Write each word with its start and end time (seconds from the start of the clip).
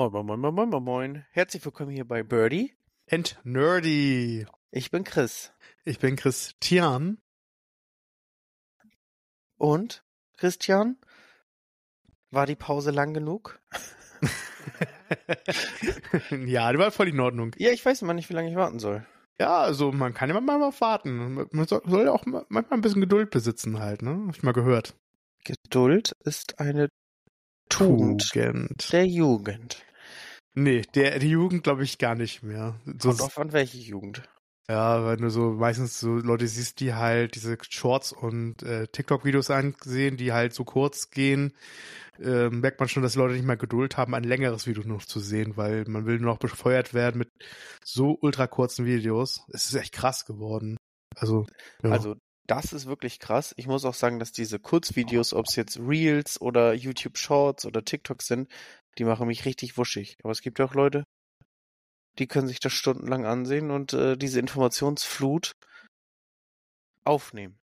Moin, 0.00 0.24
moin, 0.24 0.40
moin, 0.40 0.54
moin, 0.54 0.70
moin, 0.70 0.82
moin. 0.82 1.24
Herzlich 1.32 1.62
willkommen 1.62 1.90
hier 1.90 2.08
bei 2.08 2.22
Birdie. 2.22 2.72
And 3.10 3.38
Nerdy. 3.44 4.46
Ich 4.70 4.90
bin 4.90 5.04
Chris. 5.04 5.52
Ich 5.84 5.98
bin 5.98 6.16
Christian. 6.16 7.18
Und, 9.58 10.02
Christian, 10.38 10.96
war 12.30 12.46
die 12.46 12.56
Pause 12.56 12.92
lang 12.92 13.12
genug? 13.12 13.60
ja, 16.46 16.72
die 16.72 16.78
war 16.78 16.92
voll 16.92 17.08
in 17.08 17.20
Ordnung. 17.20 17.54
Ja, 17.58 17.70
ich 17.70 17.84
weiß 17.84 18.00
immer 18.00 18.14
nicht, 18.14 18.30
wie 18.30 18.34
lange 18.34 18.48
ich 18.48 18.56
warten 18.56 18.78
soll. 18.78 19.06
Ja, 19.38 19.58
also 19.58 19.92
man 19.92 20.14
kann 20.14 20.30
ja 20.30 20.40
mal, 20.40 20.72
warten. 20.80 21.46
Man 21.52 21.66
soll, 21.66 21.82
soll 21.84 22.06
ja 22.06 22.12
auch 22.12 22.24
manchmal 22.24 22.64
ein 22.70 22.80
bisschen 22.80 23.02
Geduld 23.02 23.28
besitzen 23.28 23.80
halt, 23.80 24.00
ne? 24.00 24.28
Hab 24.28 24.34
ich 24.34 24.42
mal 24.42 24.52
gehört. 24.52 24.94
Geduld 25.44 26.16
ist 26.24 26.58
eine 26.58 26.88
Tugend, 27.68 28.30
Tugend. 28.32 28.92
der 28.94 29.06
Jugend. 29.06 29.84
Nee, 30.54 30.82
der, 30.94 31.18
die 31.18 31.30
Jugend 31.30 31.62
glaube 31.62 31.84
ich 31.84 31.98
gar 31.98 32.14
nicht 32.14 32.42
mehr. 32.42 32.80
So, 33.00 33.08
Kommt 33.08 33.20
drauf 33.20 33.38
an, 33.38 33.52
welche 33.52 33.78
Jugend. 33.78 34.22
ja, 34.68 35.06
wenn 35.06 35.20
du 35.20 35.30
so 35.30 35.52
meistens 35.52 35.98
so 36.00 36.14
Leute 36.16 36.46
siehst, 36.46 36.80
die 36.80 36.94
halt 36.94 37.34
diese 37.34 37.56
Shorts 37.68 38.12
und 38.12 38.62
äh, 38.62 38.86
TikTok-Videos 38.88 39.50
ansehen, 39.50 40.16
die 40.16 40.32
halt 40.32 40.54
so 40.54 40.64
kurz 40.64 41.10
gehen, 41.10 41.52
äh, 42.20 42.50
merkt 42.50 42.80
man 42.80 42.88
schon, 42.88 43.02
dass 43.02 43.12
die 43.12 43.18
Leute 43.18 43.34
nicht 43.34 43.46
mehr 43.46 43.56
Geduld 43.56 43.96
haben, 43.96 44.14
ein 44.14 44.24
längeres 44.24 44.66
Video 44.66 44.82
noch 44.84 45.04
zu 45.04 45.20
sehen, 45.20 45.56
weil 45.56 45.84
man 45.86 46.04
will 46.06 46.18
nur 46.18 46.32
noch 46.32 46.38
befeuert 46.38 46.94
werden 46.94 47.18
mit 47.18 47.30
so 47.84 48.16
ultra 48.20 48.46
kurzen 48.46 48.84
Videos. 48.86 49.44
Es 49.52 49.66
ist 49.66 49.74
echt 49.74 49.92
krass 49.94 50.24
geworden. 50.24 50.76
Also, 51.16 51.46
ja. 51.82 51.90
Also, 51.90 52.16
das 52.46 52.72
ist 52.72 52.86
wirklich 52.86 53.20
krass. 53.20 53.54
Ich 53.56 53.68
muss 53.68 53.84
auch 53.84 53.94
sagen, 53.94 54.18
dass 54.18 54.32
diese 54.32 54.58
Kurzvideos, 54.58 55.34
ob 55.34 55.46
es 55.46 55.54
jetzt 55.54 55.78
Reels 55.78 56.40
oder 56.40 56.74
YouTube 56.74 57.16
Shorts 57.16 57.64
oder 57.64 57.84
TikTok 57.84 58.22
sind, 58.22 58.48
die 58.98 59.04
machen 59.04 59.26
mich 59.26 59.44
richtig 59.44 59.76
wuschig. 59.78 60.16
Aber 60.22 60.32
es 60.32 60.42
gibt 60.42 60.58
ja 60.58 60.64
auch 60.64 60.74
Leute, 60.74 61.04
die 62.18 62.26
können 62.26 62.48
sich 62.48 62.60
das 62.60 62.72
stundenlang 62.72 63.24
ansehen 63.24 63.70
und 63.70 63.92
äh, 63.92 64.16
diese 64.16 64.40
Informationsflut 64.40 65.52
aufnehmen. 67.04 67.58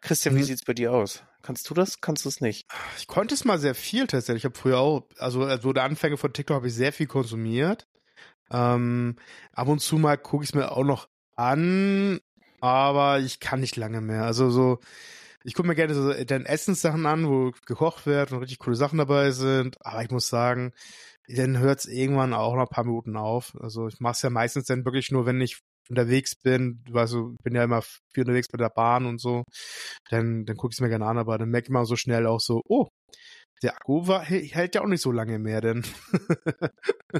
Christian, 0.00 0.34
wie 0.34 0.40
Hm. 0.40 0.46
sieht's 0.46 0.64
bei 0.64 0.72
dir 0.72 0.92
aus? 0.92 1.22
Kannst 1.42 1.68
du 1.70 1.74
das? 1.74 2.00
Kannst 2.00 2.24
du 2.24 2.28
es 2.28 2.40
nicht? 2.40 2.66
Ich 2.98 3.06
konnte 3.06 3.34
es 3.34 3.44
mal 3.44 3.58
sehr 3.58 3.74
viel 3.74 4.06
tatsächlich. 4.06 4.42
Ich 4.42 4.44
habe 4.44 4.58
früher 4.58 4.78
auch, 4.78 5.06
also, 5.18 5.44
also 5.44 5.72
der 5.72 5.84
Anfänge 5.84 6.16
von 6.16 6.32
TikTok 6.32 6.56
habe 6.56 6.68
ich 6.68 6.74
sehr 6.74 6.92
viel 6.92 7.06
konsumiert. 7.06 7.86
Ähm, 8.50 9.16
ab 9.52 9.68
und 9.68 9.80
zu 9.80 9.96
mal 9.96 10.18
gucke 10.18 10.44
ich 10.44 10.50
es 10.50 10.54
mir 10.54 10.72
auch 10.72 10.84
noch 10.84 11.08
an, 11.36 12.20
aber 12.60 13.20
ich 13.20 13.40
kann 13.40 13.60
nicht 13.60 13.76
lange 13.76 14.00
mehr. 14.00 14.24
Also 14.24 14.50
so, 14.50 14.80
ich 15.44 15.54
gucke 15.54 15.68
mir 15.68 15.74
gerne 15.74 15.94
so 15.94 16.12
dann 16.24 16.44
Essenssachen 16.44 17.06
an, 17.06 17.28
wo 17.28 17.52
gekocht 17.66 18.06
wird 18.06 18.32
und 18.32 18.38
richtig 18.40 18.58
coole 18.58 18.76
Sachen 18.76 18.98
dabei 18.98 19.30
sind. 19.30 19.76
Aber 19.84 20.02
ich 20.02 20.10
muss 20.10 20.28
sagen, 20.28 20.72
dann 21.28 21.58
hört 21.58 21.80
es 21.80 21.86
irgendwann 21.86 22.34
auch 22.34 22.54
nach 22.54 22.62
ein 22.62 22.68
paar 22.68 22.84
Minuten 22.84 23.16
auf. 23.16 23.52
Also 23.60 23.88
ich 23.88 24.00
mache 24.00 24.12
es 24.12 24.22
ja 24.22 24.30
meistens 24.30 24.66
dann 24.66 24.84
wirklich 24.84 25.10
nur, 25.10 25.26
wenn 25.26 25.40
ich 25.40 25.60
unterwegs 25.88 26.36
bin, 26.36 26.84
also 26.94 27.32
ich 27.32 27.44
bin 27.44 27.54
ja 27.54 27.64
immer 27.64 27.82
viel 27.82 28.22
unterwegs 28.22 28.48
bei 28.48 28.58
der 28.58 28.70
Bahn 28.70 29.06
und 29.06 29.20
so, 29.20 29.44
dann, 30.10 30.44
dann 30.44 30.56
gucke 30.56 30.72
ich 30.72 30.76
es 30.76 30.80
mir 30.80 30.88
gerne 30.88 31.06
an, 31.06 31.18
aber 31.18 31.36
dann 31.38 31.50
merke 31.50 31.66
ich 31.66 31.70
mal 31.70 31.84
so 31.84 31.96
schnell 31.96 32.26
auch 32.26 32.40
so, 32.40 32.62
oh, 32.68 32.88
der 33.62 33.76
Akku 33.76 34.06
war, 34.06 34.22
hält 34.24 34.74
ja 34.74 34.80
auch 34.82 34.86
nicht 34.86 35.02
so 35.02 35.12
lange 35.12 35.38
mehr, 35.38 35.60
denn. 35.60 35.84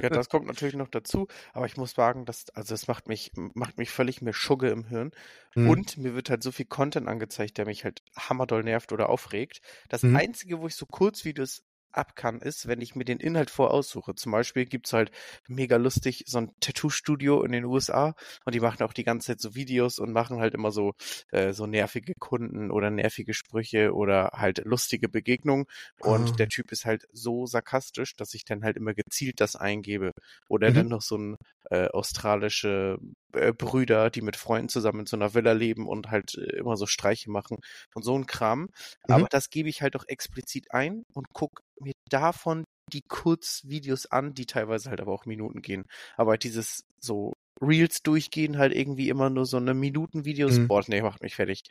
Ja, 0.01 0.09
das 0.09 0.29
kommt 0.29 0.47
natürlich 0.47 0.75
noch 0.75 0.87
dazu, 0.87 1.27
aber 1.53 1.65
ich 1.65 1.75
muss 1.77 1.91
sagen, 1.91 2.25
dass, 2.25 2.49
also 2.51 2.73
es 2.73 2.87
macht 2.87 3.07
mich, 3.07 3.31
macht 3.35 3.77
mich 3.77 3.89
völlig 3.91 4.21
mehr 4.21 4.33
Schugge 4.33 4.69
im 4.69 4.85
Hirn. 4.85 5.11
Hm. 5.53 5.67
Und 5.69 5.97
mir 5.97 6.15
wird 6.15 6.29
halt 6.29 6.43
so 6.43 6.51
viel 6.51 6.65
Content 6.65 7.07
angezeigt, 7.07 7.57
der 7.57 7.65
mich 7.65 7.83
halt 7.83 8.01
hammerdoll 8.17 8.63
nervt 8.63 8.93
oder 8.93 9.09
aufregt. 9.09 9.61
Das 9.89 10.03
Mhm. 10.03 10.15
Einzige, 10.15 10.59
wo 10.59 10.67
ich 10.67 10.75
so 10.75 10.85
Kurzvideos 10.85 11.63
ab 11.93 12.15
kann, 12.15 12.39
ist, 12.41 12.67
wenn 12.67 12.81
ich 12.81 12.95
mir 12.95 13.05
den 13.05 13.19
Inhalt 13.19 13.49
voraussuche. 13.49 14.15
Zum 14.15 14.31
Beispiel 14.31 14.65
gibt's 14.65 14.93
halt 14.93 15.11
mega 15.47 15.77
lustig 15.77 16.23
so 16.27 16.39
ein 16.39 16.51
Tattoo-Studio 16.59 17.43
in 17.43 17.51
den 17.51 17.65
USA 17.65 18.13
und 18.45 18.53
die 18.55 18.59
machen 18.59 18.83
auch 18.83 18.93
die 18.93 19.03
ganze 19.03 19.27
Zeit 19.27 19.41
so 19.41 19.55
Videos 19.55 19.99
und 19.99 20.11
machen 20.13 20.39
halt 20.39 20.53
immer 20.53 20.71
so, 20.71 20.93
äh, 21.31 21.53
so 21.53 21.65
nervige 21.67 22.13
Kunden 22.19 22.71
oder 22.71 22.89
nervige 22.91 23.33
Sprüche 23.33 23.93
oder 23.93 24.31
halt 24.33 24.61
lustige 24.65 25.09
Begegnungen. 25.09 25.65
Und 25.97 26.37
Ah. 26.37 26.39
der 26.39 26.47
Typ 26.47 26.71
ist 26.71 26.85
halt 26.85 27.05
so 27.11 27.45
sarkastisch, 27.45 28.15
dass 28.15 28.33
ich 28.33 28.45
dann 28.45 28.63
halt 28.63 28.77
immer 28.77 28.93
gezielt 28.93 29.39
das 29.41 29.55
eingebe. 29.55 30.11
Oder 30.47 30.71
Mhm. 30.71 30.71
dann 30.71 30.87
noch 30.87 31.01
so 31.01 31.17
ein 31.17 31.35
äh, 31.69 31.87
australische 31.87 32.97
äh, 33.33 33.53
Brüder, 33.53 34.09
die 34.09 34.21
mit 34.21 34.35
Freunden 34.35 34.69
zusammen 34.69 35.01
in 35.01 35.05
so 35.05 35.15
einer 35.17 35.33
Villa 35.33 35.53
leben 35.53 35.87
und 35.87 36.09
halt 36.11 36.35
äh, 36.37 36.57
immer 36.57 36.75
so 36.77 36.85
Streiche 36.85 37.29
machen 37.31 37.57
und 37.95 38.03
so 38.03 38.15
ein 38.17 38.25
Kram. 38.25 38.69
Mhm. 39.07 39.25
Aber 39.25 39.27
das 39.29 39.49
gebe 39.49 39.69
ich 39.69 39.81
halt 39.81 39.95
auch 39.95 40.05
explizit 40.07 40.71
ein 40.71 41.03
und 41.13 41.27
guck 41.33 41.61
mir 41.83 41.93
davon 42.09 42.63
die 42.93 43.01
Kurzvideos 43.07 44.05
an, 44.07 44.33
die 44.33 44.45
teilweise 44.45 44.89
halt 44.89 45.01
aber 45.01 45.13
auch 45.13 45.25
Minuten 45.25 45.61
gehen. 45.61 45.85
Aber 46.17 46.37
dieses 46.37 46.83
so 46.99 47.33
Reels 47.61 48.01
durchgehen, 48.03 48.57
halt 48.57 48.73
irgendwie 48.73 49.09
immer 49.09 49.29
nur 49.29 49.45
so 49.45 49.57
eine 49.57 49.73
Minuten-Videos, 49.73 50.59
Mhm. 50.59 50.67
boah, 50.67 50.83
nee, 50.87 51.01
macht 51.01 51.21
mich 51.21 51.35
fertig. 51.35 51.63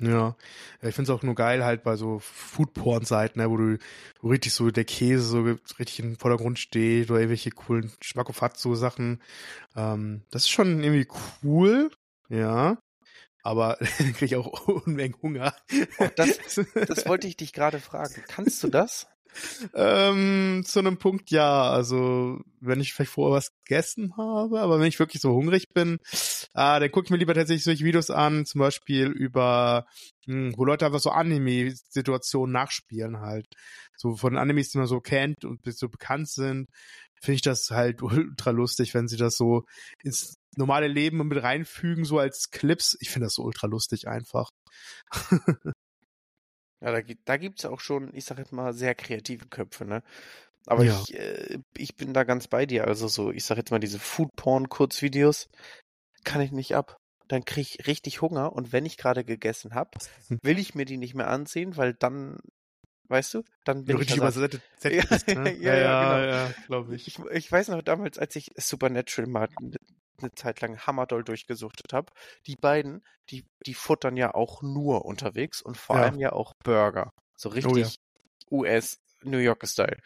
Ja, 0.00 0.36
Ja, 0.82 0.88
ich 0.88 0.94
finde 0.94 1.12
es 1.12 1.16
auch 1.18 1.22
nur 1.22 1.34
geil 1.34 1.64
halt 1.64 1.82
bei 1.82 1.96
so 1.96 2.18
Foodporn-Seiten, 2.20 3.38
ne, 3.40 3.50
wo 3.50 3.56
du 3.56 3.78
wo 4.20 4.28
richtig 4.28 4.52
so 4.54 4.70
der 4.70 4.84
Käse 4.84 5.22
so 5.22 5.42
richtig 5.78 6.00
im 6.00 6.16
Vordergrund 6.16 6.58
steht 6.58 7.10
oder 7.10 7.20
irgendwelche 7.20 7.50
coolen 7.50 7.92
Schmackofatzo-Sachen. 8.00 9.20
Ähm, 9.76 10.22
das 10.30 10.42
ist 10.42 10.50
schon 10.50 10.82
irgendwie 10.82 11.08
cool, 11.42 11.90
ja. 12.28 12.78
Aber 13.42 13.78
dann 13.98 14.12
kriege 14.14 14.26
ich 14.26 14.36
auch 14.36 14.68
Unmengen 14.86 15.16
Hunger. 15.22 15.54
Oh, 15.98 16.08
das, 16.16 16.38
das 16.86 17.06
wollte 17.06 17.26
ich 17.28 17.36
dich 17.36 17.52
gerade 17.52 17.80
fragen. 17.80 18.24
Kannst 18.28 18.62
du 18.64 18.68
das? 18.68 19.06
Ähm, 19.74 20.62
zu 20.64 20.78
einem 20.78 20.98
Punkt 20.98 21.30
ja. 21.30 21.70
Also, 21.70 22.40
wenn 22.60 22.80
ich 22.80 22.92
vielleicht 22.92 23.12
vorher 23.12 23.36
was 23.36 23.52
gegessen 23.64 24.16
habe, 24.16 24.60
aber 24.60 24.78
wenn 24.78 24.86
ich 24.86 24.98
wirklich 24.98 25.22
so 25.22 25.32
hungrig 25.32 25.68
bin, 25.74 25.98
ah, 26.52 26.78
dann 26.80 26.90
gucke 26.90 27.06
ich 27.06 27.10
mir 27.10 27.16
lieber 27.16 27.34
tatsächlich 27.34 27.64
solche 27.64 27.84
Videos 27.84 28.10
an, 28.10 28.46
zum 28.46 28.60
Beispiel 28.60 29.06
über, 29.06 29.86
hm, 30.26 30.54
wo 30.56 30.64
Leute 30.64 30.86
einfach 30.86 31.00
so 31.00 31.10
Anime-Situationen 31.10 32.52
nachspielen 32.52 33.20
halt. 33.20 33.46
So 33.96 34.16
von 34.16 34.36
Animes, 34.36 34.70
die 34.70 34.78
man 34.78 34.86
so 34.86 35.00
kennt 35.00 35.44
und 35.44 35.60
so 35.64 35.88
bekannt 35.88 36.28
sind, 36.28 36.68
finde 37.20 37.36
ich 37.36 37.42
das 37.42 37.70
halt 37.70 38.02
ultra 38.02 38.50
lustig, 38.50 38.94
wenn 38.94 39.08
sie 39.08 39.16
das 39.16 39.36
so 39.36 39.64
ins 40.02 40.36
normale 40.56 40.88
Leben 40.88 41.26
mit 41.26 41.42
reinfügen, 41.42 42.04
so 42.04 42.18
als 42.18 42.50
Clips. 42.50 42.96
Ich 43.00 43.10
finde 43.10 43.26
das 43.26 43.34
so 43.34 43.42
ultra 43.42 43.66
lustig 43.66 44.08
einfach. 44.08 44.50
Ja, 46.82 46.90
da, 46.92 47.00
gibt- 47.00 47.28
da 47.28 47.36
gibt's 47.36 47.64
auch 47.64 47.80
schon, 47.80 48.12
ich 48.14 48.24
sag 48.24 48.38
jetzt 48.38 48.52
mal, 48.52 48.72
sehr 48.74 48.94
kreative 48.94 49.46
Köpfe, 49.46 49.84
ne? 49.84 50.02
Aber 50.66 50.84
Ja. 50.84 51.00
ich, 51.00 51.14
äh, 51.14 51.58
ich 51.76 51.96
bin 51.96 52.12
da 52.12 52.24
ganz 52.24 52.48
bei 52.48 52.66
dir. 52.66 52.86
Also 52.86 53.08
so, 53.08 53.30
ich 53.30 53.44
sag 53.44 53.56
jetzt 53.56 53.70
mal, 53.70 53.78
diese 53.80 53.98
Foodporn-Kurzvideos 53.98 55.48
kann 56.24 56.40
ich 56.40 56.52
nicht 56.52 56.74
ab. 56.74 56.96
Dann 57.28 57.44
krieg 57.44 57.66
ich 57.78 57.86
richtig 57.86 58.20
Hunger 58.20 58.52
und 58.52 58.72
wenn 58.72 58.84
ich 58.84 58.96
gerade 58.96 59.24
gegessen 59.24 59.74
hab, 59.74 59.94
Hm. 60.28 60.38
will 60.42 60.58
ich 60.58 60.74
mir 60.74 60.84
die 60.84 60.98
nicht 60.98 61.14
mehr 61.14 61.28
ansehen, 61.28 61.76
weil 61.76 61.94
dann, 61.94 62.38
weißt 63.08 63.34
du, 63.34 63.42
dann 63.64 63.84
bin 63.84 63.96
du 63.96 64.02
ich 64.02 64.10
richtig 64.10 64.20
da 64.20 64.30
so- 64.30 64.40
übersättigt 64.40 64.62
Ja, 64.84 65.34
ne? 65.34 65.56
ja, 65.56 65.74
ja, 65.76 66.00
genau. 66.00 66.48
ja 66.48 66.54
glaube 66.66 66.94
ich. 66.96 67.06
ich, 67.06 67.18
ich 67.32 67.50
weiß 67.52 67.68
noch 67.68 67.82
damals, 67.82 68.18
als 68.18 68.34
ich 68.36 68.50
Supernatural 68.56 69.30
mal 69.30 69.48
eine, 70.22 70.32
Zeit 70.32 70.60
lang 70.60 70.78
hammerdoll 70.78 71.24
durchgesuchtet 71.24 71.92
habe, 71.92 72.12
die 72.46 72.56
beiden, 72.56 73.02
die, 73.30 73.44
die 73.66 73.74
futtern 73.74 74.16
ja 74.16 74.34
auch 74.34 74.62
nur 74.62 75.04
unterwegs 75.04 75.62
und 75.62 75.76
vor 75.76 75.96
Ja. 75.96 76.02
allem 76.02 76.18
ja 76.18 76.32
auch 76.32 76.52
Burger. 76.64 77.10
So 77.36 77.48
Oh 77.64 77.76
richtig 77.76 77.96
US 78.50 78.98
New 79.22 79.38
Yorker 79.38 79.66
Style. 79.66 79.98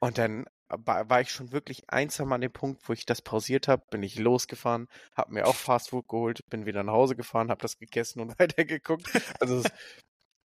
Und 0.00 0.18
dann 0.18 0.46
war, 0.68 1.08
war 1.10 1.20
ich 1.20 1.30
schon 1.30 1.52
wirklich 1.52 1.84
einsam 1.88 2.32
an 2.32 2.40
dem 2.40 2.52
Punkt, 2.52 2.88
wo 2.88 2.92
ich 2.92 3.06
das 3.06 3.22
pausiert 3.22 3.68
habe, 3.68 3.82
bin 3.90 4.02
ich 4.02 4.18
losgefahren, 4.18 4.86
habe 5.16 5.34
mir 5.34 5.46
auch 5.46 5.58
Fastfood 5.58 6.08
geholt, 6.08 6.40
bin 6.50 6.66
wieder 6.66 6.82
nach 6.82 6.92
Hause 6.94 7.16
gefahren, 7.16 7.50
habe 7.50 7.62
das 7.62 7.78
gegessen 7.78 8.20
und 8.20 8.38
weitergeguckt. 8.40 9.08
Also 9.40 9.58
es, 9.60 9.72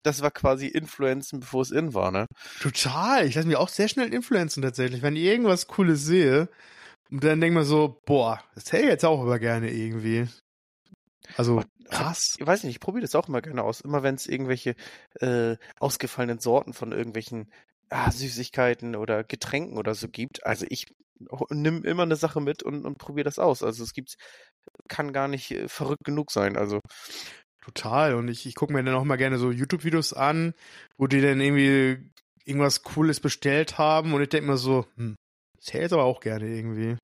das 0.03 0.21
war 0.21 0.31
quasi 0.31 0.67
Influenzen, 0.67 1.41
bevor 1.41 1.61
es 1.63 1.71
in 1.71 1.93
war, 1.93 2.11
ne? 2.11 2.27
Total. 2.59 3.25
Ich 3.25 3.35
lasse 3.35 3.47
mich 3.47 3.57
auch 3.57 3.69
sehr 3.69 3.87
schnell 3.87 4.13
influenzen 4.13 4.61
tatsächlich. 4.61 5.01
Wenn 5.01 5.15
ich 5.15 5.23
irgendwas 5.23 5.67
Cooles 5.67 6.05
sehe, 6.05 6.49
und 7.11 7.23
dann 7.23 7.41
denke 7.41 7.47
ich 7.47 7.59
mir 7.59 7.65
so, 7.65 8.01
boah, 8.05 8.41
das 8.55 8.71
hätte 8.71 8.83
ich 8.83 8.89
jetzt 8.89 9.05
auch 9.05 9.21
aber 9.21 9.39
gerne 9.39 9.71
irgendwie. 9.71 10.27
Also, 11.37 11.63
krass. 11.89 12.35
Ich 12.39 12.47
weiß 12.47 12.63
nicht, 12.63 12.75
ich 12.75 12.79
probiere 12.79 13.01
das 13.03 13.15
auch 13.15 13.27
immer 13.27 13.41
gerne 13.41 13.63
aus. 13.63 13.81
Immer 13.81 14.03
wenn 14.03 14.15
es 14.15 14.27
irgendwelche 14.27 14.75
äh, 15.19 15.57
ausgefallenen 15.79 16.39
Sorten 16.39 16.73
von 16.73 16.91
irgendwelchen 16.91 17.51
ah, 17.89 18.11
Süßigkeiten 18.11 18.95
oder 18.95 19.23
Getränken 19.23 19.77
oder 19.77 19.93
so 19.93 20.07
gibt. 20.07 20.45
Also 20.45 20.65
ich 20.69 20.85
nimm 21.49 21.83
immer 21.83 22.03
eine 22.03 22.15
Sache 22.15 22.41
mit 22.41 22.63
und, 22.63 22.85
und 22.85 22.97
probiere 22.97 23.25
das 23.25 23.37
aus. 23.37 23.61
Also 23.61 23.83
es 23.83 23.93
gibt, 23.93 24.15
kann 24.87 25.13
gar 25.13 25.27
nicht 25.27 25.51
äh, 25.51 25.67
verrückt 25.67 26.03
genug 26.03 26.31
sein. 26.31 26.57
Also 26.57 26.79
Total. 27.61 28.15
Und 28.15 28.27
ich, 28.27 28.45
ich 28.45 28.55
gucke 28.55 28.73
mir 28.73 28.83
dann 28.83 28.95
auch 28.95 29.03
mal 29.03 29.17
gerne 29.17 29.37
so 29.37 29.51
YouTube-Videos 29.51 30.13
an, 30.13 30.53
wo 30.97 31.07
die 31.07 31.21
dann 31.21 31.39
irgendwie 31.39 32.09
irgendwas 32.43 32.81
Cooles 32.81 33.19
bestellt 33.19 33.77
haben 33.77 34.13
und 34.13 34.21
ich 34.21 34.29
denke 34.29 34.49
mir 34.49 34.57
so, 34.57 34.87
hm, 34.95 35.15
das 35.65 35.93
aber 35.93 36.03
auch 36.03 36.19
gerne 36.19 36.47
irgendwie. 36.47 36.97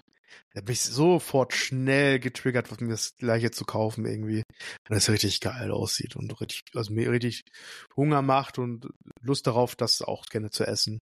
Da 0.54 0.62
bin 0.62 0.74
ich 0.74 0.82
sofort 0.82 1.54
schnell 1.54 2.20
getriggert, 2.20 2.72
was 2.72 2.80
mir 2.80 2.90
das 2.90 3.16
gleiche 3.16 3.52
zu 3.52 3.66
kaufen 3.66 4.06
irgendwie. 4.06 4.38
Und 4.38 4.96
das 4.96 5.10
richtig 5.10 5.40
geil 5.40 5.72
aussieht 5.72 6.16
und 6.16 6.40
richtig, 6.42 6.64
also 6.74 6.94
mir 6.94 7.12
richtig 7.12 7.44
Hunger 7.96 8.22
macht 8.22 8.58
und 8.58 8.88
Lust 9.22 9.48
darauf, 9.48 9.76
das 9.76 10.02
auch 10.02 10.26
gerne 10.26 10.50
zu 10.50 10.66
essen. 10.66 11.00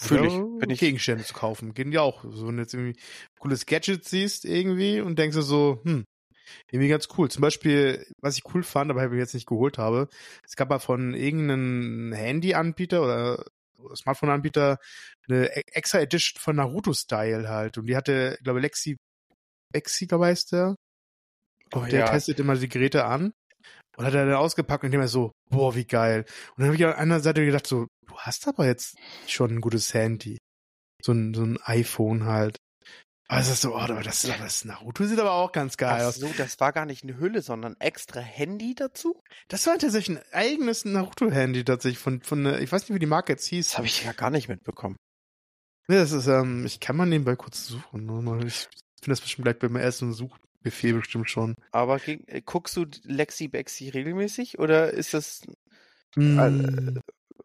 Fühle 0.00 0.26
ich. 0.26 0.58
Bin 0.58 0.70
ich 0.70 0.80
Gegenstände 0.80 1.24
zu 1.24 1.34
kaufen. 1.34 1.74
Gehen 1.74 1.92
ja 1.92 2.00
auch. 2.00 2.24
So, 2.24 2.48
wenn 2.48 2.56
du 2.56 2.62
jetzt 2.62 2.74
irgendwie 2.74 2.98
cooles 3.38 3.66
Gadget 3.66 4.04
siehst 4.04 4.44
irgendwie 4.44 5.00
und 5.00 5.18
denkst 5.18 5.36
du 5.36 5.42
so, 5.42 5.80
hm, 5.84 6.04
irgendwie 6.70 6.88
ganz 6.88 7.08
cool. 7.16 7.30
Zum 7.30 7.42
Beispiel, 7.42 8.06
was 8.20 8.36
ich 8.36 8.44
cool 8.54 8.62
fand, 8.62 8.90
aber 8.90 9.04
ich 9.04 9.18
jetzt 9.18 9.34
nicht 9.34 9.46
geholt 9.46 9.78
habe, 9.78 10.08
es 10.44 10.56
gab 10.56 10.70
mal 10.70 10.78
von 10.78 11.14
irgendeinem 11.14 12.12
Handy-Anbieter 12.12 13.02
oder 13.02 13.44
Smartphone-Anbieter 13.94 14.78
eine 15.28 15.46
e- 15.56 15.62
extra 15.72 16.00
Edition 16.00 16.40
von 16.40 16.56
Naruto-Style 16.56 17.48
halt. 17.48 17.78
Und 17.78 17.86
die 17.86 17.96
hatte, 17.96 18.36
ich 18.38 18.44
glaube, 18.44 18.60
Lexi, 18.60 18.96
Lexi, 19.74 20.06
glaube 20.06 20.24
ich, 20.24 20.30
heißt 20.30 20.52
der. 20.52 20.76
Oh 21.72 21.80
Und 21.80 21.92
der 21.92 22.00
ja. 22.00 22.10
testet 22.10 22.40
immer 22.40 22.56
die 22.56 22.68
Geräte 22.68 23.04
an. 23.04 23.32
Und 23.96 24.06
hat 24.06 24.14
er 24.14 24.26
dann 24.26 24.34
ausgepackt 24.34 24.84
und 24.84 24.92
immer 24.92 25.08
so, 25.08 25.32
boah, 25.50 25.74
wie 25.74 25.86
geil. 25.86 26.24
Und 26.56 26.58
dann 26.58 26.66
habe 26.66 26.76
ich 26.76 26.84
an 26.84 26.94
einer 26.94 27.20
Seite 27.20 27.44
gedacht, 27.44 27.66
so, 27.66 27.86
du 28.06 28.16
hast 28.16 28.48
aber 28.48 28.66
jetzt 28.66 28.96
schon 29.28 29.50
ein 29.50 29.60
gutes 29.60 29.94
Handy. 29.94 30.38
So 31.02 31.12
ein, 31.12 31.34
so 31.34 31.44
ein 31.44 31.58
iPhone 31.62 32.24
halt. 32.24 32.56
Also 33.26 33.54
so, 33.54 33.74
oh, 33.74 33.78
aber 33.78 34.02
das, 34.02 34.22
das 34.22 34.64
Naruto 34.64 35.06
sieht 35.06 35.18
aber 35.18 35.32
auch 35.32 35.52
ganz 35.52 35.76
geil 35.76 36.00
Ach 36.02 36.08
aus. 36.08 36.16
so, 36.16 36.28
das 36.36 36.60
war 36.60 36.72
gar 36.72 36.84
nicht 36.84 37.04
eine 37.04 37.18
Hülle, 37.18 37.40
sondern 37.40 37.74
extra 37.78 38.20
Handy 38.20 38.74
dazu? 38.74 39.20
Das 39.48 39.66
war 39.66 39.78
tatsächlich 39.78 40.18
ein 40.18 40.24
eigenes 40.32 40.84
Naruto-Handy 40.84 41.64
tatsächlich 41.64 41.98
von, 41.98 42.20
von, 42.20 42.44
äh, 42.44 42.60
ich 42.60 42.70
weiß 42.70 42.82
nicht, 42.82 42.94
wie 42.94 42.98
die 42.98 43.06
Marke 43.06 43.32
jetzt 43.32 43.46
hieß. 43.46 43.68
Das 43.68 43.78
habe 43.78 43.86
ich 43.86 44.04
ja 44.04 44.12
gar 44.12 44.30
nicht 44.30 44.48
mitbekommen. 44.48 44.96
Nee, 45.88 45.96
das 45.96 46.12
ist, 46.12 46.26
ähm, 46.26 46.66
ich 46.66 46.80
kann 46.80 46.96
mal 46.96 47.06
nebenbei 47.06 47.36
kurz 47.36 47.66
suchen. 47.66 48.06
Ich 48.46 48.68
finde 49.00 49.08
das 49.08 49.20
bestimmt 49.20 49.44
gleich 49.44 49.58
beim 49.58 49.76
ersten 49.76 50.12
Suchbefehl 50.12 50.94
bestimmt 50.94 51.30
schon. 51.30 51.54
Aber 51.72 52.00
äh, 52.06 52.42
guckst 52.42 52.76
du 52.76 52.86
Lexi 53.04 53.48
Bexi 53.48 53.88
regelmäßig 53.88 54.58
oder 54.58 54.90
ist 54.92 55.14
das 55.14 55.42
Mm, 56.16 56.98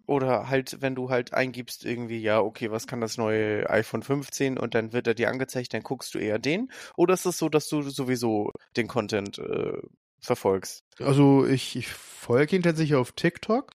oder 0.09 0.49
halt, 0.49 0.81
wenn 0.81 0.95
du 0.95 1.09
halt 1.09 1.33
eingibst 1.33 1.85
irgendwie, 1.85 2.19
ja, 2.19 2.41
okay, 2.41 2.71
was 2.71 2.87
kann 2.87 2.99
das 2.99 3.17
neue 3.17 3.69
iPhone 3.69 4.03
15 4.03 4.57
und 4.57 4.73
dann 4.73 4.91
wird 4.91 5.07
er 5.07 5.13
dir 5.13 5.29
angezeigt, 5.29 5.73
dann 5.73 5.83
guckst 5.83 6.13
du 6.15 6.19
eher 6.19 6.39
den? 6.39 6.71
Oder 6.97 7.13
ist 7.13 7.25
es 7.25 7.37
so, 7.37 7.47
dass 7.47 7.69
du 7.69 7.81
sowieso 7.83 8.51
den 8.75 8.87
Content 8.87 9.37
äh, 9.37 9.77
verfolgst? 10.19 10.83
Also 10.99 11.45
ich, 11.45 11.75
ich 11.75 11.87
folge 11.87 12.55
ihn 12.55 12.63
tatsächlich 12.63 12.95
auf 12.95 13.11
TikTok 13.11 13.71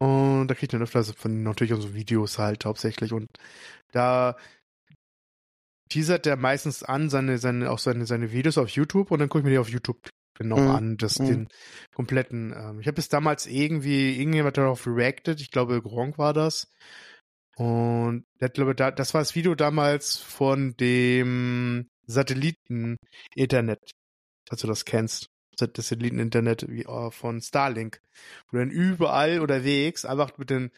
und 0.00 0.48
da 0.48 0.54
kriege 0.54 0.64
ich 0.64 0.70
dann 0.70 0.82
öfter 0.82 1.04
von 1.04 1.42
natürlich 1.44 1.72
unsere 1.72 1.94
Videos 1.94 2.38
halt 2.38 2.64
hauptsächlich 2.64 3.12
und 3.12 3.28
da 3.92 4.36
teasert 5.90 6.26
der 6.26 6.36
meistens 6.36 6.82
an 6.82 7.08
seine, 7.08 7.38
seine, 7.38 7.70
auch 7.70 7.78
seine, 7.78 8.06
seine 8.06 8.32
Videos 8.32 8.58
auf 8.58 8.70
YouTube 8.70 9.10
und 9.10 9.20
dann 9.20 9.28
gucke 9.28 9.40
ich 9.40 9.44
mir 9.44 9.50
die 9.50 9.58
auf 9.58 9.68
YouTube 9.68 10.08
noch 10.40 10.58
Mhm. 10.58 10.68
an, 10.68 10.96
das, 10.96 11.18
Mhm. 11.18 11.26
den 11.26 11.48
kompletten, 11.94 12.52
ähm, 12.56 12.80
ich 12.80 12.86
habe 12.86 12.96
bis 12.96 13.08
damals 13.08 13.46
irgendwie, 13.46 14.18
irgendjemand 14.18 14.56
darauf 14.56 14.86
reacted, 14.86 15.40
ich 15.40 15.50
glaube 15.50 15.80
Gronk 15.82 16.18
war 16.18 16.32
das 16.32 16.70
und 17.56 18.24
hat, 18.40 18.54
glaube 18.54 18.74
da, 18.74 18.90
das 18.90 19.14
war 19.14 19.20
das 19.20 19.34
Video 19.34 19.54
damals 19.54 20.16
von 20.16 20.74
dem 20.78 21.88
Satelliten-Internet, 22.06 23.90
falls 24.48 24.60
du 24.62 24.66
das 24.66 24.84
kennst 24.84 25.28
das 25.58 25.88
Satelliten-Internet 25.88 26.64
äh, 26.64 27.10
von 27.10 27.40
Starlink. 27.40 28.00
Wo 28.50 28.58
dann 28.58 28.70
überall 28.70 29.40
unterwegs 29.40 30.04
einfach 30.04 30.36
mit 30.38 30.50
den, 30.50 30.70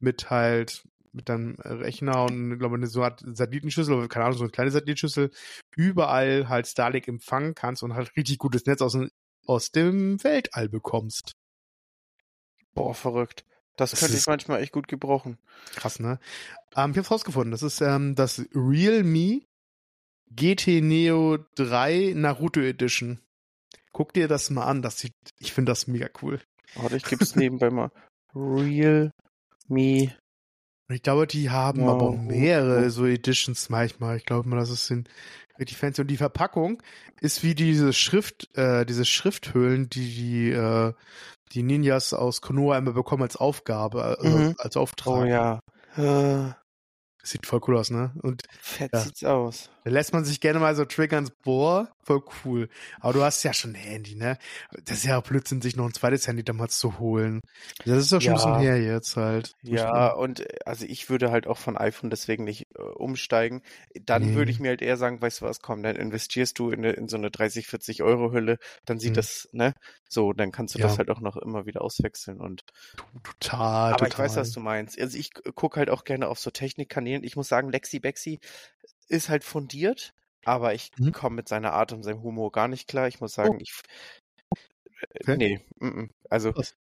mit 0.00 0.30
halt, 0.30 0.84
mit 1.16 1.28
deinem 1.28 1.56
Rechner 1.58 2.24
und, 2.24 2.58
glaube 2.58 2.78
ich, 2.78 2.90
so 2.90 3.00
eine 3.02 3.12
Art 3.12 3.24
Satellitenschüssel, 3.26 3.94
oder 3.94 4.08
keine 4.08 4.26
Ahnung, 4.26 4.38
so 4.38 4.44
eine 4.44 4.52
kleine 4.52 4.70
Satellitenschüssel, 4.70 5.30
überall 5.74 6.48
halt 6.48 6.66
Starlink 6.68 7.08
empfangen 7.08 7.54
kannst 7.54 7.82
und 7.82 7.94
halt 7.94 8.14
richtig 8.16 8.38
gutes 8.38 8.66
Netz 8.66 8.82
aus, 8.82 8.92
dem- 8.92 9.10
aus 9.46 9.70
dem 9.70 10.22
Weltall 10.22 10.68
bekommst. 10.68 11.32
Boah, 12.74 12.94
verrückt. 12.94 13.44
Das, 13.76 13.90
Das 13.90 14.00
könnte 14.00 14.16
ich 14.16 14.26
manchmal 14.26 14.62
echt 14.62 14.72
gut 14.72 14.88
gebrauchen. 14.88 15.38
Krass, 15.74 15.98
ne? 16.00 16.18
Ähm, 16.76 16.92
ich 16.92 16.98
hab's 16.98 17.10
rausgefunden. 17.10 17.50
Das 17.50 17.62
ist 17.62 17.80
ähm, 17.80 18.14
das 18.14 18.44
Realme 18.54 19.42
GT 20.30 20.80
Neo 20.80 21.38
3 21.56 22.12
Naruto 22.14 22.60
Edition. 22.60 23.20
Guck 23.92 24.12
dir 24.12 24.28
das 24.28 24.50
mal 24.50 24.64
an. 24.66 24.82
Das 24.82 24.98
sieht, 24.98 25.14
ich 25.38 25.52
finde 25.52 25.72
das 25.72 25.86
mega 25.86 26.08
cool. 26.22 26.40
Warte, 26.74 26.96
ich 26.96 27.04
gebe 27.04 27.22
es 27.22 27.36
nebenbei 27.36 27.70
mal. 27.70 27.90
Real 28.34 29.10
Me. 29.68 30.14
Und 30.88 30.94
ich 30.94 31.02
glaube, 31.02 31.26
die 31.26 31.50
haben 31.50 31.82
Wow. 31.82 31.90
aber 31.90 32.04
auch 32.10 32.16
mehrere 32.16 32.90
so 32.90 33.06
Editions 33.06 33.68
manchmal. 33.70 34.16
Ich 34.16 34.24
glaube 34.24 34.48
mal, 34.48 34.56
das 34.56 34.70
ist 34.70 34.90
ein 34.90 35.08
richtig 35.58 35.76
fancy. 35.78 36.00
Und 36.02 36.08
die 36.08 36.16
Verpackung 36.16 36.82
ist 37.20 37.42
wie 37.42 37.54
diese 37.54 37.92
Schrift, 37.92 38.56
äh, 38.56 38.84
diese 38.86 39.04
Schrifthöhlen, 39.04 39.88
die 39.90 40.14
die, 40.14 40.50
äh, 40.50 40.92
die 41.52 41.62
Ninjas 41.62 42.12
aus 42.12 42.40
Konoha 42.40 42.78
immer 42.78 42.92
bekommen 42.92 43.22
als 43.22 43.36
Aufgabe, 43.36 44.04
also 44.04 44.28
Mhm. 44.28 44.54
als 44.58 44.76
Auftrag. 44.76 45.22
Oh 45.22 45.24
ja. 45.24 45.60
Äh, 45.96 46.52
sieht 47.22 47.46
voll 47.46 47.60
cool 47.66 47.78
aus, 47.78 47.90
ne? 47.90 48.12
Und 48.22 48.42
fett 48.60 48.92
Ja. 48.92 49.00
sieht's 49.00 49.24
aus. 49.24 49.70
Da 49.86 49.92
lässt 49.92 50.12
man 50.12 50.24
sich 50.24 50.40
gerne 50.40 50.58
mal 50.58 50.74
so 50.74 50.84
triggern, 50.84 51.30
boah, 51.44 51.88
voll 52.02 52.20
cool. 52.44 52.68
Aber 52.98 53.12
du 53.12 53.22
hast 53.22 53.44
ja 53.44 53.52
schon 53.52 53.70
ein 53.70 53.74
Handy, 53.76 54.16
ne? 54.16 54.36
Das 54.84 54.98
ist 54.98 55.04
ja 55.04 55.16
auch 55.16 55.22
Blödsinn, 55.22 55.62
sich 55.62 55.76
noch 55.76 55.84
ein 55.86 55.94
zweites 55.94 56.26
Handy 56.26 56.42
damals 56.42 56.76
zu 56.80 56.98
holen. 56.98 57.40
Das 57.84 57.98
ist 57.98 58.10
doch 58.10 58.20
schon 58.20 58.32
ein 58.32 58.34
bisschen 58.34 58.52
Ja. 58.54 58.58
her 58.58 58.82
jetzt 58.82 59.14
halt. 59.16 59.52
Ja, 59.62 60.10
und 60.12 60.40
äh, 60.40 60.48
also 60.64 60.84
ich 60.86 61.08
würde 61.08 61.30
halt 61.30 61.46
auch 61.46 61.58
von 61.58 61.76
iPhone 61.76 62.10
deswegen 62.10 62.42
nicht 62.42 62.66
äh, 62.76 62.82
umsteigen. 62.82 63.62
Dann 63.94 64.30
Nee. 64.30 64.34
würde 64.34 64.50
ich 64.50 64.58
mir 64.58 64.70
halt 64.70 64.82
eher 64.82 64.96
sagen, 64.96 65.22
weißt 65.22 65.40
du 65.40 65.44
was, 65.44 65.60
komm, 65.60 65.84
dann 65.84 65.94
investierst 65.94 66.58
du 66.58 66.70
in, 66.70 66.80
eine- 66.84 66.94
in 66.94 67.06
so 67.06 67.16
eine 67.16 67.30
30, 67.30 67.68
40 67.68 68.02
Euro 68.02 68.32
Hülle, 68.32 68.58
dann 68.86 68.98
sieht 68.98 69.12
Mhm. 69.12 69.14
das, 69.14 69.48
ne? 69.52 69.72
So, 70.08 70.32
dann 70.32 70.50
kannst 70.50 70.74
du 70.74 70.80
Ja. 70.80 70.88
das 70.88 70.98
halt 70.98 71.10
auch 71.10 71.20
noch 71.20 71.36
immer 71.36 71.64
wieder 71.64 71.82
auswechseln 71.82 72.40
und 72.40 72.62
Total, 73.22 73.92
Aber 73.92 73.98
total. 73.98 74.08
ich 74.08 74.18
weiß, 74.18 74.36
was 74.36 74.50
du 74.50 74.58
meinst. 74.58 75.00
Also 75.00 75.16
ich 75.16 75.30
gucke 75.54 75.78
halt 75.78 75.90
auch 75.90 76.02
gerne 76.02 76.26
auf 76.26 76.40
so 76.40 76.50
Technikkanälen. 76.50 77.22
Ich 77.22 77.36
muss 77.36 77.46
sagen, 77.46 77.70
Lexi 77.70 78.00
Bexi 78.00 78.40
ist 79.08 79.28
halt 79.28 79.44
fundiert, 79.44 80.14
aber 80.44 80.74
ich 80.74 80.92
Mhm. 80.98 81.12
komme 81.12 81.36
mit 81.36 81.48
seiner 81.48 81.72
Art 81.72 81.92
und 81.92 82.02
seinem 82.02 82.22
Humor 82.22 82.52
gar 82.52 82.68
nicht 82.68 82.88
klar. 82.88 83.08
Ich 83.08 83.20
muss 83.20 83.34
sagen, 83.34 83.60
ich 83.60 83.72
äh, 85.14 85.24
Okay. 85.24 85.36
nee, 85.36 85.60
mm, 85.80 85.86
mm. 85.86 86.10
also 86.30 86.54
Was? 86.54 86.76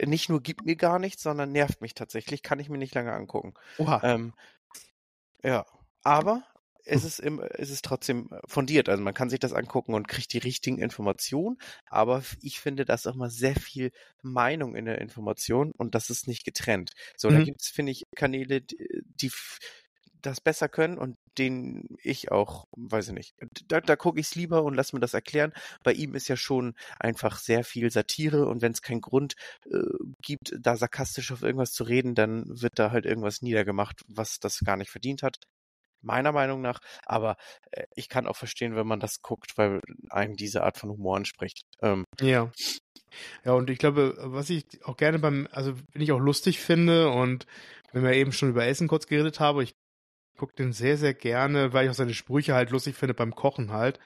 nicht 0.00 0.28
nur 0.28 0.42
gibt 0.42 0.66
mir 0.66 0.76
gar 0.76 0.98
nichts, 0.98 1.22
sondern 1.22 1.52
nervt 1.52 1.80
mich 1.82 1.94
tatsächlich. 1.94 2.42
Kann 2.42 2.60
ich 2.60 2.68
mir 2.70 2.78
nicht 2.78 2.94
lange 2.94 3.12
angucken. 3.12 3.54
Oha. 3.78 4.02
Ähm, 4.02 4.34
ja, 5.42 5.64
aber 6.02 6.44
es 6.84 7.02
ist, 7.04 7.18
im, 7.18 7.40
es 7.40 7.70
ist 7.70 7.84
trotzdem 7.84 8.30
fundiert. 8.46 8.88
Also 8.88 9.02
man 9.02 9.14
kann 9.14 9.28
sich 9.30 9.40
das 9.40 9.52
angucken 9.52 9.94
und 9.94 10.06
kriegt 10.08 10.32
die 10.32 10.38
richtigen 10.38 10.78
Informationen. 10.78 11.56
Aber 11.86 12.22
ich 12.42 12.60
finde, 12.60 12.84
da 12.84 12.94
ist 12.94 13.06
auch 13.08 13.16
mal 13.16 13.30
sehr 13.30 13.56
viel 13.56 13.90
Meinung 14.22 14.76
in 14.76 14.84
der 14.84 15.00
Information 15.00 15.72
und 15.76 15.94
das 15.96 16.10
ist 16.10 16.28
nicht 16.28 16.44
getrennt. 16.44 16.92
So, 17.16 17.30
da 17.32 17.40
Mhm. 17.40 17.42
gibt 17.42 17.60
es, 17.62 17.68
finde 17.70 17.90
ich, 17.92 18.04
Kanäle, 18.14 18.60
die, 18.62 18.76
die 19.04 19.30
das 20.22 20.40
besser 20.40 20.68
können 20.68 20.98
und 20.98 21.16
denen 21.38 21.96
ich 22.02 22.30
auch, 22.30 22.66
weiß 22.76 23.08
ich 23.08 23.14
nicht, 23.14 23.34
da, 23.68 23.80
da 23.80 23.96
gucke 23.96 24.20
ich 24.20 24.26
es 24.26 24.34
lieber 24.34 24.64
und 24.64 24.74
lass 24.74 24.92
mir 24.92 25.00
das 25.00 25.14
erklären. 25.14 25.52
Bei 25.82 25.92
ihm 25.92 26.14
ist 26.14 26.28
ja 26.28 26.36
schon 26.36 26.74
einfach 26.98 27.38
sehr 27.38 27.64
viel 27.64 27.90
Satire 27.90 28.46
und 28.46 28.62
wenn 28.62 28.72
es 28.72 28.82
keinen 28.82 29.00
Grund 29.00 29.34
äh, 29.70 29.78
gibt, 30.22 30.54
da 30.58 30.76
sarkastisch 30.76 31.32
auf 31.32 31.42
irgendwas 31.42 31.72
zu 31.72 31.84
reden, 31.84 32.14
dann 32.14 32.44
wird 32.46 32.78
da 32.78 32.90
halt 32.90 33.06
irgendwas 33.06 33.42
niedergemacht, 33.42 34.02
was 34.08 34.38
das 34.38 34.60
gar 34.60 34.76
nicht 34.76 34.90
verdient 34.90 35.22
hat. 35.22 35.36
Meiner 36.02 36.32
Meinung 36.32 36.60
nach. 36.60 36.80
Aber 37.04 37.36
äh, 37.72 37.84
ich 37.94 38.08
kann 38.08 38.26
auch 38.26 38.36
verstehen, 38.36 38.76
wenn 38.76 38.86
man 38.86 39.00
das 39.00 39.22
guckt, 39.22 39.56
weil 39.56 39.80
einen 40.10 40.36
diese 40.36 40.62
Art 40.62 40.78
von 40.78 40.90
Humor 40.90 41.16
anspricht. 41.16 41.62
Ähm, 41.82 42.04
Ja. 42.20 42.52
Ja, 43.44 43.52
und 43.52 43.70
ich 43.70 43.78
glaube, 43.78 44.14
was 44.18 44.50
ich 44.50 44.64
auch 44.84 44.96
gerne 44.96 45.18
beim, 45.18 45.48
also 45.50 45.74
wenn 45.92 46.02
ich 46.02 46.12
auch 46.12 46.18
lustig 46.18 46.60
finde 46.60 47.08
und 47.08 47.46
wenn 47.92 48.02
wir 48.02 48.12
eben 48.12 48.32
schon 48.32 48.50
über 48.50 48.66
Essen 48.66 48.88
kurz 48.88 49.06
geredet 49.06 49.40
haben, 49.40 49.60
ich 49.60 49.74
gucke 50.36 50.54
den 50.54 50.72
sehr, 50.72 50.96
sehr 50.96 51.14
gerne, 51.14 51.72
weil 51.72 51.84
ich 51.84 51.90
auch 51.90 51.94
seine 51.94 52.14
Sprüche 52.14 52.54
halt 52.54 52.70
lustig 52.70 52.96
finde 52.96 53.14
beim 53.14 53.34
Kochen 53.34 53.72
halt. 53.72 53.98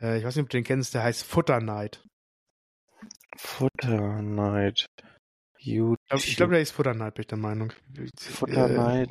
Äh, 0.00 0.18
ich 0.18 0.24
weiß 0.24 0.36
nicht, 0.36 0.44
ob 0.44 0.50
du 0.50 0.56
den 0.58 0.64
kennst, 0.64 0.94
der 0.94 1.02
heißt 1.02 1.24
Futter 1.24 1.60
Night. 1.60 2.04
Futter 3.36 4.22
Night. 4.22 4.86
YouTube. 5.58 5.98
Ich 6.14 6.36
glaube, 6.36 6.36
glaub, 6.36 6.50
der 6.50 6.60
ist 6.62 6.70
Futter 6.72 6.94
Night, 6.94 7.14
bin 7.14 7.22
ich 7.22 7.26
der 7.28 7.38
Meinung. 7.38 7.72
Futter 8.18 8.68
Äh, 8.70 8.74
Night. 8.74 9.10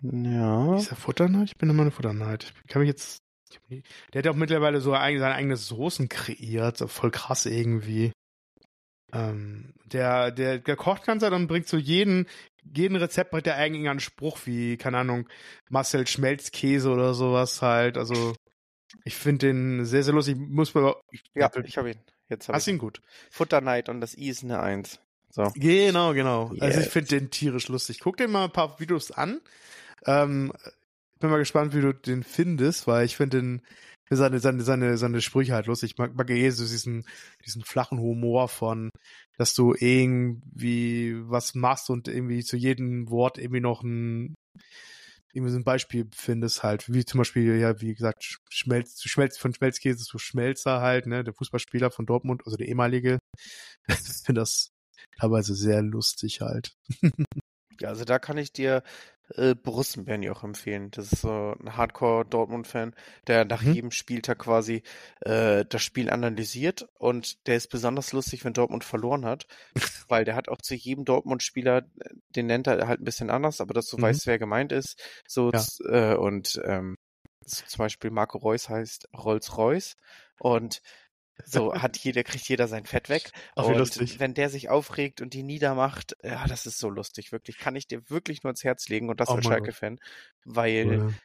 Ja. 0.00 0.76
Ist 0.76 0.90
der 0.90 0.96
Futter 0.96 1.28
Night? 1.28 1.48
Ich 1.48 1.56
bin 1.56 1.68
immer 1.70 1.82
eine 1.82 1.90
Futter 1.90 2.12
Night. 2.12 2.52
Ich 2.64 2.68
kann 2.72 2.80
mich 2.80 2.88
jetzt. 2.88 3.18
Der 4.12 4.18
hat 4.22 4.28
auch 4.28 4.36
mittlerweile 4.36 4.80
so 4.80 4.94
eigen- 4.94 5.18
seine 5.20 5.34
eigenen 5.34 5.56
Soßen 5.56 6.08
kreiert. 6.08 6.76
So 6.76 6.86
Voll 6.86 7.10
krass 7.10 7.46
irgendwie. 7.46 8.12
Ähm, 9.12 9.72
der, 9.86 10.30
der, 10.30 10.58
der 10.58 10.76
kocht 10.76 11.04
ganz 11.04 11.22
halt 11.22 11.32
und 11.32 11.46
bringt 11.48 11.66
so 11.66 11.78
jeden, 11.78 12.26
jeden 12.62 12.96
Rezept 12.96 13.30
bringt 13.30 13.46
er 13.46 13.56
eigentlich 13.56 13.88
einen 13.88 14.00
Spruch 14.00 14.38
wie, 14.44 14.76
keine 14.76 14.98
Ahnung, 14.98 15.28
Marcel 15.70 16.06
Schmelzkäse 16.06 16.90
oder 16.90 17.14
sowas 17.14 17.62
halt. 17.62 17.96
Also, 17.98 18.34
ich 19.04 19.14
finde 19.14 19.46
den 19.46 19.84
sehr, 19.84 20.02
sehr 20.02 20.14
lustig. 20.14 20.36
Muss 20.38 20.74
man, 20.74 20.94
ich, 21.10 21.22
Ja, 21.34 21.50
ich 21.64 21.76
habe 21.78 21.90
ihn. 21.92 22.00
Jetzt 22.28 22.48
habe 22.48 22.56
hast 22.56 22.66
ich 22.68 22.74
ihn 22.74 22.78
gut. 22.78 23.00
Futter 23.30 23.60
Night 23.60 23.88
und 23.88 24.00
das 24.00 24.16
I 24.16 24.28
ist 24.28 24.44
eine 24.44 24.60
Eins. 24.60 25.00
So. 25.30 25.52
Genau, 25.54 26.12
genau. 26.14 26.52
Also 26.60 26.78
ich 26.80 26.86
Yes. 26.86 26.92
finde 26.92 27.08
den 27.08 27.30
tierisch 27.30 27.68
lustig. 27.68 28.00
Guck 28.00 28.16
dir 28.16 28.28
mal 28.28 28.44
ein 28.44 28.52
paar 28.52 28.80
Videos 28.80 29.10
an. 29.10 29.40
Ähm, 30.06 30.52
bin 31.20 31.30
mal 31.30 31.38
gespannt, 31.38 31.74
wie 31.74 31.80
du 31.80 31.92
den 31.92 32.22
findest, 32.22 32.86
weil 32.86 33.04
ich 33.04 33.16
finde 33.16 33.38
den, 33.38 33.62
seine, 34.16 34.38
seine, 34.40 34.62
seine, 34.62 34.96
seine 34.98 35.20
Sprüche 35.20 35.54
halt 35.54 35.66
lustig. 35.66 35.92
Ich 35.92 35.98
mag, 35.98 36.14
mag 36.14 36.30
eh 36.30 36.50
so 36.50 36.64
diesen, 36.64 37.04
diesen 37.44 37.62
flachen 37.62 37.98
Humor 37.98 38.48
von, 38.48 38.90
dass 39.36 39.54
du 39.54 39.74
irgendwie 39.78 41.14
was 41.28 41.54
machst 41.54 41.90
und 41.90 42.08
irgendwie 42.08 42.42
zu 42.44 42.56
jedem 42.56 43.10
Wort 43.10 43.38
irgendwie 43.38 43.60
noch 43.60 43.82
ein, 43.82 44.34
irgendwie 45.32 45.52
so 45.52 45.58
ein 45.58 45.64
Beispiel 45.64 46.08
findest 46.14 46.62
halt, 46.62 46.92
wie 46.92 47.04
zum 47.04 47.18
Beispiel, 47.18 47.58
ja, 47.58 47.80
wie 47.80 47.94
gesagt, 47.94 48.38
Schmelz, 48.50 49.02
Schmelz, 49.02 49.38
von 49.38 49.54
Schmelzkäse 49.54 50.04
zu 50.04 50.18
Schmelzer 50.18 50.80
halt, 50.80 51.06
ne, 51.06 51.24
der 51.24 51.34
Fußballspieler 51.34 51.90
von 51.90 52.06
Dortmund, 52.06 52.42
also 52.44 52.56
der 52.56 52.68
ehemalige. 52.68 53.18
ich 53.88 53.96
finde 54.24 54.40
das 54.40 54.70
teilweise 55.18 55.54
sehr 55.54 55.82
lustig 55.82 56.40
halt. 56.40 56.72
Ja, 57.80 57.88
also 57.88 58.04
da 58.04 58.18
kann 58.18 58.38
ich 58.38 58.52
dir 58.52 58.82
äh, 59.34 59.54
Brussenberni 59.54 60.30
auch 60.30 60.42
empfehlen. 60.42 60.90
Das 60.90 61.12
ist 61.12 61.20
so 61.22 61.54
ein 61.60 61.76
Hardcore-Dortmund-Fan, 61.76 62.94
der 63.26 63.44
nach 63.44 63.62
Mhm. 63.62 63.74
jedem 63.74 63.90
Spieltag 63.90 64.38
quasi 64.40 64.82
äh, 65.20 65.64
das 65.64 65.82
Spiel 65.82 66.10
analysiert 66.10 66.88
und 66.98 67.46
der 67.46 67.56
ist 67.56 67.68
besonders 67.68 68.12
lustig, 68.12 68.44
wenn 68.44 68.52
Dortmund 68.52 68.84
verloren 68.84 69.24
hat, 69.24 69.46
weil 70.08 70.24
der 70.24 70.34
hat 70.34 70.48
auch 70.48 70.60
zu 70.62 70.74
jedem 70.74 71.04
Dortmund-Spieler, 71.04 71.78
äh, 72.00 72.08
den 72.30 72.46
nennt 72.46 72.66
er 72.66 72.88
halt 72.88 73.00
ein 73.00 73.04
bisschen 73.04 73.30
anders, 73.30 73.60
aber 73.60 73.74
dass 73.74 73.86
du 73.88 73.96
Mhm. 73.98 74.02
weißt, 74.02 74.26
wer 74.26 74.38
gemeint 74.38 74.72
ist. 74.72 75.00
So 75.26 75.50
Ja. 75.52 75.64
äh, 75.88 76.14
und 76.16 76.60
ähm, 76.64 76.96
so 77.46 77.64
zum 77.66 77.78
Beispiel 77.78 78.10
Marco 78.10 78.38
Reus 78.38 78.68
heißt 78.68 79.08
Rolls-Royce 79.16 79.94
und 80.40 80.80
so 81.44 81.74
hat 81.74 81.96
jeder, 81.98 82.24
kriegt 82.24 82.48
jeder 82.48 82.68
sein 82.68 82.86
Fett 82.86 83.08
weg. 83.08 83.30
Ach, 83.56 83.68
wie 83.68 83.74
und 83.74 83.74
lustig. 83.74 84.20
wenn 84.20 84.34
der 84.34 84.50
sich 84.50 84.68
aufregt 84.70 85.20
und 85.20 85.34
die 85.34 85.42
niedermacht, 85.42 86.16
ja, 86.22 86.46
das 86.46 86.66
ist 86.66 86.78
so 86.78 86.90
lustig, 86.90 87.32
wirklich. 87.32 87.58
Kann 87.58 87.76
ich 87.76 87.86
dir 87.88 88.08
wirklich 88.10 88.42
nur 88.42 88.50
ans 88.50 88.64
Herz 88.64 88.88
legen 88.88 89.08
und 89.10 89.20
das 89.20 89.32
Oh 89.32 89.36
als. 89.36 89.42
Schalke-Fan, 89.42 89.98
weil, 90.44 91.00
Cool. 91.00 91.18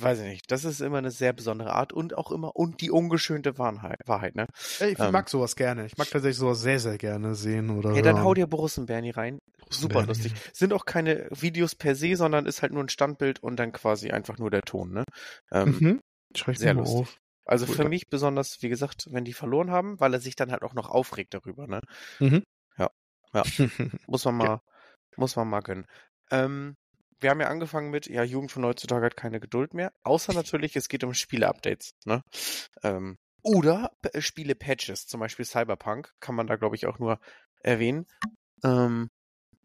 weiß 0.00 0.20
ich 0.20 0.26
nicht, 0.28 0.50
das 0.52 0.64
ist 0.64 0.80
immer 0.80 0.98
eine 0.98 1.10
sehr 1.10 1.32
besondere 1.34 1.72
Art 1.74 1.92
und 1.92 2.16
auch 2.18 2.30
immer, 2.32 2.56
und 2.56 2.80
die 2.80 2.90
ungeschönte 2.90 3.58
Wahrheit, 3.58 4.00
Wahrheit 4.06 4.34
ne? 4.36 4.46
Ich 4.80 4.98
Ähm. 4.98 5.10
mag 5.10 5.28
sowas 5.30 5.56
gerne. 5.56 5.86
Ich 5.86 5.96
mag 5.96 6.10
tatsächlich 6.10 6.38
sowas 6.38 6.60
sehr, 6.60 6.78
sehr 6.80 6.98
gerne 6.98 7.34
sehen 7.34 7.70
oder 7.70 7.90
Ja, 7.94 8.00
dann 8.02 8.22
hau 8.22 8.32
dir 8.32 8.46
Borussenberni 8.46 9.10
rein. 9.10 9.38
Super 9.70 10.02
lustig. 10.06 10.32
Sind 10.54 10.72
auch 10.72 10.86
keine 10.86 11.28
Videos 11.30 11.74
per 11.74 11.94
se, 11.94 12.16
sondern 12.16 12.46
ist 12.46 12.62
halt 12.62 12.72
nur 12.72 12.82
ein 12.82 12.88
Standbild 12.88 13.42
und 13.42 13.56
dann 13.56 13.72
quasi 13.72 14.10
einfach 14.10 14.38
nur 14.38 14.50
der 14.50 14.62
Ton, 14.62 14.92
ne? 14.92 15.04
Ähm, 15.50 15.80
Mhm. 15.80 16.00
Schreib 16.36 16.56
sehr 16.58 16.74
lustig. 16.74 17.06
auf. 17.06 17.18
Also 17.44 17.66
Cool. 17.66 17.74
für 17.74 17.88
mich 17.88 18.08
besonders, 18.08 18.62
wie 18.62 18.68
gesagt, 18.68 19.06
wenn 19.10 19.24
die 19.24 19.32
verloren 19.32 19.70
haben, 19.70 19.98
weil 20.00 20.14
er 20.14 20.20
sich 20.20 20.36
dann 20.36 20.52
halt 20.52 20.62
auch 20.62 20.74
noch 20.74 20.88
aufregt 20.88 21.34
darüber, 21.34 21.66
ne? 21.66 21.80
Mhm. 22.20 22.44
Ja. 22.78 22.90
Ja. 23.34 23.42
Muss 24.06 24.24
man 24.24 24.38
Ja. 24.40 24.44
mal, 24.46 24.60
muss 25.16 25.36
man 25.36 25.48
mal 25.48 25.60
gönnen. 25.60 25.86
Ähm, 26.30 26.76
wir 27.20 27.30
haben 27.30 27.40
ja 27.40 27.48
angefangen 27.48 27.90
mit, 27.90 28.06
ja, 28.06 28.22
Jugend 28.24 28.50
von 28.52 28.64
heutzutage 28.64 29.06
hat 29.06 29.16
keine 29.16 29.40
Geduld 29.40 29.74
mehr. 29.74 29.92
Außer 30.02 30.32
natürlich, 30.32 30.76
es 30.76 30.88
geht 30.88 31.04
um 31.04 31.14
Spiele-Updates, 31.14 31.92
ne? 32.04 32.22
Ähm, 32.82 33.18
oder 33.42 33.92
P- 34.02 34.20
Spiele-Patches, 34.20 35.06
zum 35.06 35.20
Beispiel 35.20 35.44
Cyberpunk, 35.44 36.12
kann 36.20 36.34
man 36.34 36.46
da, 36.46 36.56
glaube 36.56 36.76
ich, 36.76 36.86
auch 36.86 36.98
nur 36.98 37.18
erwähnen. 37.60 38.06
Ähm, 38.64 39.10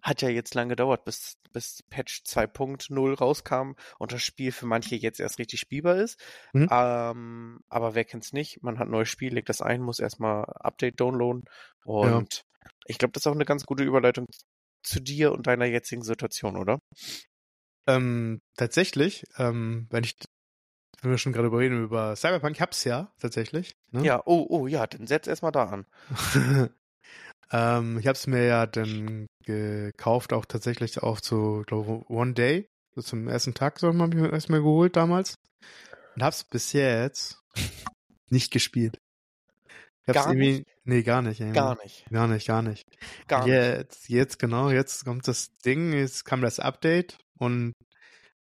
hat 0.01 0.21
ja 0.21 0.29
jetzt 0.29 0.53
lange 0.53 0.69
gedauert, 0.69 1.05
bis, 1.05 1.37
bis 1.51 1.83
Patch 1.89 2.21
2.0 2.25 3.17
rauskam 3.17 3.73
und 3.97 4.11
das 4.11 4.23
Spiel 4.23 4.51
für 4.51 4.65
manche 4.65 4.95
jetzt 4.95 5.19
erst 5.19 5.39
richtig 5.39 5.59
spielbar 5.59 5.97
ist. 5.97 6.19
Mhm. 6.53 6.69
Ähm, 6.71 7.59
aber 7.69 7.95
wer 7.95 8.05
kennt's 8.05 8.33
nicht? 8.33 8.63
Man 8.63 8.79
hat 8.79 8.87
ein 8.87 8.91
neues 8.91 9.09
Spiel, 9.09 9.33
legt 9.33 9.49
das 9.49 9.61
ein, 9.61 9.81
muss 9.81 9.99
erstmal 9.99 10.45
Update 10.45 10.99
downloaden 10.99 11.45
und 11.83 12.43
ich 12.85 12.97
glaube, 12.97 13.13
das 13.13 13.23
ist 13.23 13.27
auch 13.27 13.35
eine 13.35 13.45
ganz 13.45 13.65
gute 13.65 13.83
Überleitung 13.83 14.27
zu 14.83 14.99
dir 15.01 15.31
und 15.31 15.47
deiner 15.47 15.65
jetzigen 15.65 16.03
Situation, 16.03 16.57
oder? 16.57 16.79
Ähm, 17.87 18.41
tatsächlich, 18.55 19.25
ähm, 19.37 19.87
wenn 19.89 20.03
ich, 20.03 20.15
wenn 21.01 21.11
wir 21.11 21.17
schon 21.17 21.33
gerade 21.33 21.47
über 21.47 21.59
reden, 21.59 21.83
über 21.83 22.15
Cyberpunk, 22.15 22.55
ich 22.55 22.61
hab's 22.61 22.83
ja, 22.83 23.13
tatsächlich. 23.19 23.75
Ne? 23.91 24.03
Ja, 24.03 24.21
oh, 24.25 24.45
oh, 24.49 24.67
ja, 24.67 24.87
dann 24.87 25.07
setz 25.07 25.27
erstmal 25.27 25.51
da 25.51 25.65
an. 25.65 25.85
ähm, 27.51 27.97
ich 27.99 28.07
hab's 28.07 28.27
mir 28.27 28.45
ja 28.45 28.65
dann 28.65 29.27
gekauft, 29.45 30.33
auch 30.33 30.45
tatsächlich 30.45 31.01
auch 31.03 31.21
zu, 31.21 31.63
glaube 31.65 32.03
One 32.09 32.33
Day, 32.33 32.67
so 32.95 33.01
zum 33.01 33.27
ersten 33.27 33.53
Tag, 33.53 33.79
so 33.79 33.87
habe 33.87 34.15
ich 34.15 34.21
mir 34.21 34.31
erst 34.31 34.49
mal 34.49 34.61
geholt 34.61 34.95
damals. 34.95 35.35
Und 36.15 36.23
hab's 36.23 36.43
bis 36.43 36.73
jetzt 36.73 37.39
nicht 38.29 38.51
gespielt. 38.51 38.97
Ich 40.03 40.15
hab's 40.15 40.25
Gar 40.25 40.33
irgendwie, 40.33 40.63
nee, 40.85 41.03
gar 41.03 41.21
nicht. 41.21 41.39
irgendwie. 41.39 41.55
Gar 41.55 41.77
nicht. 41.83 42.05
Gar 42.09 42.27
nicht, 42.27 42.47
gar 42.47 42.61
nicht. 42.61 42.83
Gar 43.27 43.45
nicht. 43.45 43.53
Jetzt, 43.53 44.09
jetzt 44.09 44.39
genau, 44.39 44.69
jetzt 44.69 45.05
kommt 45.05 45.27
das 45.27 45.57
Ding, 45.65 45.93
jetzt 45.93 46.25
kam 46.25 46.41
das 46.41 46.59
Update 46.59 47.17
und 47.37 47.73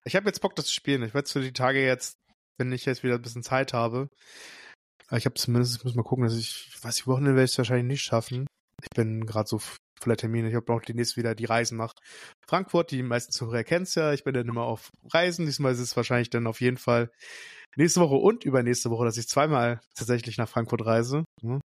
ich 0.05 0.17
habe 0.17 0.27
jetzt 0.27 0.41
Bock, 0.41 0.57
das 0.57 0.67
zu 0.67 0.73
spielen. 0.73 1.03
Ich 1.03 1.15
werde 1.15 1.27
es 1.27 1.33
für 1.33 1.41
die 1.41 1.53
Tage 1.53 1.85
jetzt, 1.85 2.17
wenn 2.57 2.73
ich 2.73 2.87
jetzt 2.87 3.03
wieder 3.03 3.17
ein 3.17 3.23
bisschen 3.23 3.43
Zeit 3.43 3.73
habe. 3.73 4.09
Aber 5.09 5.19
ich 5.19 5.27
habe 5.27 5.35
zumindest, 5.35 5.77
ich 5.77 5.85
muss 5.85 5.95
mal 5.95 6.03
gucken, 6.03 6.25
dass 6.25 6.37
ich, 6.37 6.69
ich 6.69 6.85
weiß 6.85 6.97
nicht, 6.97 7.07
Wochenende 7.07 7.35
werde 7.35 7.45
ich 7.45 7.53
es 7.53 7.59
wahrscheinlich 7.59 7.87
nicht 7.87 8.03
schaffen. 8.03 8.47
Ich 8.83 8.91
bin 8.95 9.27
gerade 9.27 9.49
so 9.49 9.61
voller 10.01 10.17
Termine. 10.17 10.49
Ich 10.49 10.55
habe 10.55 10.73
auch 10.73 10.83
demnächst 10.83 11.17
wieder 11.17 11.35
die 11.35 11.45
Reisen 11.45 11.79
nach 11.79 11.95
Frankfurt. 12.47 12.91
Die 12.91 13.03
meisten 13.03 13.33
Zuhörer 13.33 13.65
kennen's 13.65 13.95
ja. 13.95 14.13
Ich 14.13 14.25
bin 14.25 14.35
dann 14.35 14.49
immer 14.49 14.63
auf 14.63 14.91
Reisen. 15.13 15.47
Diesmal 15.47 15.73
ist 15.73 15.81
es 15.81 15.97
wahrscheinlich 15.97 16.31
dann 16.31 16.47
auf 16.47 16.61
jeden 16.61 16.77
Fall 16.77 17.11
nächste 17.77 18.01
Woche 18.01 18.15
und 18.15 18.45
übernächste 18.45 18.91
Woche, 18.91 19.05
dass 19.05 19.17
ich 19.17 19.29
zweimal 19.29 19.81
tatsächlich 19.95 20.39
nach 20.39 20.49
Frankfurt 20.49 20.87
reise. 20.87 21.25
Hm? 21.43 21.61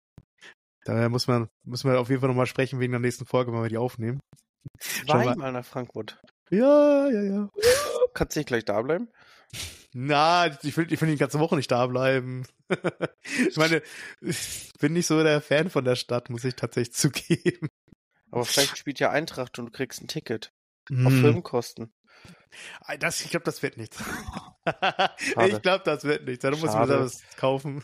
Daher 0.86 1.10
muss 1.10 1.28
man, 1.28 1.50
müssen 1.66 1.90
wir 1.90 2.00
auf 2.00 2.10
jeden 2.10 2.22
Fall 2.22 2.30
nochmal 2.30 2.46
sprechen 2.46 2.80
wegen 2.80 2.92
der 2.94 3.02
nächsten 3.02 3.26
Folge, 3.26 3.52
wenn 3.52 3.62
wir 3.62 3.70
die 3.70 3.78
aufnehmen. 3.78 4.20
Zweimal 4.80 5.52
nach 5.52 5.66
Frankfurt. 5.66 6.20
Ja, 6.50 7.10
ja, 7.10 7.22
ja. 7.22 7.50
Kannst 8.14 8.36
du 8.36 8.40
nicht 8.40 8.48
gleich 8.48 8.66
da 8.66 8.82
bleiben? 8.82 9.10
Na, 9.94 10.48
ich 10.64 10.78
will, 10.78 10.92
ich 10.92 11.02
will 11.02 11.10
die 11.10 11.16
ganze 11.18 11.40
Woche 11.40 11.56
nicht 11.56 11.72
da 11.72 11.88
bleiben. 11.88 12.46
ich 13.50 13.58
meine, 13.58 13.82
ich 14.22 14.72
bin 14.80 14.94
nicht 14.94 15.08
so 15.08 15.22
der 15.24 15.42
Fan 15.42 15.70
von 15.70 15.84
der 15.84 15.96
Stadt, 15.96 16.30
muss 16.30 16.44
ich 16.44 16.56
tatsächlich 16.56 16.94
zugeben. 16.96 17.70
Aber 18.32 18.46
vielleicht 18.46 18.78
spielt 18.78 19.00
ja 19.00 19.10
Eintracht 19.10 19.58
und 19.58 19.66
du 19.66 19.72
kriegst 19.72 20.02
ein 20.02 20.08
Ticket. 20.08 20.54
Auf 20.92 20.96
Hm. 21.12 21.22
Firmenkosten. 21.22 21.94
Das, 23.00 23.22
ich 23.22 23.30
glaube, 23.30 23.46
das 23.46 23.62
wird 23.64 23.78
nichts. 23.78 23.98
Ich 25.48 25.62
glaube, 25.64 25.84
das 25.84 26.04
wird 26.04 26.26
nichts. 26.26 26.44
Da 26.44 26.52
muss 26.52 26.62
man 26.62 26.72
Schade. 26.72 26.94
da 26.94 27.00
was 27.00 27.24
kaufen. 27.38 27.84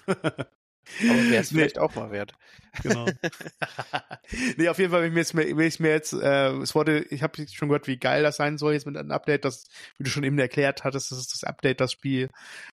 Aber 1.02 1.30
wäre 1.30 1.42
es 1.42 1.52
Nee. 1.52 1.60
vielleicht 1.60 1.80
auch 1.80 1.96
mal 1.96 2.12
wert. 2.12 2.34
Genau. 2.82 3.06
nee, 4.58 4.70
auf 4.70 4.78
jeden 4.78 4.92
Fall 4.92 5.02
will 5.02 5.08
ich 5.08 5.14
mir 5.34 5.44
jetzt, 5.44 5.58
will 5.58 5.66
ich 5.66 5.80
mir 5.80 5.92
jetzt 5.92 6.14
äh, 6.14 6.52
es 6.58 6.76
wurde, 6.76 7.04
ich 7.10 7.24
habe 7.24 7.48
schon 7.48 7.70
gehört, 7.70 7.88
wie 7.88 7.98
geil 7.98 8.24
das 8.24 8.38
sein 8.38 8.58
soll 8.58 8.74
jetzt 8.74 8.86
mit 8.86 8.98
einem 8.98 9.12
Update, 9.12 9.46
das, 9.46 9.68
wie 9.98 10.04
du 10.04 10.10
schon 10.10 10.24
eben 10.24 10.38
erklärt 10.40 10.84
hattest, 10.84 11.12
dass 11.12 11.28
das 11.28 11.44
Update 11.44 11.82
das 11.82 11.92
Spiel 11.92 12.30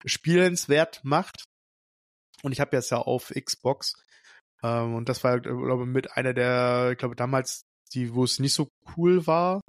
spielenswert 0.04 1.00
macht. 1.02 1.44
Und 2.42 2.52
ich 2.52 2.60
habe 2.60 2.76
jetzt 2.76 2.90
ja 2.90 2.98
auf 2.98 3.32
Xbox. 3.34 3.94
Ähm, 4.62 4.94
und 4.94 5.08
das 5.08 5.24
war, 5.24 5.40
glaube 5.40 5.84
ich, 5.84 5.88
mit 5.88 6.16
einer 6.16 6.34
der, 6.34 6.90
ich 6.92 6.98
glaube, 6.98 7.16
damals, 7.16 7.62
die, 7.94 8.14
wo 8.14 8.24
es 8.24 8.38
nicht 8.38 8.54
so 8.54 8.68
cool 8.96 9.26
war. 9.26 9.60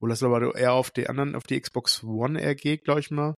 Wo 0.00 0.06
das 0.06 0.22
aber 0.22 0.54
eher 0.54 0.74
auf 0.74 0.90
die 0.90 1.08
anderen, 1.08 1.34
auf 1.34 1.44
die 1.44 1.60
Xbox 1.60 2.02
One 2.04 2.54
geht, 2.56 2.84
glaube 2.84 3.00
ich 3.00 3.10
mal. 3.10 3.34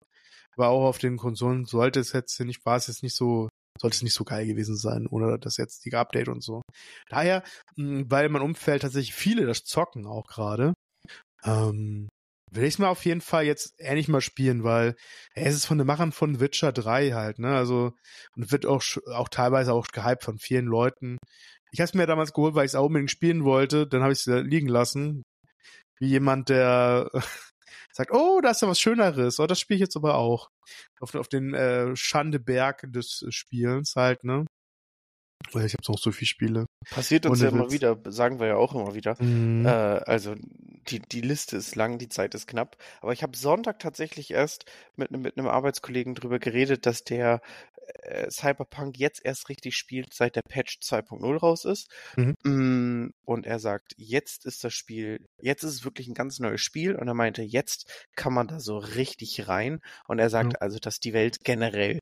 Aber 0.56 0.68
auch 0.68 0.88
auf 0.88 0.98
den 0.98 1.16
Konsolen 1.16 1.66
sollte 1.66 2.00
es 2.00 2.12
jetzt 2.12 2.38
nicht, 2.40 2.64
war 2.66 2.76
es 2.76 2.88
jetzt 2.88 3.02
nicht 3.04 3.14
so, 3.14 3.48
sollte 3.78 3.96
es 3.96 4.02
nicht 4.02 4.14
so 4.14 4.24
geil 4.24 4.46
gewesen 4.46 4.76
sein, 4.76 5.06
ohne 5.08 5.38
das 5.38 5.56
jetzige 5.56 5.98
Update 5.98 6.28
und 6.28 6.42
so. 6.42 6.62
Daher, 7.08 7.42
mh, 7.76 8.04
weil 8.08 8.28
mein 8.28 8.42
Umfeld 8.42 8.82
tatsächlich 8.82 9.14
viele 9.14 9.46
das 9.46 9.64
zocken 9.64 10.06
auch 10.06 10.26
gerade, 10.26 10.74
ähm, 11.44 12.08
will 12.50 12.64
ich 12.64 12.74
es 12.74 12.78
mal 12.78 12.88
auf 12.88 13.04
jeden 13.04 13.20
Fall 13.20 13.44
jetzt 13.44 13.74
ähnlich 13.78 14.08
mal 14.08 14.20
spielen, 14.20 14.64
weil 14.64 14.96
ey, 15.34 15.44
es 15.46 15.54
ist 15.56 15.66
von 15.66 15.78
den 15.78 15.86
Machern 15.86 16.12
von 16.12 16.40
Witcher 16.40 16.72
3 16.72 17.12
halt, 17.12 17.38
ne? 17.38 17.56
Also 17.56 17.92
und 18.36 18.52
wird 18.52 18.66
auch 18.66 18.82
auch 19.12 19.28
teilweise 19.28 19.72
auch 19.74 19.86
gehypt 19.92 20.24
von 20.24 20.38
vielen 20.38 20.66
Leuten. 20.66 21.18
Ich 21.72 21.80
habe 21.80 21.86
es 21.86 21.94
mir 21.94 22.06
damals 22.06 22.32
geholt, 22.32 22.54
weil 22.54 22.64
ich 22.66 22.70
es 22.72 22.74
auch 22.76 22.86
unbedingt 22.86 23.10
spielen 23.10 23.44
wollte, 23.44 23.86
dann 23.86 24.02
habe 24.02 24.12
ich 24.12 24.20
es 24.20 24.26
liegen 24.26 24.68
lassen. 24.68 25.22
Wie 26.00 26.08
jemand, 26.08 26.48
der 26.50 27.10
sagt, 27.98 28.12
oh, 28.12 28.40
da 28.40 28.50
ist 28.50 28.62
ja 28.62 28.68
was 28.68 28.80
Schöneres, 28.80 29.38
oh, 29.38 29.46
das 29.46 29.60
spiele 29.60 29.76
ich 29.76 29.82
jetzt 29.82 29.96
aber 29.96 30.14
auch. 30.14 30.48
Auf, 31.00 31.14
auf 31.14 31.28
den 31.28 31.52
äh, 31.54 31.94
Schandeberg 31.94 32.84
des 32.92 33.24
Spielens 33.28 33.94
halt, 33.96 34.24
ne? 34.24 34.46
Weil 35.52 35.66
ich 35.66 35.72
habe 35.72 35.82
noch 35.86 35.98
so 35.98 36.10
viele 36.10 36.26
Spiele. 36.26 36.66
Passiert 36.90 37.24
uns 37.24 37.40
ja 37.40 37.48
immer 37.48 37.70
wieder, 37.70 37.98
sagen 38.06 38.40
wir 38.40 38.48
ja 38.48 38.56
auch 38.56 38.74
immer 38.74 38.94
wieder. 38.94 39.16
Mhm. 39.22 39.64
Äh, 39.64 39.68
also 39.68 40.34
die, 40.88 41.00
die 41.00 41.20
Liste 41.20 41.56
ist 41.56 41.76
lang, 41.76 41.98
die 41.98 42.08
Zeit 42.08 42.34
ist 42.34 42.48
knapp. 42.48 42.76
Aber 43.00 43.12
ich 43.12 43.22
habe 43.22 43.36
Sonntag 43.36 43.78
tatsächlich 43.78 44.30
erst 44.32 44.64
mit, 44.96 45.10
einem- 45.10 45.22
mit 45.22 45.38
einem 45.38 45.46
Arbeitskollegen 45.46 46.14
drüber 46.14 46.38
geredet, 46.38 46.86
dass 46.86 47.04
der 47.04 47.40
Cyberpunk 48.30 48.98
jetzt 48.98 49.24
erst 49.24 49.48
richtig 49.48 49.76
spielt, 49.76 50.12
seit 50.14 50.36
der 50.36 50.42
Patch 50.48 50.78
2.0 50.82 51.36
raus 51.36 51.64
ist. 51.64 51.90
Mhm. 52.16 52.34
Mm, 52.44 53.08
Und 53.24 53.46
er 53.46 53.58
sagt, 53.58 53.94
jetzt 53.96 54.46
ist 54.46 54.62
das 54.64 54.74
Spiel, 54.74 55.26
jetzt 55.40 55.62
ist 55.64 55.74
es 55.74 55.84
wirklich 55.84 56.08
ein 56.08 56.14
ganz 56.14 56.38
neues 56.38 56.60
Spiel. 56.60 56.94
Und 56.96 57.08
er 57.08 57.14
meinte, 57.14 57.42
jetzt 57.42 58.06
kann 58.16 58.32
man 58.34 58.48
da 58.48 58.60
so 58.60 58.78
richtig 58.78 59.48
rein. 59.48 59.80
Und 60.06 60.18
er 60.18 60.30
sagt 60.30 60.54
Ja. 60.54 60.60
also, 60.62 60.78
dass 60.78 61.00
die 61.00 61.12
Welt 61.14 61.38
generell 61.44 61.98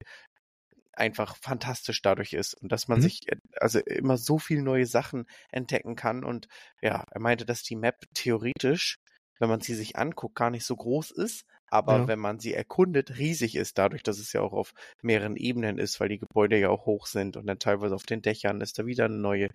einfach 0.93 1.37
fantastisch 1.37 2.01
dadurch 2.03 2.33
ist 2.33 2.55
und 2.55 2.73
dass 2.73 2.89
man 2.89 2.99
Mhm. 2.99 3.03
sich 3.03 3.21
äh, 3.29 3.37
also 3.61 3.81
immer 3.81 4.17
so 4.17 4.39
viel 4.39 4.63
neue 4.63 4.87
Sachen 4.87 5.27
entdecken 5.51 5.95
kann 5.97 6.25
und 6.25 6.49
ja, 6.83 7.05
er 7.11 7.21
meinte, 7.21 7.45
dass 7.47 7.63
die 7.63 7.77
Map 7.77 7.97
theoretisch, 8.15 8.97
wenn 9.39 9.49
man 9.51 9.61
sie 9.61 9.75
sich 9.75 9.97
anguckt, 9.97 10.35
gar 10.37 10.51
nicht 10.51 10.65
so 10.65 10.75
groß 10.77 11.11
ist, 11.11 11.45
aber 11.69 11.99
Ja. 11.99 12.09
wenn 12.09 12.19
man 12.19 12.39
sie 12.39 12.55
erkundet, 12.55 13.19
riesig 13.19 13.57
ist, 13.57 13.79
dadurch, 13.79 14.03
dass 14.03 14.19
es 14.19 14.33
ja 14.33 14.41
auch 14.43 14.53
auf 14.53 14.73
mehreren 15.03 15.37
Ebenen 15.37 15.79
ist, 15.79 16.01
weil 16.01 16.09
die 16.09 16.19
Gebäude 16.19 16.59
ja 16.59 16.69
auch 16.71 16.87
hoch 16.87 17.07
sind 17.07 17.37
und 17.37 17.47
dann 17.47 17.59
teilweise 17.59 17.95
auf 17.95 18.05
den 18.05 18.23
Dächern 18.23 18.61
ist 18.61 18.79
da 18.79 18.87
wieder 18.87 19.07
eine 19.07 19.17
neue. 19.19 19.49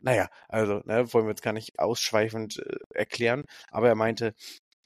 Naja, 0.00 0.28
also 0.48 0.80
ne, 0.84 1.12
wollen 1.12 1.26
wir 1.26 1.30
jetzt 1.30 1.42
gar 1.42 1.52
nicht 1.54 1.78
ausschweifend 1.78 2.58
äh, 2.58 2.76
erklären, 2.94 3.44
aber 3.70 3.88
er 3.88 3.94
meinte, 3.94 4.34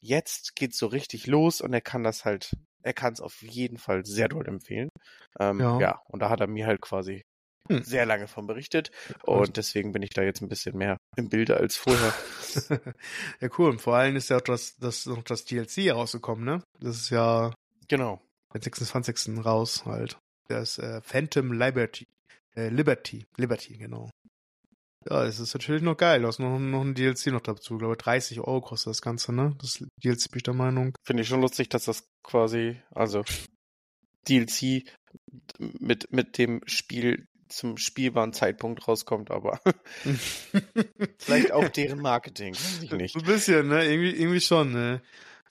jetzt 0.00 0.54
geht's 0.56 0.78
so 0.78 0.87
richtig 0.87 1.26
los 1.26 1.60
und 1.60 1.72
er 1.75 1.80
kann 1.80 2.04
das 2.04 2.25
halt, 2.25 2.52
er 2.82 2.92
kann 2.94 3.12
es 3.14 3.20
auf 3.20 3.42
jeden 3.42 3.78
Fall 3.78 4.04
sehr 4.06 4.28
doll 4.28 4.46
empfehlen. 4.48 4.90
Ähm, 5.40 5.60
Ja. 5.60 5.78
ja. 5.80 6.00
und 6.06 6.20
da 6.20 6.30
hat 6.30 6.40
er 6.40 6.46
mir 6.48 6.66
halt 6.66 6.80
quasi 6.80 7.22
Hm. 7.68 7.82
sehr 7.82 8.06
lange 8.06 8.28
von 8.28 8.46
berichtet 8.46 8.90
und 9.25 9.56
deswegen 9.56 9.92
bin 9.92 10.02
ich 10.02 10.10
da 10.10 10.22
jetzt 10.22 10.40
ein 10.40 10.48
bisschen 10.48 10.76
mehr 10.76 10.96
im 11.16 11.28
Bilde 11.28 11.56
als 11.56 11.76
vorher. 11.76 12.14
ja, 13.40 13.48
cool. 13.58 13.70
Und 13.70 13.80
vor 13.80 13.96
allem 13.96 14.16
ist 14.16 14.30
ja 14.30 14.38
auch 14.38 14.42
das, 14.42 14.76
das, 14.76 15.06
noch 15.06 15.22
das 15.22 15.44
DLC 15.44 15.92
rausgekommen, 15.92 16.44
ne? 16.44 16.62
Das 16.80 16.96
ist 16.96 17.10
ja 17.10 17.52
genau. 17.88 18.22
den 18.54 18.62
26. 18.62 19.44
raus 19.44 19.84
halt. 19.84 20.18
Das 20.48 20.78
äh, 20.78 21.00
Phantom 21.02 21.52
Liberty. 21.52 22.06
Äh, 22.56 22.70
Liberty. 22.70 23.26
Liberty, 23.37 23.76
genau. 23.76 24.10
Ja, 25.08 25.25
es 25.25 25.38
ist 25.38 25.54
natürlich 25.54 25.82
noch 25.82 25.96
geil. 25.96 26.22
Du 26.22 26.28
hast 26.28 26.38
noch, 26.38 26.58
noch 26.58 26.82
ein 26.82 26.94
DLC 26.94 27.28
noch 27.28 27.40
dazu. 27.40 27.75
Ich 27.75 27.78
glaube, 27.78 27.96
30 27.96 28.40
Euro 28.40 28.60
kostet 28.60 28.90
das 28.90 29.02
Ganze, 29.02 29.32
ne? 29.32 29.54
Das 29.60 29.84
DLC 30.02 30.30
bin 30.30 30.38
ich 30.38 30.42
der 30.42 30.54
Meinung. 30.54 30.96
Finde 31.04 31.22
ich 31.22 31.28
schon 31.28 31.40
lustig, 31.40 31.68
dass 31.68 31.84
das 31.84 32.08
quasi, 32.22 32.80
also 32.90 33.25
DLC 34.28 34.84
mit, 35.58 36.12
mit 36.12 36.38
dem 36.38 36.62
Spiel 36.66 37.27
zum 37.48 37.76
spielbaren 37.76 38.32
Zeitpunkt 38.32 38.86
rauskommt, 38.86 39.30
aber 39.30 39.60
vielleicht 41.18 41.52
auch 41.52 41.68
deren 41.68 42.00
Marketing, 42.00 42.54
weiß 42.54 42.82
ich 42.82 42.90
nicht. 42.92 43.12
So 43.14 43.20
ein 43.20 43.26
bisschen, 43.26 43.68
ne? 43.68 43.84
Irgendwie, 43.84 44.10
irgendwie 44.10 44.40
schon, 44.40 44.72
ne? 44.72 45.00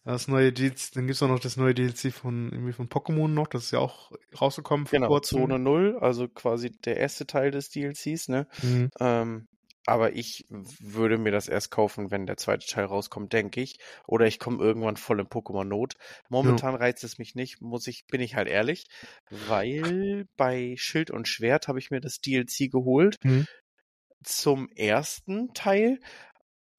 Das 0.03 0.29
neue 0.29 0.53
DLC, 0.53 0.93
dann 0.93 1.05
gibt's 1.05 1.21
auch 1.21 1.27
noch 1.27 1.39
das 1.41 1.57
neue 1.57 1.73
DLC 1.73 2.13
von 2.13 2.49
irgendwie 2.53 2.71
von 2.71 2.87
Pokémon 2.87 3.27
noch, 3.27 3.47
das 3.47 3.65
ist 3.65 3.71
ja 3.71 3.79
auch 3.79 4.11
rausgekommen 4.39 4.85
vor 4.85 4.97
Genau, 4.97 5.07
kurzem. 5.09 5.39
Zone 5.39 5.59
0, 5.59 5.97
also 5.99 6.29
quasi 6.29 6.71
der 6.71 6.95
erste 6.95 7.27
Teil 7.27 7.51
des 7.51 7.69
DLCs, 7.69 8.29
ne? 8.29 8.47
Mhm. 8.61 8.89
Ähm, 9.01 9.47
aber 9.87 10.13
ich 10.13 10.45
würde 10.49 11.17
mir 11.17 11.31
das 11.31 11.47
erst 11.47 11.71
kaufen, 11.71 12.11
wenn 12.11 12.25
der 12.25 12.35
zweite 12.35 12.67
Teil 12.67 12.85
rauskommt, 12.85 13.31
denke 13.31 13.61
ich. 13.61 13.79
Oder 14.05 14.27
ich 14.27 14.37
komme 14.37 14.61
irgendwann 14.61 14.97
voll 14.97 15.21
in 15.21 15.27
Pokémon-Not. 15.27 15.93
Momentan 16.27 16.75
reizt 16.75 17.05
es 17.05 17.17
mich 17.17 17.35
nicht, 17.35 17.61
muss 17.61 17.87
ich, 17.87 18.05
bin 18.07 18.19
ich 18.19 18.35
halt 18.35 18.49
ehrlich, 18.49 18.85
weil 19.29 20.27
bei 20.35 20.75
Schild 20.77 21.09
und 21.09 21.29
Schwert 21.29 21.69
habe 21.69 21.79
ich 21.79 21.89
mir 21.89 22.01
das 22.01 22.19
DLC 22.19 22.69
geholt. 22.69 23.15
Mhm. 23.23 23.47
Zum 24.23 24.69
ersten 24.75 25.53
Teil, 25.53 25.99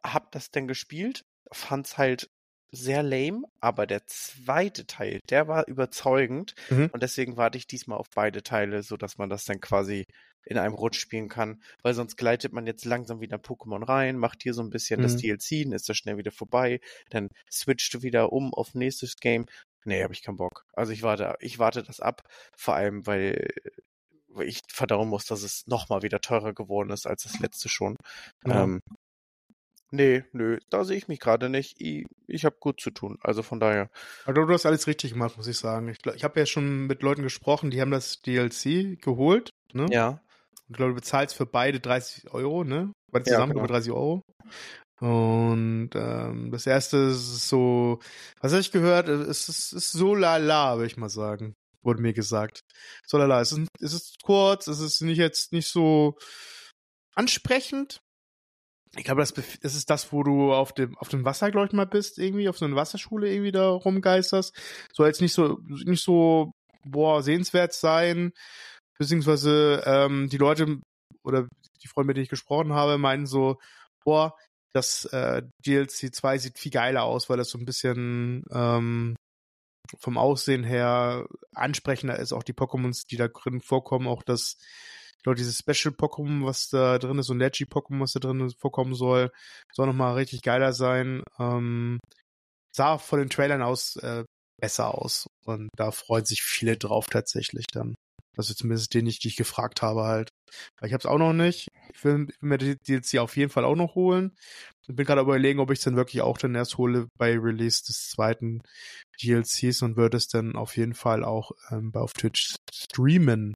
hab 0.02 0.30
das 0.32 0.50
dann 0.50 0.68
gespielt, 0.68 1.24
fand's 1.50 1.96
halt 1.96 2.28
sehr 2.70 3.02
lame, 3.02 3.42
aber 3.60 3.86
der 3.86 4.06
zweite 4.06 4.86
Teil, 4.86 5.20
der 5.30 5.48
war 5.48 5.66
überzeugend 5.68 6.54
Mhm. 6.70 6.90
und 6.92 7.02
deswegen 7.02 7.36
warte 7.36 7.58
ich 7.58 7.66
diesmal 7.66 7.98
auf 7.98 8.08
beide 8.14 8.42
Teile, 8.42 8.82
so 8.82 8.96
dass 8.96 9.18
man 9.18 9.30
das 9.30 9.44
dann 9.44 9.60
quasi 9.60 10.04
in 10.44 10.56
einem 10.58 10.74
Rutsch 10.74 10.98
spielen 10.98 11.28
kann, 11.28 11.60
weil 11.82 11.94
sonst 11.94 12.16
gleitet 12.16 12.52
man 12.52 12.66
jetzt 12.66 12.84
langsam 12.84 13.20
wieder 13.20 13.36
Pokémon 13.36 13.86
rein, 13.86 14.16
macht 14.16 14.42
hier 14.42 14.54
so 14.54 14.62
ein 14.62 14.70
bisschen 14.70 15.00
das 15.02 15.14
Mhm. 15.14 15.18
DLC, 15.18 15.64
dann 15.64 15.72
ist 15.72 15.88
das 15.88 15.96
schnell 15.98 16.16
wieder 16.16 16.32
vorbei, 16.32 16.80
dann 17.10 17.28
switcht 17.50 17.92
du 17.94 18.02
wieder 18.02 18.32
um 18.32 18.54
auf 18.54 18.74
nächstes 18.74 19.16
Game. 19.16 19.46
Nee, 19.84 20.02
habe 20.02 20.12
ich 20.12 20.22
keinen 20.22 20.36
Bock. 20.36 20.64
Also 20.74 20.92
ich 20.92 21.02
warte, 21.02 21.34
ich 21.40 21.58
warte 21.58 21.82
das 21.82 22.00
ab, 22.00 22.22
vor 22.56 22.74
allem 22.74 23.06
weil 23.06 23.48
ich 24.40 24.60
verdauen 24.72 25.08
muss, 25.08 25.24
dass 25.24 25.42
es 25.42 25.66
nochmal 25.66 26.02
wieder 26.02 26.20
teurer 26.20 26.52
geworden 26.54 26.90
ist 26.90 27.06
als 27.06 27.24
das 27.24 27.40
letzte 27.40 27.68
schon. 27.68 27.96
Ja. 28.46 28.64
Ähm, 28.64 28.80
nee, 29.90 30.24
nö, 30.32 30.58
da 30.70 30.84
sehe 30.84 30.96
ich 30.96 31.08
mich 31.08 31.20
gerade 31.20 31.48
nicht. 31.48 31.80
Ich, 31.80 32.04
ich 32.26 32.44
habe 32.44 32.56
gut 32.60 32.80
zu 32.80 32.90
tun. 32.90 33.18
Also 33.22 33.42
von 33.42 33.60
daher. 33.60 33.90
Aber 34.24 34.46
du 34.46 34.52
hast 34.52 34.66
alles 34.66 34.86
richtig 34.86 35.12
gemacht, 35.12 35.36
muss 35.36 35.46
ich 35.46 35.58
sagen. 35.58 35.88
Ich, 35.88 35.98
ich 36.14 36.24
habe 36.24 36.38
ja 36.40 36.46
schon 36.46 36.86
mit 36.86 37.02
Leuten 37.02 37.22
gesprochen, 37.22 37.70
die 37.70 37.80
haben 37.80 37.90
das 37.90 38.20
DLC 38.22 39.00
geholt, 39.00 39.50
ne? 39.72 39.86
Ja, 39.90 40.08
Und 40.08 40.70
ich 40.70 40.76
glaube, 40.76 40.90
du 40.92 40.96
bezahlst 40.96 41.36
für 41.36 41.46
beide 41.46 41.80
30 41.80 42.30
Euro, 42.32 42.64
ne? 42.64 42.92
Beide 43.10 43.28
Ja, 43.30 43.36
zusammen 43.36 43.52
genau. 43.52 43.64
über 43.64 43.72
30 43.72 43.92
Euro. 43.92 44.22
Und 45.00 45.90
ähm, 45.94 46.50
das 46.50 46.66
erste 46.66 46.96
ist 46.96 47.48
so, 47.48 48.00
was 48.40 48.52
habe 48.52 48.60
ich 48.60 48.72
gehört? 48.72 49.08
Es 49.08 49.48
ist, 49.48 49.72
ist 49.72 49.92
so 49.92 50.14
lala, 50.14 50.76
würde 50.76 50.88
ich 50.88 50.96
mal 50.96 51.08
sagen. 51.08 51.54
Wurde 51.82 52.02
mir 52.02 52.12
gesagt. 52.12 52.60
So 53.06 53.16
lala. 53.16 53.40
Es 53.40 53.52
ist, 53.52 53.68
es 53.80 53.92
ist 53.92 54.16
kurz, 54.24 54.66
es 54.66 54.80
ist 54.80 55.00
nicht 55.00 55.18
jetzt 55.18 55.52
nicht 55.52 55.68
so 55.68 56.18
ansprechend. 57.14 58.00
Ich 58.96 59.04
glaube, 59.04 59.20
das, 59.20 59.32
das 59.32 59.74
ist 59.74 59.90
das, 59.90 60.12
wo 60.12 60.22
du 60.22 60.52
auf 60.52 60.72
dem, 60.72 60.96
auf 60.98 61.08
dem 61.08 61.24
Wasser, 61.24 61.50
glaube 61.50 61.66
ich, 61.66 61.72
mal 61.72 61.86
bist, 61.86 62.18
irgendwie, 62.18 62.48
auf 62.48 62.58
so 62.58 62.64
einer 62.64 62.76
Wasserschule 62.76 63.30
irgendwie 63.30 63.52
da 63.52 63.68
rumgeisterst. 63.68 64.54
Soll 64.92 65.06
jetzt 65.06 65.20
nicht 65.20 65.34
so, 65.34 65.58
nicht 65.66 66.02
so, 66.02 66.52
boah, 66.84 67.22
sehenswert 67.22 67.72
sein. 67.72 68.32
Beziehungsweise, 68.98 69.82
ähm, 69.86 70.28
die 70.30 70.38
Leute 70.38 70.80
oder 71.22 71.46
die 71.82 71.88
Freunde, 71.88 72.08
mit 72.08 72.16
denen 72.16 72.24
ich 72.24 72.30
gesprochen 72.30 72.72
habe, 72.72 72.98
meinen 72.98 73.26
so, 73.26 73.58
boah, 74.04 74.34
das 74.72 75.04
äh, 75.06 75.42
DLC 75.64 76.14
2 76.14 76.38
sieht 76.38 76.58
viel 76.58 76.72
geiler 76.72 77.04
aus, 77.04 77.28
weil 77.28 77.36
das 77.36 77.50
so 77.50 77.58
ein 77.58 77.64
bisschen 77.64 78.44
ähm, 78.50 79.16
vom 79.98 80.18
Aussehen 80.18 80.64
her 80.64 81.26
ansprechender 81.54 82.18
ist. 82.18 82.32
Auch 82.32 82.42
die 82.42 82.52
Pokémons, 82.52 83.06
die 83.06 83.16
da 83.16 83.28
drin 83.28 83.60
vorkommen, 83.60 84.06
auch 84.06 84.22
das, 84.22 84.56
ich 85.18 85.24
glaube, 85.24 85.36
dieses 85.36 85.58
Special 85.58 85.92
Pokémon, 85.92 86.46
was 86.46 86.68
da 86.68 86.98
drin 86.98 87.18
ist, 87.18 87.26
so 87.26 87.34
ein 87.34 87.40
Leggy 87.40 87.64
Pokémon, 87.64 88.00
was 88.00 88.12
da 88.12 88.20
drin 88.20 88.50
vorkommen 88.56 88.94
soll, 88.94 89.32
soll 89.72 89.86
nochmal 89.86 90.14
richtig 90.14 90.42
geiler 90.42 90.72
sein. 90.72 91.24
Ähm, 91.40 91.98
sah 92.72 92.98
von 92.98 93.18
den 93.18 93.28
Trailern 93.28 93.62
aus 93.62 93.96
äh, 93.96 94.24
besser 94.60 94.94
aus. 94.94 95.26
Und 95.44 95.70
da 95.76 95.90
freuen 95.90 96.24
sich 96.24 96.42
viele 96.42 96.76
drauf 96.76 97.06
tatsächlich 97.06 97.66
dann. 97.72 97.96
Also 98.36 98.54
zumindest 98.54 98.94
den 98.94 99.08
ich, 99.08 99.18
die 99.18 99.28
ich 99.28 99.36
gefragt 99.36 99.82
habe 99.82 100.04
halt. 100.04 100.30
Ich 100.82 100.92
habe 100.92 101.00
es 101.00 101.06
auch 101.06 101.18
noch 101.18 101.32
nicht. 101.32 101.66
Ich 101.92 102.04
will, 102.04 102.28
mir 102.40 102.58
die 102.58 102.76
DLC 102.76 103.18
auf 103.18 103.36
jeden 103.36 103.50
Fall 103.50 103.64
auch 103.64 103.74
noch 103.74 103.96
holen. 103.96 104.36
Ich 104.86 104.94
bin 104.94 105.04
gerade 105.04 105.20
überlegen, 105.20 105.58
ob 105.58 105.72
ich 105.72 105.80
es 105.80 105.84
dann 105.84 105.96
wirklich 105.96 106.22
auch 106.22 106.38
dann 106.38 106.54
erst 106.54 106.78
hole 106.78 107.08
bei 107.18 107.36
Release 107.36 107.82
des 107.84 108.10
zweiten 108.10 108.60
DLCs 109.20 109.82
und 109.82 109.96
würde 109.96 110.16
es 110.16 110.28
dann 110.28 110.54
auf 110.54 110.76
jeden 110.76 110.94
Fall 110.94 111.24
auch 111.24 111.50
ähm, 111.70 111.90
auf 111.94 112.12
Twitch 112.12 112.54
streamen. 112.72 113.54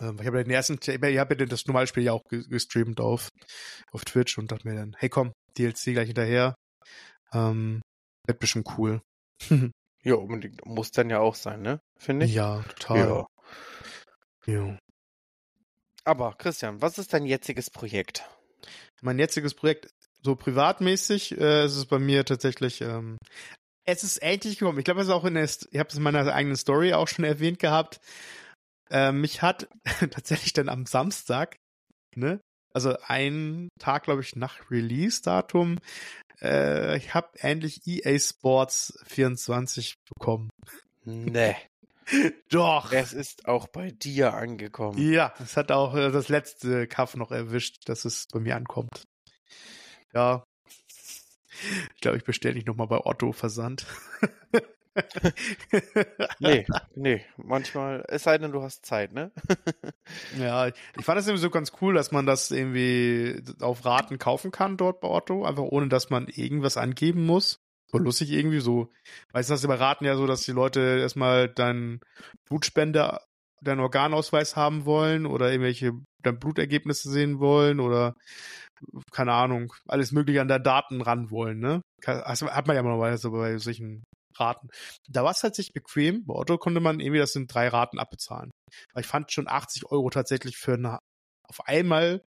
Ähm, 0.00 0.18
ich 0.20 0.26
habe 0.26 0.38
ja 0.38 0.44
den 0.44 0.52
ersten, 0.52 0.78
ich 0.82 1.18
habe 1.18 1.36
ja 1.38 1.46
das 1.46 1.66
normale 1.66 1.86
Spiel 1.86 2.04
ja 2.04 2.12
auch 2.12 2.22
ge- 2.28 2.46
gestreamt 2.48 3.00
auf, 3.00 3.28
auf 3.92 4.04
Twitch 4.04 4.38
und 4.38 4.52
dachte 4.52 4.68
mir 4.68 4.74
dann, 4.74 4.94
hey 4.98 5.08
komm, 5.08 5.32
DLC 5.56 5.92
gleich 5.92 6.08
hinterher. 6.08 6.54
Ähm, 7.32 7.80
wird 8.26 8.38
bestimmt 8.38 8.68
cool. 8.78 9.00
ja, 10.02 10.14
unbedingt. 10.14 10.64
Muss 10.66 10.90
dann 10.90 11.10
ja 11.10 11.20
auch 11.20 11.34
sein, 11.34 11.62
ne? 11.62 11.80
Finde 11.98 12.26
ich. 12.26 12.34
ja, 12.34 12.62
total. 12.62 13.08
Ja. 13.08 13.26
Ja. 14.46 14.78
Aber 16.04 16.34
Christian, 16.38 16.80
was 16.80 16.98
ist 16.98 17.12
dein 17.12 17.26
jetziges 17.26 17.68
Projekt? 17.70 18.24
Mein 19.02 19.18
jetziges 19.18 19.54
Projekt, 19.54 19.90
so 20.22 20.36
privatmäßig, 20.36 21.36
äh, 21.38 21.64
ist 21.66 21.76
es 21.76 21.86
bei 21.86 21.98
mir 21.98 22.24
tatsächlich, 22.24 22.80
ähm, 22.80 23.18
es 23.84 24.04
ist 24.04 24.18
endlich 24.18 24.58
gekommen. 24.58 24.78
Ich 24.78 24.84
glaube, 24.84 25.00
es 25.00 25.08
ist 25.08 25.12
auch 25.12 25.24
in 25.24 25.34
der, 25.34 25.44
ich 25.44 25.78
habe 25.78 25.88
es 25.88 25.96
in 25.96 26.02
meiner 26.02 26.32
eigenen 26.32 26.56
Story 26.56 26.92
auch 26.92 27.08
schon 27.08 27.24
erwähnt 27.24 27.58
gehabt. 27.58 28.00
Äh, 28.90 29.12
mich 29.12 29.42
hat 29.42 29.68
tatsächlich 30.10 30.52
dann 30.52 30.68
am 30.68 30.86
Samstag, 30.86 31.56
ne, 32.14 32.40
also 32.72 32.96
einen 33.06 33.68
Tag, 33.78 34.04
glaube 34.04 34.20
ich, 34.20 34.36
nach 34.36 34.70
Release-Datum, 34.70 35.78
äh, 36.42 36.96
ich 36.96 37.14
habe 37.14 37.28
endlich 37.38 37.86
EA 37.86 38.18
Sports 38.18 38.98
24 39.06 39.96
bekommen. 40.14 40.50
Nee. 41.04 41.56
Doch. 42.50 42.92
Es 42.92 43.12
ist 43.12 43.48
auch 43.48 43.68
bei 43.68 43.90
dir 43.90 44.34
angekommen. 44.34 44.98
Ja, 44.98 45.34
es 45.40 45.56
hat 45.56 45.72
auch 45.72 45.94
äh, 45.94 46.10
das 46.10 46.28
letzte 46.28 46.86
Kaff 46.86 47.16
noch 47.16 47.32
erwischt, 47.32 47.88
dass 47.88 48.04
es 48.04 48.26
bei 48.32 48.40
mir 48.40 48.56
ankommt. 48.56 49.04
Ja. 50.14 50.44
Ich 51.94 52.00
glaube, 52.00 52.18
ich 52.18 52.24
bestelle 52.24 52.54
nicht 52.54 52.66
nochmal 52.66 52.86
bei 52.86 52.98
Otto 52.98 53.32
Versand. 53.32 53.86
Nee, 56.38 56.66
nee. 56.94 57.24
Manchmal, 57.36 58.04
es 58.08 58.22
sei 58.22 58.38
denn, 58.38 58.52
du 58.52 58.62
hast 58.62 58.84
Zeit, 58.84 59.12
ne? 59.12 59.32
Ja, 60.38 60.68
ich 60.68 61.04
fand 61.04 61.18
das 61.18 61.26
irgendwie 61.26 61.42
so 61.42 61.50
ganz 61.50 61.72
cool, 61.80 61.94
dass 61.94 62.12
man 62.12 62.26
das 62.26 62.50
irgendwie 62.50 63.42
auf 63.60 63.84
Raten 63.84 64.18
kaufen 64.18 64.50
kann 64.50 64.76
dort 64.76 65.00
bei 65.00 65.08
Otto, 65.08 65.44
einfach 65.44 65.62
ohne 65.64 65.88
dass 65.88 66.10
man 66.10 66.28
irgendwas 66.28 66.76
angeben 66.76 67.26
muss. 67.26 67.60
So 67.88 67.98
lustig 67.98 68.30
irgendwie 68.32 68.60
so. 68.60 68.90
Weißt 69.32 69.48
du, 69.48 69.54
das 69.54 69.64
über 69.64 69.78
Raten 69.78 70.04
ja 70.04 70.16
so, 70.16 70.26
dass 70.26 70.42
die 70.42 70.52
Leute 70.52 70.98
erstmal 71.00 71.48
deinen 71.48 72.00
Blutspender, 72.48 73.22
deinen 73.62 73.80
Organausweis 73.80 74.56
haben 74.56 74.84
wollen 74.84 75.26
oder 75.26 75.50
irgendwelche 75.50 75.92
dein 76.22 76.38
Blutergebnisse 76.38 77.10
sehen 77.10 77.38
wollen 77.38 77.80
oder 77.80 78.14
keine 79.12 79.32
Ahnung, 79.32 79.72
alles 79.86 80.12
mögliche 80.12 80.40
an 80.40 80.48
der 80.48 80.58
Daten 80.58 81.00
ran 81.00 81.30
wollen, 81.30 81.60
ne? 81.60 81.80
Also 82.04 82.50
hat 82.50 82.66
man 82.66 82.76
ja 82.76 82.82
normalerweise 82.82 83.30
bei 83.30 83.56
solchen 83.58 84.04
Raten. 84.40 84.68
Da 85.08 85.24
war 85.24 85.32
es 85.32 85.40
tatsächlich 85.40 85.74
bequem. 85.74 86.24
Bei 86.26 86.34
Otto 86.34 86.58
konnte 86.58 86.80
man 86.80 87.00
irgendwie 87.00 87.20
das 87.20 87.36
in 87.36 87.46
drei 87.46 87.68
Raten 87.68 87.98
abbezahlen. 87.98 88.50
Aber 88.92 89.00
ich 89.00 89.06
fand 89.06 89.32
schon 89.32 89.48
80 89.48 89.86
Euro 89.86 90.10
tatsächlich 90.10 90.56
für 90.56 90.74
eine, 90.74 90.98
auf 91.44 91.66
einmal 91.66 92.24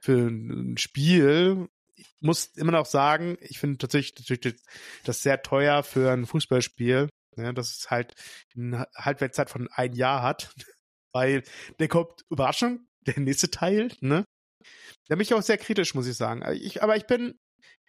für 0.00 0.28
ein 0.28 0.76
Spiel 0.78 1.68
ich 1.98 2.14
muss 2.20 2.46
immer 2.56 2.72
noch 2.72 2.86
sagen, 2.86 3.36
ich 3.40 3.58
finde 3.58 3.78
tatsächlich, 3.78 4.56
das 5.04 5.22
sehr 5.22 5.42
teuer 5.42 5.82
für 5.82 6.12
ein 6.12 6.26
Fußballspiel, 6.26 7.08
ne, 7.36 7.54
dass 7.54 7.76
es 7.76 7.90
halt 7.90 8.14
eine 8.56 8.86
Halbwertszeit 8.94 9.50
von 9.50 9.68
ein 9.72 9.92
Jahr 9.94 10.22
hat, 10.22 10.52
weil 11.12 11.42
der 11.78 11.88
kommt, 11.88 12.24
Überraschung, 12.30 12.86
der 13.06 13.18
nächste 13.20 13.50
Teil, 13.50 13.92
ne? 14.00 14.24
Da 15.08 15.14
bin 15.14 15.22
ich 15.22 15.32
auch 15.32 15.42
sehr 15.42 15.58
kritisch, 15.58 15.94
muss 15.94 16.06
ich 16.06 16.16
sagen. 16.16 16.44
Ich, 16.52 16.82
aber 16.82 16.96
ich 16.96 17.06
bin, 17.06 17.38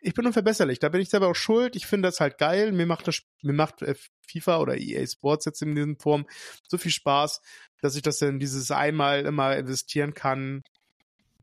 ich 0.02 0.14
bin 0.14 0.26
unverbesserlich. 0.26 0.80
Da 0.80 0.90
bin 0.90 1.02
ich 1.02 1.10
selber 1.10 1.28
auch 1.28 1.36
schuld. 1.36 1.76
Ich 1.76 1.86
finde 1.86 2.08
das 2.08 2.20
halt 2.20 2.38
geil. 2.38 2.72
Mir 2.72 2.86
macht 2.86 3.08
das, 3.08 3.22
mir 3.42 3.54
macht 3.54 3.82
äh, 3.82 3.96
FIFA 4.28 4.60
oder 4.60 4.78
EA 4.78 5.06
Sports 5.06 5.46
jetzt 5.46 5.62
in 5.62 5.76
diesem 5.76 5.98
Form 5.98 6.26
so 6.68 6.78
viel 6.78 6.92
Spaß, 6.92 7.42
dass 7.82 7.96
ich 7.96 8.02
das 8.02 8.20
dann 8.20 8.40
dieses 8.40 8.72
einmal 8.72 9.26
immer 9.26 9.56
investieren 9.58 10.14
kann 10.14 10.64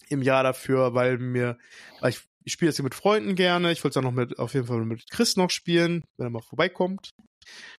im 0.09 0.23
Jahr 0.23 0.43
dafür, 0.43 0.95
weil 0.95 1.19
mir, 1.19 1.59
weil 2.01 2.11
ich, 2.11 2.21
ich 2.45 2.53
spiele 2.53 2.69
das 2.69 2.77
hier 2.77 2.85
mit 2.85 2.95
Freunden 2.95 3.35
gerne. 3.35 3.73
Ich 3.73 3.83
wollte 3.83 3.99
es 3.99 4.03
dann 4.03 4.05
noch 4.05 4.19
mit, 4.19 4.39
auf 4.39 4.55
jeden 4.55 4.67
Fall 4.67 4.85
mit 4.85 5.11
Chris 5.11 5.37
noch 5.37 5.51
spielen, 5.51 6.05
wenn 6.17 6.27
er 6.29 6.31
mal 6.31 6.43
vorbeikommt. 6.43 7.11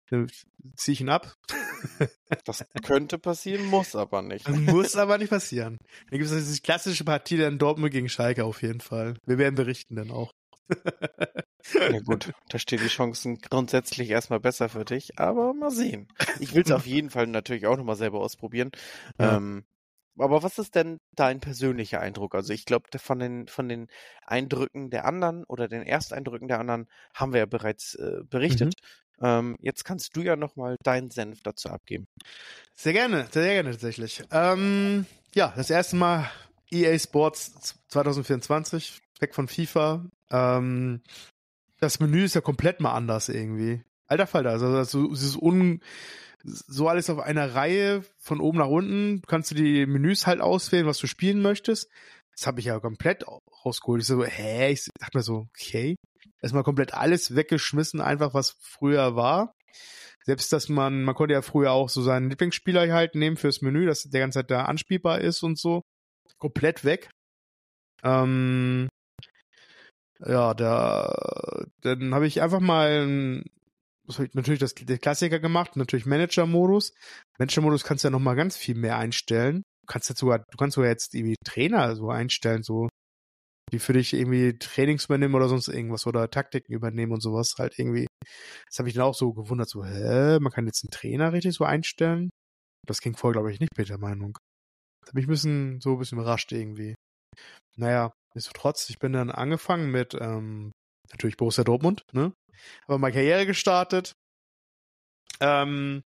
Dann 0.09 0.27
ziehe 0.75 0.93
ich 0.93 1.01
ihn 1.01 1.09
ab. 1.09 1.35
Das 2.43 2.65
könnte 2.83 3.19
passieren, 3.19 3.65
muss 3.67 3.95
aber 3.95 4.21
nicht. 4.21 4.49
Muss 4.49 4.95
aber 4.95 5.17
nicht 5.17 5.29
passieren. 5.29 5.77
Dann 6.09 6.19
gibt 6.19 6.29
es 6.29 6.35
diese 6.35 6.61
klassische 6.61 7.05
Partie 7.05 7.37
dann 7.37 7.57
Dortmund 7.57 7.93
gegen 7.93 8.09
Schalke 8.09 8.43
auf 8.43 8.61
jeden 8.61 8.81
Fall. 8.81 9.15
Wir 9.25 9.37
werden 9.37 9.55
berichten 9.55 9.95
dann 9.95 10.11
auch. 10.11 10.33
Ja 11.73 11.99
gut, 11.99 12.31
da 12.49 12.59
stehen 12.59 12.79
die 12.79 12.87
Chancen 12.87 13.39
grundsätzlich 13.39 14.09
erstmal 14.09 14.39
besser 14.39 14.69
für 14.69 14.85
dich, 14.85 15.19
aber 15.19 15.53
mal 15.53 15.71
sehen. 15.71 16.07
Ich 16.39 16.55
will 16.55 16.63
es 16.63 16.71
auf 16.71 16.85
jeden 16.85 17.09
Fall 17.09 17.27
natürlich 17.27 17.67
auch 17.67 17.75
nochmal 17.75 17.97
selber 17.97 18.21
ausprobieren. 18.21 18.71
Ja. 19.19 19.35
Ähm, 19.35 19.65
aber 20.17 20.41
was 20.43 20.57
ist 20.57 20.75
denn 20.75 20.99
dein 21.15 21.39
persönlicher 21.39 21.99
Eindruck? 21.99 22.33
Also 22.35 22.53
ich 22.53 22.65
glaube, 22.65 22.85
von 22.97 23.19
den, 23.19 23.47
von 23.47 23.69
den 23.69 23.87
Eindrücken 24.25 24.89
der 24.89 25.05
anderen 25.05 25.43
oder 25.43 25.67
den 25.67 25.83
Ersteindrücken 25.83 26.47
der 26.47 26.59
anderen 26.59 26.87
haben 27.13 27.33
wir 27.33 27.39
ja 27.39 27.45
bereits 27.45 27.95
äh, 27.95 28.23
berichtet. 28.23 28.73
Mhm. 29.19 29.25
Ähm, 29.25 29.57
jetzt 29.61 29.83
kannst 29.83 30.15
du 30.15 30.21
ja 30.21 30.35
nochmal 30.35 30.75
deinen 30.83 31.11
Senf 31.11 31.41
dazu 31.43 31.69
abgeben. 31.69 32.07
Sehr 32.75 32.93
gerne, 32.93 33.27
sehr 33.31 33.53
gerne 33.53 33.71
tatsächlich. 33.71 34.23
Ähm, 34.31 35.05
ja, 35.35 35.53
das 35.55 35.69
erste 35.69 35.95
Mal 35.95 36.29
EA 36.71 36.97
Sports 36.97 37.75
2024, 37.89 39.01
weg 39.21 39.35
von 39.35 39.47
FIFA. 39.47 40.05
Ähm, 40.31 41.01
das 41.79 41.99
Menü 41.99 42.23
ist 42.23 42.35
ja 42.35 42.41
komplett 42.41 42.79
mal 42.79 42.93
anders 42.93 43.29
irgendwie. 43.29 43.83
Alter 44.07 44.27
Falter, 44.27 44.51
also 44.51 44.73
das, 44.73 44.91
dieses 44.91 45.35
un, 45.35 45.81
so 46.43 46.87
alles 46.87 47.09
auf 47.09 47.19
einer 47.19 47.55
Reihe 47.55 48.03
von 48.17 48.39
oben 48.39 48.57
nach 48.57 48.67
unten. 48.67 49.21
Kannst 49.27 49.51
du 49.51 49.55
die 49.55 49.85
Menüs 49.85 50.27
halt 50.27 50.41
auswählen, 50.41 50.85
was 50.85 50.97
du 50.97 51.07
spielen 51.07 51.41
möchtest. 51.41 51.89
Das 52.31 52.47
habe 52.47 52.59
ich 52.59 52.67
ja 52.67 52.79
komplett 52.79 53.25
rausgeholt. 53.65 54.01
Ich 54.01 54.07
so, 54.07 54.23
hä? 54.23 54.71
Ich 54.71 54.87
dachte 54.99 55.17
mir 55.17 55.23
so, 55.23 55.47
okay. 55.49 55.95
Erstmal 56.41 56.63
komplett 56.63 56.93
alles 56.93 57.35
weggeschmissen, 57.35 57.99
einfach 57.99 58.33
was 58.33 58.55
früher 58.59 59.15
war. 59.15 59.53
Selbst, 60.23 60.51
dass 60.53 60.69
man, 60.69 61.03
man 61.03 61.15
konnte 61.15 61.33
ja 61.33 61.41
früher 61.41 61.71
auch 61.71 61.89
so 61.89 62.01
seinen 62.01 62.29
Lieblingsspieler 62.29 62.93
halt 62.93 63.15
nehmen 63.15 63.37
fürs 63.37 63.61
Menü, 63.61 63.85
dass 63.85 64.03
der 64.03 64.19
ganze 64.19 64.39
Zeit 64.39 64.51
da 64.51 64.65
anspielbar 64.65 65.21
ist 65.21 65.41
und 65.41 65.57
so. 65.57 65.83
Komplett 66.37 66.83
weg. 66.83 67.09
Ähm, 68.03 68.89
ja, 70.25 70.53
da, 70.53 71.65
dann 71.81 72.13
habe 72.13 72.27
ich 72.27 72.41
einfach 72.41 72.59
mal 72.59 73.43
das 74.07 74.17
habe 74.17 74.27
ich 74.27 74.33
natürlich 74.33 74.59
das, 74.59 74.73
der 74.73 74.97
Klassiker 74.97 75.39
gemacht, 75.39 75.75
natürlich 75.75 76.05
Manager-Modus. 76.05 76.93
Manager-Modus 77.39 77.83
kannst 77.83 78.03
du 78.03 78.07
ja 78.07 78.11
nochmal 78.11 78.37
ganz 78.37 78.55
viel 78.55 78.75
mehr 78.75 78.97
einstellen. 78.97 79.63
Du 79.81 79.91
kannst 79.91 80.09
jetzt 80.09 80.19
sogar, 80.19 80.39
du 80.39 80.57
kannst 80.57 80.75
sogar 80.75 80.89
jetzt 80.89 81.13
irgendwie 81.13 81.35
Trainer 81.45 81.95
so 81.95 82.09
einstellen, 82.09 82.63
so, 82.63 82.87
die 83.71 83.79
für 83.79 83.93
dich 83.93 84.13
irgendwie 84.13 84.57
Trainings 84.57 85.05
übernehmen 85.05 85.35
oder 85.35 85.49
sonst 85.49 85.67
irgendwas 85.67 86.07
oder 86.07 86.29
Taktiken 86.29 86.73
übernehmen 86.73 87.11
und 87.11 87.21
sowas 87.21 87.55
halt 87.59 87.77
irgendwie. 87.77 88.07
Das 88.69 88.79
habe 88.79 88.87
ich 88.87 88.95
dann 88.95 89.03
auch 89.03 89.13
so 89.13 89.33
gewundert, 89.33 89.69
so, 89.69 89.83
hä, 89.83 90.39
man 90.39 90.53
kann 90.53 90.67
jetzt 90.67 90.85
einen 90.85 90.91
Trainer 90.91 91.33
richtig 91.33 91.53
so 91.53 91.65
einstellen? 91.65 92.29
Das 92.87 93.01
ging 93.01 93.15
vorher, 93.15 93.33
glaube 93.33 93.51
ich, 93.51 93.59
nicht 93.59 93.77
mit 93.77 93.89
der 93.89 93.97
Meinung. 93.97 94.37
Das 95.01 95.09
habe 95.09 95.19
ich 95.19 95.27
ein 95.27 95.31
bisschen, 95.31 95.81
so 95.81 95.93
ein 95.93 95.99
bisschen 95.99 96.17
überrascht 96.17 96.53
irgendwie. 96.53 96.95
Naja, 97.77 98.13
nichtsdestotrotz, 98.37 98.89
ich 98.89 98.99
bin 98.99 99.13
dann 99.13 99.31
angefangen 99.31 99.91
mit, 99.91 100.13
ähm, 100.13 100.71
natürlich 101.11 101.37
Borussia 101.37 101.63
Dortmund, 101.63 102.03
ne? 102.13 102.33
habe 102.87 102.99
meine 102.99 103.13
Karriere 103.13 103.45
gestartet. 103.45 104.13
Ähm, 105.39 106.01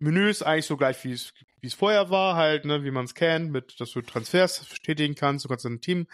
Menü 0.00 0.28
ist 0.30 0.42
eigentlich 0.42 0.66
so 0.66 0.76
gleich, 0.76 1.04
wie 1.04 1.12
es 1.12 1.32
wie 1.60 1.66
es 1.66 1.74
vorher 1.74 2.10
war, 2.10 2.36
halt, 2.36 2.64
ne, 2.64 2.84
wie 2.84 2.90
man 2.90 3.04
es 3.04 3.14
kennt, 3.14 3.50
mit, 3.50 3.78
dass 3.80 3.90
du 3.90 4.00
Transfers 4.00 4.66
tätigen 4.82 5.14
kannst, 5.14 5.44
du 5.44 5.48
kannst 5.48 5.64
dein 5.64 5.80
Team 5.80 6.06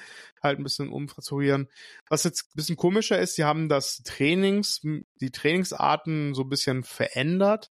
halt 0.42 0.58
ein 0.58 0.64
bisschen 0.64 0.88
umfrakturieren. 0.88 1.68
Was 2.08 2.24
jetzt 2.24 2.46
ein 2.48 2.56
bisschen 2.56 2.76
komischer 2.76 3.18
ist, 3.18 3.36
sie 3.36 3.44
haben 3.44 3.68
das 3.68 4.02
Trainings, 4.04 4.80
die 5.20 5.30
Trainingsarten 5.30 6.34
so 6.34 6.42
ein 6.42 6.48
bisschen 6.48 6.82
verändert. 6.82 7.68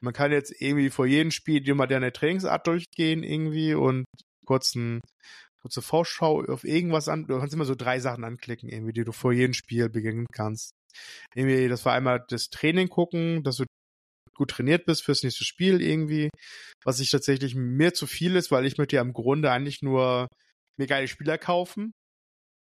Man 0.00 0.14
kann 0.14 0.32
jetzt 0.32 0.54
irgendwie 0.58 0.90
vor 0.90 1.06
jedem 1.06 1.30
Spiel 1.30 1.68
immer 1.68 1.86
deine 1.86 2.12
Trainingsart 2.12 2.66
durchgehen 2.66 3.22
irgendwie 3.22 3.74
und 3.74 4.04
kurz 4.46 4.74
ein 4.74 5.00
kurze 5.62 5.82
Vorschau 5.82 6.44
auf 6.44 6.64
irgendwas 6.64 7.08
an. 7.08 7.26
Du 7.26 7.38
kannst 7.38 7.54
immer 7.54 7.64
so 7.64 7.74
drei 7.74 8.00
Sachen 8.00 8.24
anklicken, 8.24 8.68
irgendwie, 8.68 8.92
die 8.92 9.04
du 9.04 9.12
vor 9.12 9.32
jedem 9.32 9.54
Spiel 9.54 9.88
beginnen 9.88 10.26
kannst. 10.32 10.72
Irgendwie, 11.34 11.68
das 11.68 11.84
war 11.84 11.94
einmal 11.94 12.24
das 12.28 12.50
Training 12.50 12.88
gucken, 12.88 13.42
dass 13.42 13.56
du 13.56 13.64
gut 14.34 14.50
trainiert 14.50 14.86
bist 14.86 15.04
fürs 15.04 15.22
nächste 15.22 15.44
Spiel 15.44 15.80
irgendwie, 15.80 16.30
was 16.84 17.00
ich 17.00 17.10
tatsächlich 17.10 17.54
mir 17.54 17.94
zu 17.94 18.06
viel 18.06 18.36
ist, 18.36 18.50
weil 18.50 18.66
ich 18.66 18.78
möchte 18.78 18.96
ja 18.96 19.02
im 19.02 19.12
Grunde 19.12 19.50
eigentlich 19.50 19.82
nur 19.82 20.26
mir 20.78 20.86
geile 20.86 21.08
Spieler 21.08 21.38
kaufen, 21.38 21.92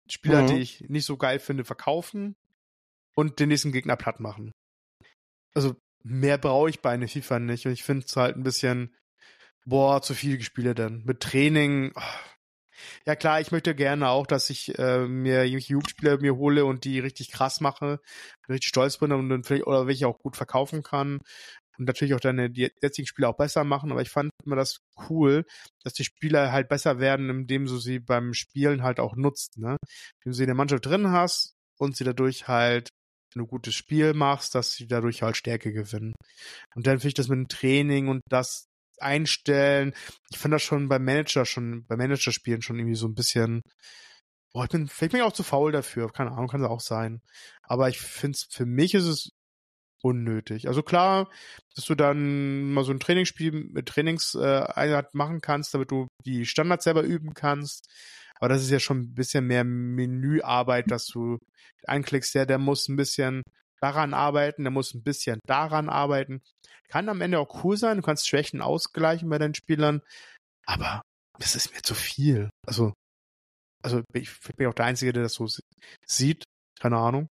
Spieler, 0.09 0.43
mhm. 0.43 0.47
die 0.47 0.57
ich 0.59 0.81
nicht 0.89 1.05
so 1.05 1.17
geil 1.17 1.39
finde, 1.39 1.63
verkaufen 1.63 2.35
und 3.15 3.39
den 3.39 3.49
nächsten 3.49 3.71
Gegner 3.71 3.95
platt 3.95 4.19
machen. 4.19 4.51
Also 5.53 5.75
mehr 6.03 6.37
brauche 6.37 6.69
ich 6.69 6.81
bei 6.81 6.91
einer 6.91 7.07
FIFA 7.07 7.39
nicht 7.39 7.65
und 7.65 7.71
ich 7.71 7.83
finde 7.83 8.05
es 8.05 8.15
halt 8.15 8.35
ein 8.35 8.43
bisschen, 8.43 8.95
boah, 9.65 10.01
zu 10.01 10.13
viele 10.13 10.41
Spiele 10.41 10.75
dann. 10.75 11.03
Mit 11.05 11.21
Training, 11.21 11.93
oh, 11.95 12.01
ja 13.05 13.15
klar, 13.15 13.41
ich 13.41 13.51
möchte 13.51 13.75
gerne 13.75 14.09
auch, 14.09 14.27
dass 14.27 14.49
ich 14.49 14.77
äh, 14.77 15.07
mir 15.07 15.47
Jugendspieler 15.47 16.19
mir 16.19 16.35
hole 16.35 16.65
und 16.65 16.85
die 16.85 16.99
richtig 16.99 17.31
krass 17.31 17.61
mache, 17.61 17.99
richtig 18.49 18.69
stolz 18.69 18.97
bin 18.97 19.11
und 19.11 19.29
dann 19.29 19.43
vielleicht 19.43 19.67
oder 19.67 19.87
welche 19.87 20.07
auch 20.07 20.19
gut 20.19 20.35
verkaufen 20.35 20.83
kann 20.83 21.19
und 21.77 21.85
natürlich 21.85 22.13
auch 22.13 22.19
deine 22.19 22.49
jetzigen 22.53 23.07
Spieler 23.07 23.29
auch 23.29 23.37
besser 23.37 23.63
machen, 23.63 23.91
aber 23.91 24.01
ich 24.01 24.09
fand 24.09 24.31
immer 24.45 24.55
das 24.55 24.81
cool, 25.09 25.45
dass 25.83 25.93
die 25.93 26.03
Spieler 26.03 26.51
halt 26.51 26.69
besser 26.69 26.99
werden, 26.99 27.29
indem 27.29 27.65
du 27.65 27.77
sie 27.77 27.99
beim 27.99 28.33
Spielen 28.33 28.83
halt 28.83 28.99
auch 28.99 29.15
nutzt, 29.15 29.57
ne? 29.57 29.77
Indem 30.19 30.31
du 30.31 30.33
sie 30.33 30.43
in 30.43 30.47
der 30.47 30.55
Mannschaft 30.55 30.85
drin 30.85 31.11
hast 31.11 31.55
und 31.79 31.97
sie 31.97 32.03
dadurch 32.03 32.47
halt 32.47 32.89
wenn 33.33 33.43
du 33.43 33.47
gutes 33.47 33.75
Spiel 33.75 34.13
machst, 34.13 34.55
dass 34.55 34.73
sie 34.73 34.87
dadurch 34.87 35.21
halt 35.23 35.37
Stärke 35.37 35.71
gewinnen. 35.71 36.13
Und 36.75 36.87
dann 36.87 36.99
finde 36.99 37.09
ich 37.09 37.13
das 37.13 37.29
mit 37.29 37.37
dem 37.37 37.47
Training 37.47 38.09
und 38.09 38.21
das 38.29 38.65
einstellen. 38.99 39.93
Ich 40.29 40.37
finde 40.37 40.55
das 40.55 40.63
schon 40.63 40.89
beim 40.89 41.03
Manager 41.03 41.45
schon, 41.45 41.85
bei 41.85 41.97
Managerspielen 41.97 42.61
schon 42.61 42.77
irgendwie 42.79 42.95
so 42.95 43.07
ein 43.07 43.15
bisschen, 43.15 43.61
boah, 44.53 44.65
ich 44.65 44.69
bin, 44.69 44.87
vielleicht 44.87 45.11
bin 45.11 45.21
ich 45.21 45.27
auch 45.27 45.33
zu 45.33 45.43
faul 45.43 45.71
dafür. 45.71 46.11
Keine 46.11 46.31
Ahnung, 46.31 46.47
kann 46.47 46.61
es 46.61 46.69
auch 46.69 46.81
sein. 46.81 47.21
Aber 47.63 47.89
ich 47.89 47.99
finde 47.99 48.35
es, 48.35 48.43
für 48.49 48.65
mich 48.65 48.93
ist 48.93 49.05
es 49.05 49.31
unnötig. 50.03 50.67
Also 50.67 50.83
klar, 50.83 51.29
dass 51.75 51.85
du 51.85 51.95
dann 51.95 52.73
mal 52.73 52.83
so 52.83 52.91
ein 52.91 52.99
Trainingsspiel 52.99 53.51
mit 53.51 53.87
Trainingseinheit 53.87 55.05
äh, 55.05 55.17
machen 55.17 55.41
kannst, 55.41 55.73
damit 55.73 55.91
du 55.91 56.07
die 56.25 56.45
Standards 56.45 56.83
selber 56.85 57.03
üben 57.03 57.33
kannst. 57.33 57.89
Aber 58.35 58.49
das 58.49 58.63
ist 58.63 58.71
ja 58.71 58.79
schon 58.79 59.01
ein 59.01 59.13
bisschen 59.13 59.45
mehr 59.45 59.63
Menüarbeit, 59.63 60.89
dass 60.89 61.05
du 61.05 61.37
anklickst, 61.85 62.33
ja, 62.33 62.45
der 62.45 62.57
muss 62.57 62.87
ein 62.87 62.95
bisschen 62.95 63.43
daran 63.81 64.13
arbeiten, 64.13 64.63
der 64.63 64.71
muss 64.71 64.93
ein 64.93 65.03
bisschen 65.03 65.39
daran 65.45 65.89
arbeiten. 65.89 66.41
Kann 66.87 67.09
am 67.09 67.21
Ende 67.21 67.39
auch 67.39 67.63
cool 67.63 67.77
sein, 67.77 67.97
du 67.97 68.03
kannst 68.03 68.27
Schwächen 68.27 68.61
ausgleichen 68.61 69.29
bei 69.29 69.37
deinen 69.37 69.55
Spielern, 69.55 70.01
aber 70.65 71.01
das 71.39 71.55
ist 71.55 71.73
mir 71.73 71.81
zu 71.81 71.95
viel. 71.95 72.49
Also, 72.67 72.93
also 73.83 74.03
ich 74.13 74.29
bin 74.55 74.67
auch 74.67 74.73
der 74.73 74.85
Einzige, 74.85 75.13
der 75.13 75.23
das 75.23 75.33
so 75.33 75.47
sieht. 76.05 76.43
Keine 76.79 76.97
Ahnung. 76.97 77.27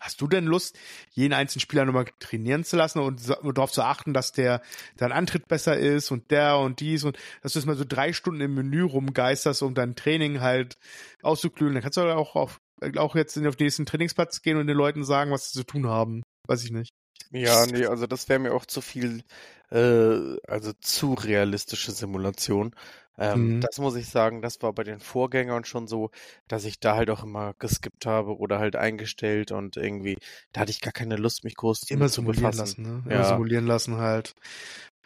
Hast 0.00 0.20
du 0.20 0.26
denn 0.26 0.44
Lust, 0.44 0.78
jeden 1.12 1.32
einzelnen 1.32 1.60
Spieler 1.60 1.84
nochmal 1.84 2.06
trainieren 2.18 2.64
zu 2.64 2.76
lassen 2.76 2.98
und 2.98 3.28
darauf 3.28 3.72
zu 3.72 3.82
achten, 3.82 4.12
dass 4.12 4.32
der 4.32 4.62
dein 4.96 5.12
Antritt 5.12 5.48
besser 5.48 5.78
ist 5.78 6.10
und 6.10 6.30
der 6.30 6.58
und 6.58 6.80
dies 6.80 7.04
und 7.04 7.18
dass 7.42 7.52
du 7.52 7.58
jetzt 7.58 7.66
mal 7.66 7.76
so 7.76 7.84
drei 7.86 8.12
Stunden 8.12 8.40
im 8.40 8.54
Menü 8.54 8.82
rumgeisterst, 8.82 9.62
um 9.62 9.74
dein 9.74 9.96
Training 9.96 10.40
halt 10.40 10.76
auszuklügeln? 11.22 11.74
Dann 11.74 11.82
kannst 11.82 11.96
du 11.96 12.02
auch 12.14 12.36
auf 12.36 12.58
auch 12.96 13.14
jetzt 13.16 13.36
auf 13.38 13.56
den 13.56 13.64
nächsten 13.64 13.86
Trainingsplatz 13.86 14.42
gehen 14.42 14.56
und 14.56 14.66
den 14.66 14.76
Leuten 14.76 15.04
sagen, 15.04 15.30
was 15.30 15.50
sie 15.50 15.58
zu 15.58 15.64
tun 15.64 15.86
haben. 15.86 16.22
Weiß 16.46 16.64
ich 16.64 16.70
nicht. 16.70 16.90
Ja, 17.30 17.66
nee, 17.66 17.86
also 17.86 18.06
das 18.06 18.28
wäre 18.28 18.40
mir 18.40 18.52
auch 18.52 18.66
zu 18.66 18.80
viel, 18.80 19.22
äh, 19.70 20.36
also 20.48 20.72
zu 20.80 21.14
realistische 21.14 21.92
Simulation. 21.92 22.74
Ähm, 23.18 23.56
mhm. 23.56 23.60
Das 23.60 23.78
muss 23.78 23.96
ich 23.96 24.08
sagen, 24.08 24.40
das 24.40 24.62
war 24.62 24.72
bei 24.72 24.82
den 24.82 24.98
Vorgängern 24.98 25.64
schon 25.64 25.86
so, 25.86 26.10
dass 26.48 26.64
ich 26.64 26.80
da 26.80 26.96
halt 26.96 27.10
auch 27.10 27.22
immer 27.22 27.54
geskippt 27.58 28.06
habe 28.06 28.36
oder 28.38 28.58
halt 28.58 28.76
eingestellt 28.76 29.52
und 29.52 29.76
irgendwie, 29.76 30.16
da 30.52 30.62
hatte 30.62 30.70
ich 30.70 30.80
gar 30.80 30.92
keine 30.92 31.16
Lust, 31.16 31.44
mich 31.44 31.54
groß 31.54 31.90
immer 31.90 32.08
zu 32.08 32.22
simulieren 32.22 32.52
lassen, 32.54 32.82
ne? 32.82 33.02
Immer 33.04 33.14
ja. 33.14 33.24
simulieren 33.24 33.66
lassen 33.66 33.98
halt. 33.98 34.34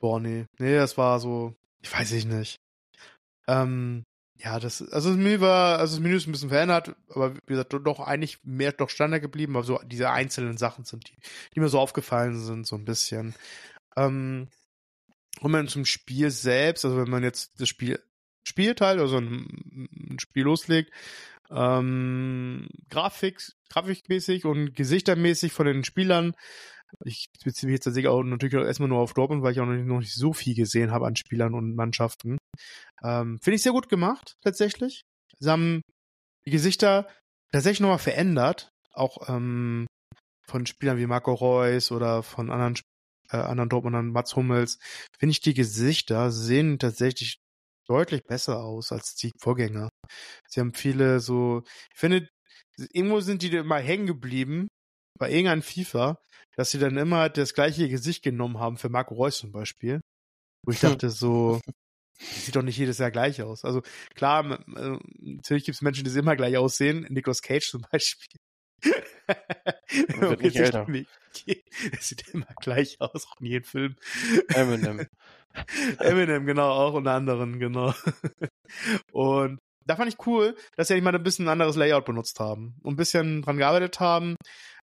Boah, 0.01 0.21
nee. 0.21 0.47
Nee, 0.59 0.77
das 0.77 0.97
war 0.97 1.19
so, 1.19 1.55
ich 1.83 1.93
weiß 1.93 2.13
ich 2.13 2.25
nicht. 2.25 2.61
Ähm, 3.49 4.05
ja, 4.45 4.61
das, 4.61 4.83
also 4.93 5.09
das 5.09 5.17
Menü 5.17 5.41
war, 5.41 5.79
also 5.79 5.97
das 5.97 6.03
Menü 6.03 6.17
ist 6.17 6.27
ein 6.27 6.33
bisschen 6.33 6.51
verändert, 6.51 6.95
aber 7.09 7.35
wie 7.35 7.41
gesagt, 7.47 7.73
doch 7.73 8.01
eigentlich 8.01 8.45
mehr 8.45 8.73
doch 8.73 8.91
Standard 8.91 9.23
geblieben, 9.23 9.57
aber 9.57 9.65
so 9.65 9.81
diese 9.87 10.11
einzelnen 10.11 10.59
Sachen 10.59 10.85
sind, 10.85 11.09
die, 11.09 11.17
die 11.55 11.61
mir 11.61 11.69
so 11.69 11.79
aufgefallen 11.81 12.39
sind, 12.39 12.67
so 12.67 12.77
ein 12.77 12.85
bisschen. 12.85 13.35
Ähm, 13.97 14.49
und 15.41 15.51
man 15.51 15.67
zum 15.67 15.87
Spiel 15.87 16.31
selbst, 16.31 16.85
also 16.85 16.99
wenn 16.99 17.09
man 17.11 17.23
jetzt 17.23 17.59
das 17.59 17.71
Spiel 17.71 17.99
spielt 18.43 18.83
halt, 18.83 19.01
also 19.01 19.17
ein, 19.17 19.89
ein 20.11 20.19
Spiel 20.19 20.45
loslegt, 20.45 20.93
ähm, 21.51 22.69
Grafik, 22.91 23.41
grafikmäßig 23.71 24.45
und 24.45 24.75
gesichtermäßig 24.75 25.53
von 25.53 25.67
den 25.67 25.85
Spielern. 25.85 26.35
Ich 27.05 27.27
beziehe 27.45 27.69
mich 27.69 27.77
jetzt 27.77 27.85
tatsächlich 27.85 28.09
auch 28.09 28.23
natürlich 28.23 28.57
auch 28.57 28.65
erstmal 28.65 28.89
nur 28.89 29.01
auf 29.01 29.15
Dortmund, 29.15 29.43
weil 29.43 29.53
ich 29.53 29.61
auch 29.61 29.67
noch 29.67 29.75
nicht, 29.75 29.87
noch 29.87 30.01
nicht 30.01 30.15
so 30.15 30.33
viel 30.33 30.55
gesehen 30.55 30.91
habe 30.91 31.07
an 31.07 31.17
Spielern 31.17 31.55
und 31.55 31.75
Mannschaften. 31.75 32.39
Ähm, 33.03 33.39
Finde 33.43 33.57
ich 33.57 33.63
sehr 33.63 33.73
gut 33.73 33.89
gemacht, 33.89 34.35
tatsächlich. 34.43 35.03
Sie 35.39 35.51
haben 35.51 35.83
die 36.47 36.51
Gesichter 36.51 37.09
tatsächlich 37.53 37.81
nochmal 37.81 37.99
verändert. 37.99 38.71
Auch 38.93 39.29
ähm, 39.29 39.87
von 40.47 40.67
Spielern 40.67 40.99
wie 40.99 41.07
Marco 41.07 41.33
Reus 41.33 41.91
oder 41.91 42.23
von 42.23 42.51
anderen, 42.51 42.79
äh, 43.31 43.37
anderen 43.37 43.69
Dortmundern, 43.69 44.13
Mats 44.13 44.37
Hummels, 44.37 44.79
finde 45.19 45.33
ich 45.33 45.41
die 45.41 45.55
Gesichter 45.55 46.31
sehen 46.31 46.79
tatsächlich 46.79 47.39
deutlich 47.89 48.23
besser 48.25 48.63
aus 48.63 48.93
als 48.93 49.15
die 49.15 49.33
Vorgänger. 49.41 49.89
Sie 50.49 50.61
haben 50.61 50.75
viele 50.75 51.21
so, 51.21 51.63
ich 51.93 51.99
finde, 51.99 52.29
irgendwo 52.93 53.21
sind 53.21 53.43
die 53.43 53.51
immer 53.51 53.79
hängen 53.79 54.07
geblieben 54.07 54.69
bei 55.19 55.31
irgendeinem 55.31 55.63
FIFA, 55.63 56.17
dass 56.57 56.71
sie 56.71 56.79
dann 56.79 56.97
immer 56.97 57.29
das 57.29 57.55
gleiche 57.55 57.89
Gesicht 57.89 58.23
genommen 58.23 58.59
haben 58.59 58.77
für 58.77 58.89
Marco 58.89 59.15
Reus 59.15 59.39
zum 59.39 59.53
Beispiel. 59.53 60.01
Wo 60.65 60.73
ich 60.73 60.83
hm. 60.83 60.91
dachte 60.91 61.11
so, 61.11 61.61
sieht 62.19 62.57
doch 62.57 62.63
nicht 62.63 62.79
jedes 62.79 62.99
Jahr 62.99 63.11
gleich 63.11 63.43
aus. 63.43 63.65
Also 63.65 63.83
klar, 64.15 64.61
äh, 64.77 64.99
natürlich 65.19 65.65
gibt 65.65 65.77
es 65.77 65.83
Menschen, 65.83 66.05
die 66.05 66.19
immer 66.19 66.37
gleich 66.37 66.57
aussehen. 66.57 67.07
Nicolas 67.11 67.43
Cage 67.43 67.69
zum 67.69 67.85
Beispiel. 67.91 68.39
wird 69.97 70.43
nicht 70.43 70.57
älter. 70.57 70.87
Es 71.93 72.09
sieht 72.09 72.29
immer 72.33 72.49
gleich 72.61 73.01
aus, 73.01 73.27
auch 73.27 73.41
in 73.41 73.47
jedem 73.47 73.65
Film. 73.65 73.97
Eminem. 74.49 75.07
Eminem, 75.99 76.47
genau, 76.47 76.71
auch 76.71 76.95
unter 76.95 77.13
anderem, 77.13 77.59
genau. 77.59 77.95
Und 79.13 79.59
da 79.87 79.97
fand 79.97 80.13
ich 80.13 80.27
cool, 80.27 80.57
dass 80.77 80.89
sie 80.89 81.01
mal 81.01 81.15
ein 81.15 81.23
bisschen 81.23 81.47
ein 81.47 81.53
anderes 81.53 81.77
Layout 81.77 82.05
benutzt 82.05 82.41
haben 82.41 82.77
und 82.83 82.95
ein 82.95 82.97
bisschen 82.97 83.43
dran 83.43 83.59
gearbeitet 83.59 84.01
haben. 84.01 84.37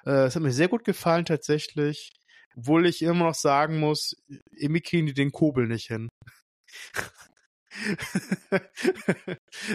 Äh, 0.07 0.27
es 0.27 0.37
hat 0.37 0.43
mir 0.43 0.53
sehr 0.53 0.69
gut 0.69 0.85
gefallen 0.85 1.25
tatsächlich. 1.25 2.11
Obwohl 2.57 2.87
ich 2.87 3.03
immer 3.03 3.27
noch 3.27 3.35
sagen 3.35 3.79
muss, 3.79 4.17
irgendwie 4.53 4.81
kriegen 4.81 5.07
die 5.07 5.15
den 5.15 5.31
Kobel 5.31 5.67
nicht 5.67 5.89
hin. 5.89 6.09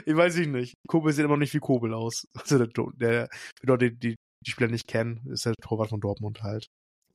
ich 0.05 0.15
weiß 0.15 0.37
ich 0.37 0.47
nicht. 0.47 0.73
Kobel 0.87 1.13
sieht 1.13 1.25
immer 1.25 1.35
noch 1.35 1.41
nicht 1.41 1.53
wie 1.53 1.59
Kobel 1.59 1.93
aus. 1.93 2.25
Also 2.39 2.65
der, 2.65 2.85
der 2.95 3.29
für 3.59 3.67
Leute, 3.67 3.91
die 3.91 4.15
die 4.43 4.51
Spieler 4.51 4.71
nicht 4.71 4.87
kennen, 4.87 5.21
ist 5.31 5.45
der 5.45 5.53
Torwart 5.61 5.89
von 5.89 6.01
Dortmund 6.01 6.41
halt. 6.41 6.65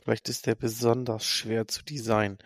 Vielleicht 0.00 0.28
ist 0.28 0.46
der 0.46 0.54
besonders 0.54 1.26
schwer 1.26 1.66
zu 1.66 1.82
designen. 1.82 2.38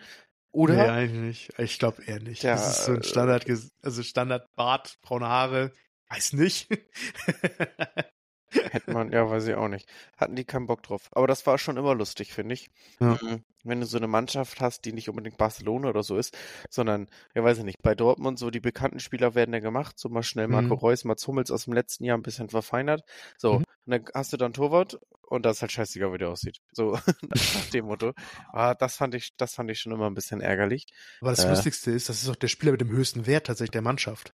Oder? 0.51 0.73
Nee, 0.73 0.89
eigentlich 0.89 1.49
nicht. 1.49 1.59
Ich 1.59 1.77
glaube 1.77 2.03
eher 2.03 2.19
nicht. 2.19 2.41
Der, 2.43 2.55
das 2.55 2.79
ist 2.79 2.85
so 2.85 2.93
ein 2.93 3.03
Standard, 3.03 3.45
also 3.83 4.03
Standard 4.03 4.47
Bart, 4.55 4.95
braune 5.03 5.27
Haare. 5.27 5.71
Weiß 6.09 6.33
nicht. 6.33 6.67
Hätte 8.51 8.91
man, 8.91 9.11
ja, 9.11 9.29
weiß 9.29 9.47
ich 9.47 9.55
auch 9.55 9.67
nicht. 9.67 9.87
Hatten 10.17 10.35
die 10.35 10.43
keinen 10.43 10.67
Bock 10.67 10.83
drauf. 10.83 11.09
Aber 11.11 11.27
das 11.27 11.45
war 11.45 11.57
schon 11.57 11.77
immer 11.77 11.95
lustig, 11.95 12.33
finde 12.33 12.53
ich. 12.53 12.69
Ja. 12.99 13.17
Mhm. 13.21 13.43
Wenn 13.63 13.79
du 13.79 13.85
so 13.85 13.97
eine 13.97 14.07
Mannschaft 14.07 14.59
hast, 14.59 14.85
die 14.85 14.93
nicht 14.93 15.07
unbedingt 15.07 15.37
Barcelona 15.37 15.89
oder 15.89 16.01
so 16.01 16.17
ist, 16.17 16.35
sondern, 16.69 17.07
ja, 17.35 17.43
weiß 17.43 17.59
ich 17.59 17.63
nicht, 17.63 17.81
bei 17.83 17.93
Dortmund 17.93 18.39
so 18.39 18.49
die 18.49 18.59
bekannten 18.59 18.99
Spieler 18.99 19.35
werden 19.35 19.53
ja 19.53 19.59
gemacht, 19.59 19.99
so 19.99 20.09
mal 20.09 20.23
schnell 20.23 20.47
Marco 20.47 20.73
mhm. 20.75 20.79
Reus, 20.79 21.03
Mats 21.03 21.27
Hummels 21.27 21.51
aus 21.51 21.65
dem 21.65 21.73
letzten 21.73 22.03
Jahr 22.03 22.17
ein 22.17 22.23
bisschen 22.23 22.49
verfeinert. 22.49 23.03
So, 23.37 23.59
mhm. 23.59 23.65
und 23.85 23.91
dann 23.91 24.05
hast 24.15 24.33
du 24.33 24.37
dann 24.37 24.53
Torwart 24.53 24.99
und 25.31 25.45
das 25.45 25.57
ist 25.57 25.61
halt 25.61 25.71
scheißegal, 25.71 26.11
wie 26.11 26.17
der 26.17 26.29
aussieht. 26.29 26.59
So, 26.73 26.91
nach 27.21 27.69
dem 27.71 27.85
Motto. 27.85 28.13
Ah, 28.51 28.73
das 28.73 28.97
fand 28.97 29.15
ich, 29.15 29.35
das 29.37 29.53
fand 29.53 29.71
ich 29.71 29.79
schon 29.79 29.93
immer 29.93 30.07
ein 30.07 30.13
bisschen 30.13 30.41
ärgerlich. 30.41 30.87
Aber 31.21 31.29
das 31.29 31.45
äh, 31.45 31.49
Lustigste 31.49 31.91
ist, 31.91 32.09
das 32.09 32.21
ist 32.21 32.29
auch 32.29 32.35
der 32.35 32.49
Spieler 32.49 32.73
mit 32.73 32.81
dem 32.81 32.89
höchsten 32.89 33.27
Wert 33.27 33.47
tatsächlich 33.47 33.71
der 33.71 33.81
Mannschaft. 33.81 34.33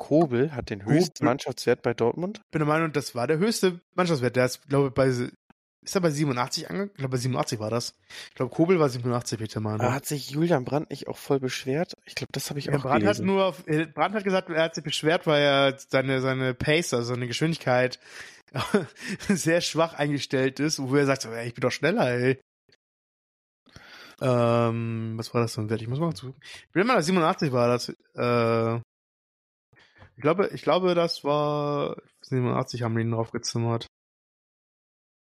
Kobel 0.00 0.52
hat 0.52 0.70
den 0.70 0.86
höchsten 0.86 1.26
Mannschaftswert 1.26 1.82
bei 1.82 1.92
Dortmund. 1.92 2.38
Ich 2.38 2.50
bin 2.50 2.60
der 2.60 2.66
Meinung, 2.66 2.90
das 2.90 3.14
war 3.14 3.26
der 3.26 3.36
höchste 3.36 3.80
Mannschaftswert. 3.94 4.34
Der 4.34 4.46
ist, 4.46 4.66
glaube 4.66 4.88
ich, 4.88 4.94
bei, 4.94 5.08
ist 5.08 5.94
er 5.94 6.00
bei 6.00 6.10
87 6.10 6.70
angekommen? 6.70 6.90
Ich 6.94 6.98
glaube, 6.98 7.12
bei 7.12 7.18
87 7.18 7.60
war 7.60 7.68
das. 7.68 7.94
Ich 8.30 8.34
glaube, 8.34 8.50
Kobel 8.50 8.80
war 8.80 8.88
87, 8.88 9.38
bin 9.38 9.46
ich 9.46 9.52
der 9.52 9.60
Meinung. 9.60 9.82
Aber 9.82 9.92
hat 9.92 10.06
sich 10.06 10.30
Julian 10.30 10.64
Brandt 10.64 10.88
nicht 10.88 11.06
auch 11.06 11.18
voll 11.18 11.38
beschwert? 11.38 11.92
Ich 12.06 12.14
glaube, 12.14 12.32
das 12.32 12.48
habe 12.48 12.58
ich 12.58 12.64
ja, 12.64 12.76
auch 12.76 12.80
Brandt 12.80 13.02
gelesen. 13.02 13.28
Hat 13.28 13.34
nur, 13.34 13.44
auf, 13.44 13.68
äh, 13.68 13.84
Brandt 13.84 14.14
hat 14.14 14.24
gesagt, 14.24 14.48
er 14.48 14.62
hat 14.62 14.74
sich 14.74 14.82
beschwert, 14.82 15.26
weil 15.26 15.42
er 15.42 15.78
seine, 15.78 16.22
seine 16.22 16.54
Pace, 16.54 16.94
also 16.94 17.12
seine 17.12 17.26
Geschwindigkeit, 17.26 18.00
sehr 19.28 19.60
schwach 19.60 19.92
eingestellt 19.92 20.60
ist, 20.60 20.80
wo 20.80 20.96
er 20.96 21.04
sagt, 21.04 21.22
so, 21.22 21.30
ey, 21.30 21.48
ich 21.48 21.54
bin 21.54 21.60
doch 21.60 21.72
schneller, 21.72 22.10
ey. 22.10 22.40
Ähm, 24.22 25.12
was 25.16 25.32
war 25.34 25.42
das 25.42 25.54
denn? 25.54 25.70
Ich 25.70 25.88
muss 25.88 26.00
mal 26.00 26.14
zu. 26.14 26.34
Ich 26.40 26.72
bin 26.72 26.82
immer 26.82 27.00
87 27.00 27.52
war 27.52 27.68
das. 27.68 27.90
Äh, 28.14 28.80
ich 30.20 30.22
glaube, 30.22 30.50
ich 30.52 30.60
glaube, 30.60 30.94
das 30.94 31.24
war 31.24 31.96
87 32.24 32.82
haben 32.82 32.94
die 32.94 33.00
ihn 33.00 33.12
draufgezimmert. 33.12 33.86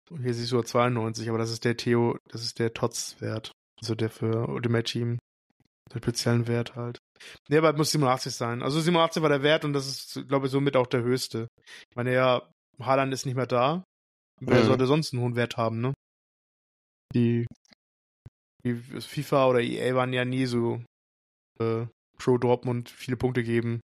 Und 0.10 0.24
hier 0.24 0.34
siehst 0.34 0.52
du 0.52 0.60
92, 0.60 1.30
aber 1.30 1.38
das 1.38 1.52
ist 1.52 1.66
der 1.66 1.78
Theo, 1.78 2.18
das 2.28 2.42
ist 2.42 2.58
der 2.58 2.74
Tots-Wert. 2.74 3.52
Also 3.80 3.94
der 3.94 4.10
für 4.10 4.50
Ultimate 4.50 4.86
Team. 4.86 5.20
Der 5.94 6.00
speziellen 6.00 6.48
Wert 6.48 6.76
halt. 6.76 6.98
Nee, 7.48 7.60
aber 7.60 7.70
es 7.70 7.78
muss 7.78 7.92
87 7.92 8.34
sein. 8.34 8.64
Also 8.64 8.80
87 8.80 9.22
war 9.22 9.30
der 9.30 9.44
Wert 9.44 9.66
und 9.66 9.74
das 9.74 9.88
ist, 9.88 10.28
glaube 10.28 10.48
ich, 10.48 10.52
somit 10.52 10.76
auch 10.76 10.88
der 10.88 11.04
höchste. 11.04 11.48
Ich 11.92 11.96
meine, 11.96 12.12
ja, 12.12 12.50
Haaland 12.80 13.14
ist 13.14 13.28
nicht 13.28 13.36
mehr 13.36 13.46
da. 13.46 13.84
Wer 14.40 14.64
mhm. 14.64 14.66
sollte 14.66 14.88
sonst 14.88 15.14
einen 15.14 15.22
hohen 15.22 15.36
Wert 15.36 15.58
haben, 15.58 15.80
ne? 15.80 15.94
Die, 17.14 17.46
die 18.64 18.74
FIFA 18.74 19.46
oder 19.46 19.62
EA 19.62 19.94
waren 19.94 20.12
ja 20.12 20.26
nie 20.26 20.48
so 20.48 20.84
äh, 21.60 21.86
pro 22.18 22.40
Dortmund 22.40 22.90
viele 22.90 23.18
Punkte 23.18 23.44
geben. 23.44 23.80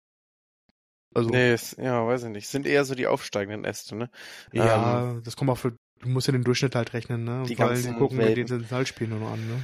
Also, 1.13 1.30
nee, 1.30 1.54
ist, 1.54 1.78
ja, 1.78 2.06
weiß 2.06 2.23
ich 2.23 2.30
nicht. 2.30 2.47
Sind 2.47 2.65
eher 2.65 2.86
so 2.86 2.95
die 2.95 3.08
aufsteigenden 3.08 3.65
Äste, 3.65 3.95
ne? 3.95 4.10
Ja, 4.52 5.12
ähm, 5.12 5.21
das 5.23 5.36
kommt 5.36 5.49
auch 5.49 5.58
für, 5.58 5.76
du 5.99 6.10
musst 6.10 6.28
ja 6.28 6.32
den 6.32 6.43
Durchschnitt 6.43 6.76
halt 6.76 6.93
rechnen, 6.93 7.23
ne? 7.23 7.43
Die 7.47 7.58
Weil 7.58 7.82
die 7.82 7.93
gucken 7.93 8.17
mit 8.17 8.38
den 8.38 8.47
Sensalspielen 8.47 9.12
nur 9.12 9.28
noch 9.28 9.34
an, 9.34 9.47
ne? 9.47 9.63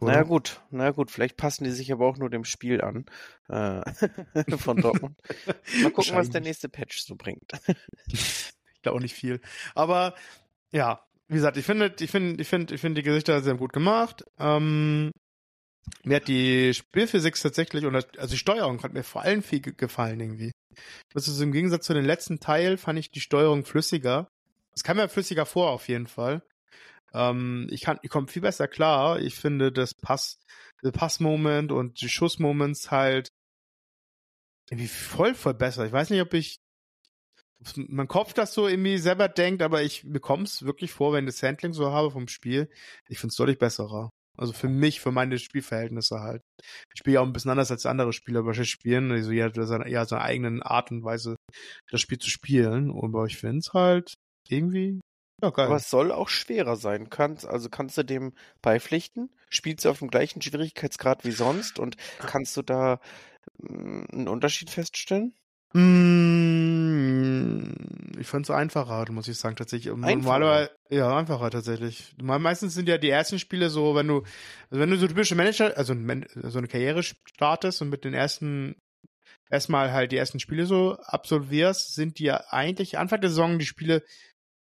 Oder? 0.00 0.12
Naja 0.12 0.22
gut, 0.22 0.60
naja 0.70 0.90
gut, 0.92 1.10
vielleicht 1.10 1.36
passen 1.36 1.64
die 1.64 1.70
sich 1.70 1.92
aber 1.92 2.06
auch 2.06 2.16
nur 2.16 2.30
dem 2.30 2.44
Spiel 2.44 2.80
an 2.80 3.04
äh, 3.48 3.82
von 4.56 4.80
Dortmund. 4.80 5.20
Mal 5.82 5.90
gucken, 5.90 6.14
was 6.14 6.30
der 6.30 6.40
nächste 6.40 6.70
Patch 6.70 7.00
so 7.00 7.16
bringt. 7.16 7.52
ich 8.06 8.52
glaube 8.82 9.00
nicht 9.00 9.14
viel. 9.14 9.40
Aber 9.74 10.14
ja, 10.72 11.04
wie 11.28 11.34
gesagt, 11.34 11.58
ich 11.58 11.66
finde, 11.66 11.94
ich 12.00 12.10
finde, 12.10 12.42
ich 12.42 12.48
finde, 12.48 12.74
ich 12.74 12.80
finde 12.80 13.02
die 13.02 13.04
Gesichter 13.04 13.42
sehr 13.42 13.56
gut 13.56 13.74
gemacht. 13.74 14.24
Ähm, 14.38 15.10
mir 16.04 16.16
hat 16.16 16.28
die 16.28 16.72
Spielphysik 16.74 17.34
tatsächlich 17.40 17.84
und 17.84 17.94
also 17.94 18.30
die 18.30 18.38
Steuerung 18.38 18.82
hat 18.82 18.92
mir 18.92 19.04
vor 19.04 19.22
allem 19.22 19.42
viel 19.42 19.60
gefallen 19.60 20.20
irgendwie. 20.20 20.52
Das 21.12 21.28
ist 21.28 21.40
im 21.40 21.52
Gegensatz 21.52 21.86
zu 21.86 21.94
den 21.94 22.04
letzten 22.04 22.40
Teil 22.40 22.76
fand 22.76 22.98
ich 22.98 23.10
die 23.10 23.20
Steuerung 23.20 23.64
flüssiger. 23.64 24.28
Es 24.74 24.84
kam 24.84 24.96
mir 24.96 25.08
flüssiger 25.08 25.46
vor 25.46 25.70
auf 25.70 25.88
jeden 25.88 26.06
Fall. 26.06 26.42
Ähm, 27.12 27.66
ich 27.70 27.86
ich 28.02 28.10
komme 28.10 28.28
viel 28.28 28.42
besser 28.42 28.68
klar. 28.68 29.20
Ich 29.20 29.34
finde 29.34 29.72
das 29.72 29.94
Pass, 29.94 30.38
der 30.82 30.92
Passmoment 30.92 31.72
und 31.72 32.00
die 32.00 32.08
Schussmoments 32.08 32.90
halt 32.90 33.30
irgendwie 34.70 34.88
voll 34.88 35.34
voll 35.34 35.54
besser. 35.54 35.86
Ich 35.86 35.92
weiß 35.92 36.10
nicht, 36.10 36.22
ob 36.22 36.32
ich 36.34 36.60
mein 37.76 38.08
Kopf 38.08 38.32
das 38.32 38.54
so 38.54 38.68
irgendwie 38.68 38.98
selber 38.98 39.28
denkt, 39.28 39.62
aber 39.62 39.82
ich 39.82 40.02
bekomme 40.06 40.44
es 40.44 40.64
wirklich 40.64 40.92
vor, 40.92 41.12
wenn 41.12 41.26
ich 41.28 41.34
das 41.34 41.42
Handling 41.42 41.72
so 41.72 41.92
habe 41.92 42.10
vom 42.10 42.28
Spiel. 42.28 42.70
Ich 43.08 43.18
finde 43.18 43.32
es 43.32 43.36
deutlich 43.36 43.58
besserer. 43.58 44.10
Also 44.40 44.54
für 44.54 44.68
mich, 44.68 45.00
für 45.00 45.12
meine 45.12 45.38
Spielverhältnisse 45.38 46.20
halt. 46.20 46.42
Ich 46.94 47.00
spiele 47.00 47.14
ja 47.14 47.20
auch 47.20 47.26
ein 47.26 47.32
bisschen 47.32 47.50
anders 47.50 47.70
als 47.70 47.84
andere 47.84 48.12
Spieler 48.14 48.46
wahrscheinlich 48.46 48.70
spielen. 48.70 49.12
Also 49.12 49.32
jeder 49.32 49.46
hat 49.46 49.54
seine, 49.54 49.88
ja, 49.88 50.06
seine 50.06 50.22
eigenen 50.22 50.62
Art 50.62 50.90
und 50.90 51.04
Weise, 51.04 51.36
das 51.90 52.00
Spiel 52.00 52.18
zu 52.18 52.30
spielen. 52.30 52.90
Aber 52.90 53.26
ich 53.26 53.36
finde 53.36 53.58
es 53.58 53.74
halt 53.74 54.14
irgendwie 54.48 55.00
ja, 55.42 55.50
geil. 55.50 55.66
Aber 55.66 55.76
es 55.76 55.90
soll 55.90 56.12
auch 56.12 56.28
schwerer 56.28 56.76
sein. 56.76 57.10
Kannst, 57.10 57.46
also 57.46 57.68
kannst 57.68 57.98
du 57.98 58.02
dem 58.02 58.32
beipflichten? 58.62 59.30
Spielst 59.48 59.84
du 59.84 59.90
auf 59.90 59.98
dem 59.98 60.08
gleichen 60.08 60.40
Schwierigkeitsgrad 60.40 61.24
wie 61.24 61.32
sonst 61.32 61.78
und 61.78 61.96
kannst 62.18 62.56
du 62.56 62.62
da 62.62 63.00
hm, 63.60 64.06
einen 64.12 64.28
Unterschied 64.28 64.70
feststellen? 64.70 65.34
Mm, 65.72 66.89
ich 68.18 68.26
fand 68.26 68.46
es 68.46 68.50
einfacher, 68.50 69.10
muss 69.10 69.28
ich 69.28 69.38
sagen, 69.38 69.56
tatsächlich. 69.56 69.92
Normalerweise, 69.94 70.70
ja, 70.90 71.16
einfacher 71.16 71.50
tatsächlich. 71.50 72.14
Meistens 72.20 72.74
sind 72.74 72.88
ja 72.88 72.98
die 72.98 73.10
ersten 73.10 73.38
Spiele 73.38 73.70
so, 73.70 73.94
wenn 73.94 74.08
du, 74.08 74.22
also 74.70 74.80
wenn 74.80 74.90
du 74.90 74.96
so 74.96 75.06
typische 75.06 75.34
Manager, 75.34 75.76
also 75.76 75.94
so 75.94 76.58
eine 76.58 76.68
Karriere 76.68 77.02
startest 77.02 77.82
und 77.82 77.90
mit 77.90 78.04
den 78.04 78.14
ersten, 78.14 78.76
erstmal 79.50 79.92
halt 79.92 80.12
die 80.12 80.16
ersten 80.16 80.40
Spiele 80.40 80.66
so 80.66 80.96
absolvierst, 81.00 81.94
sind 81.94 82.18
die 82.18 82.24
ja 82.24 82.44
eigentlich 82.50 82.98
Anfang 82.98 83.20
der 83.20 83.30
Saison 83.30 83.58
die 83.58 83.66
Spiele, 83.66 84.02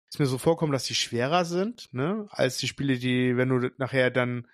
ist 0.09 0.19
mir 0.19 0.25
so 0.25 0.37
vorkommen, 0.37 0.71
dass 0.71 0.85
die 0.85 0.95
schwerer 0.95 1.45
sind, 1.45 1.87
ne, 1.93 2.27
als 2.29 2.57
die 2.57 2.67
Spiele, 2.67 2.97
die, 2.97 3.37
wenn 3.37 3.49
du 3.49 3.69
nachher 3.77 4.11
dann 4.11 4.47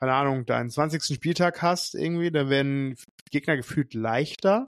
keine 0.00 0.14
Ahnung, 0.14 0.46
deinen 0.46 0.70
20. 0.70 1.14
Spieltag 1.14 1.60
hast 1.60 1.94
irgendwie, 1.94 2.30
dann 2.30 2.48
werden 2.48 2.96
Gegner 3.30 3.56
gefühlt 3.56 3.92
leichter, 3.92 4.66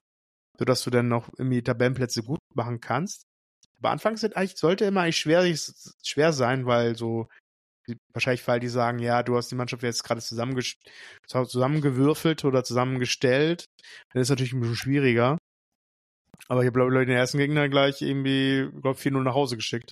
sodass 0.57 0.83
du 0.83 0.89
dann 0.89 1.07
noch 1.07 1.29
irgendwie 1.37 1.61
Tabellenplätze 1.61 2.23
gut 2.23 2.39
machen 2.53 2.79
kannst. 2.79 3.25
Aber 3.79 3.91
anfangs 3.91 4.21
sind 4.21 4.37
eigentlich, 4.37 4.57
sollte 4.57 4.85
immer 4.85 5.01
eigentlich 5.01 5.19
schwer, 5.19 5.43
schwer 6.03 6.33
sein, 6.33 6.65
weil 6.65 6.95
so 6.95 7.27
wahrscheinlich, 8.13 8.47
weil 8.47 8.61
die 8.61 8.69
sagen, 8.69 8.99
ja, 8.99 9.23
du 9.23 9.35
hast 9.35 9.51
die 9.51 9.55
Mannschaft 9.55 9.83
jetzt 9.83 10.03
gerade 10.03 10.21
zusammengewürfelt 10.21 12.45
oder 12.45 12.63
zusammengestellt, 12.63 13.65
dann 14.13 14.21
ist 14.21 14.27
es 14.27 14.29
natürlich 14.29 14.53
ein 14.53 14.61
bisschen 14.61 14.77
schwieriger. 14.77 15.37
Aber 16.47 16.61
ich 16.61 16.67
habe, 16.67 16.79
glaube 16.79 17.01
ich, 17.01 17.07
den 17.07 17.17
ersten 17.17 17.39
Gegner 17.39 17.67
gleich 17.67 18.01
irgendwie, 18.01 18.69
glaube 18.81 18.97
ich, 18.97 19.05
4-0 19.05 19.23
nach 19.23 19.33
Hause 19.33 19.57
geschickt. 19.57 19.91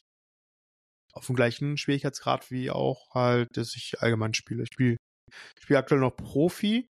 Auf 1.13 1.26
dem 1.26 1.36
gleichen 1.36 1.78
Schwierigkeitsgrad 1.78 2.50
wie 2.50 2.71
auch 2.71 3.13
halt, 3.13 3.50
dass 3.58 3.76
ich 3.76 4.02
allgemein 4.02 4.34
spiele. 4.34 4.63
Ich 4.63 4.69
spiele 4.71 4.95
spiel 5.60 5.76
aktuell 5.76 6.00
noch 6.00 6.15
Profi. 6.15 6.88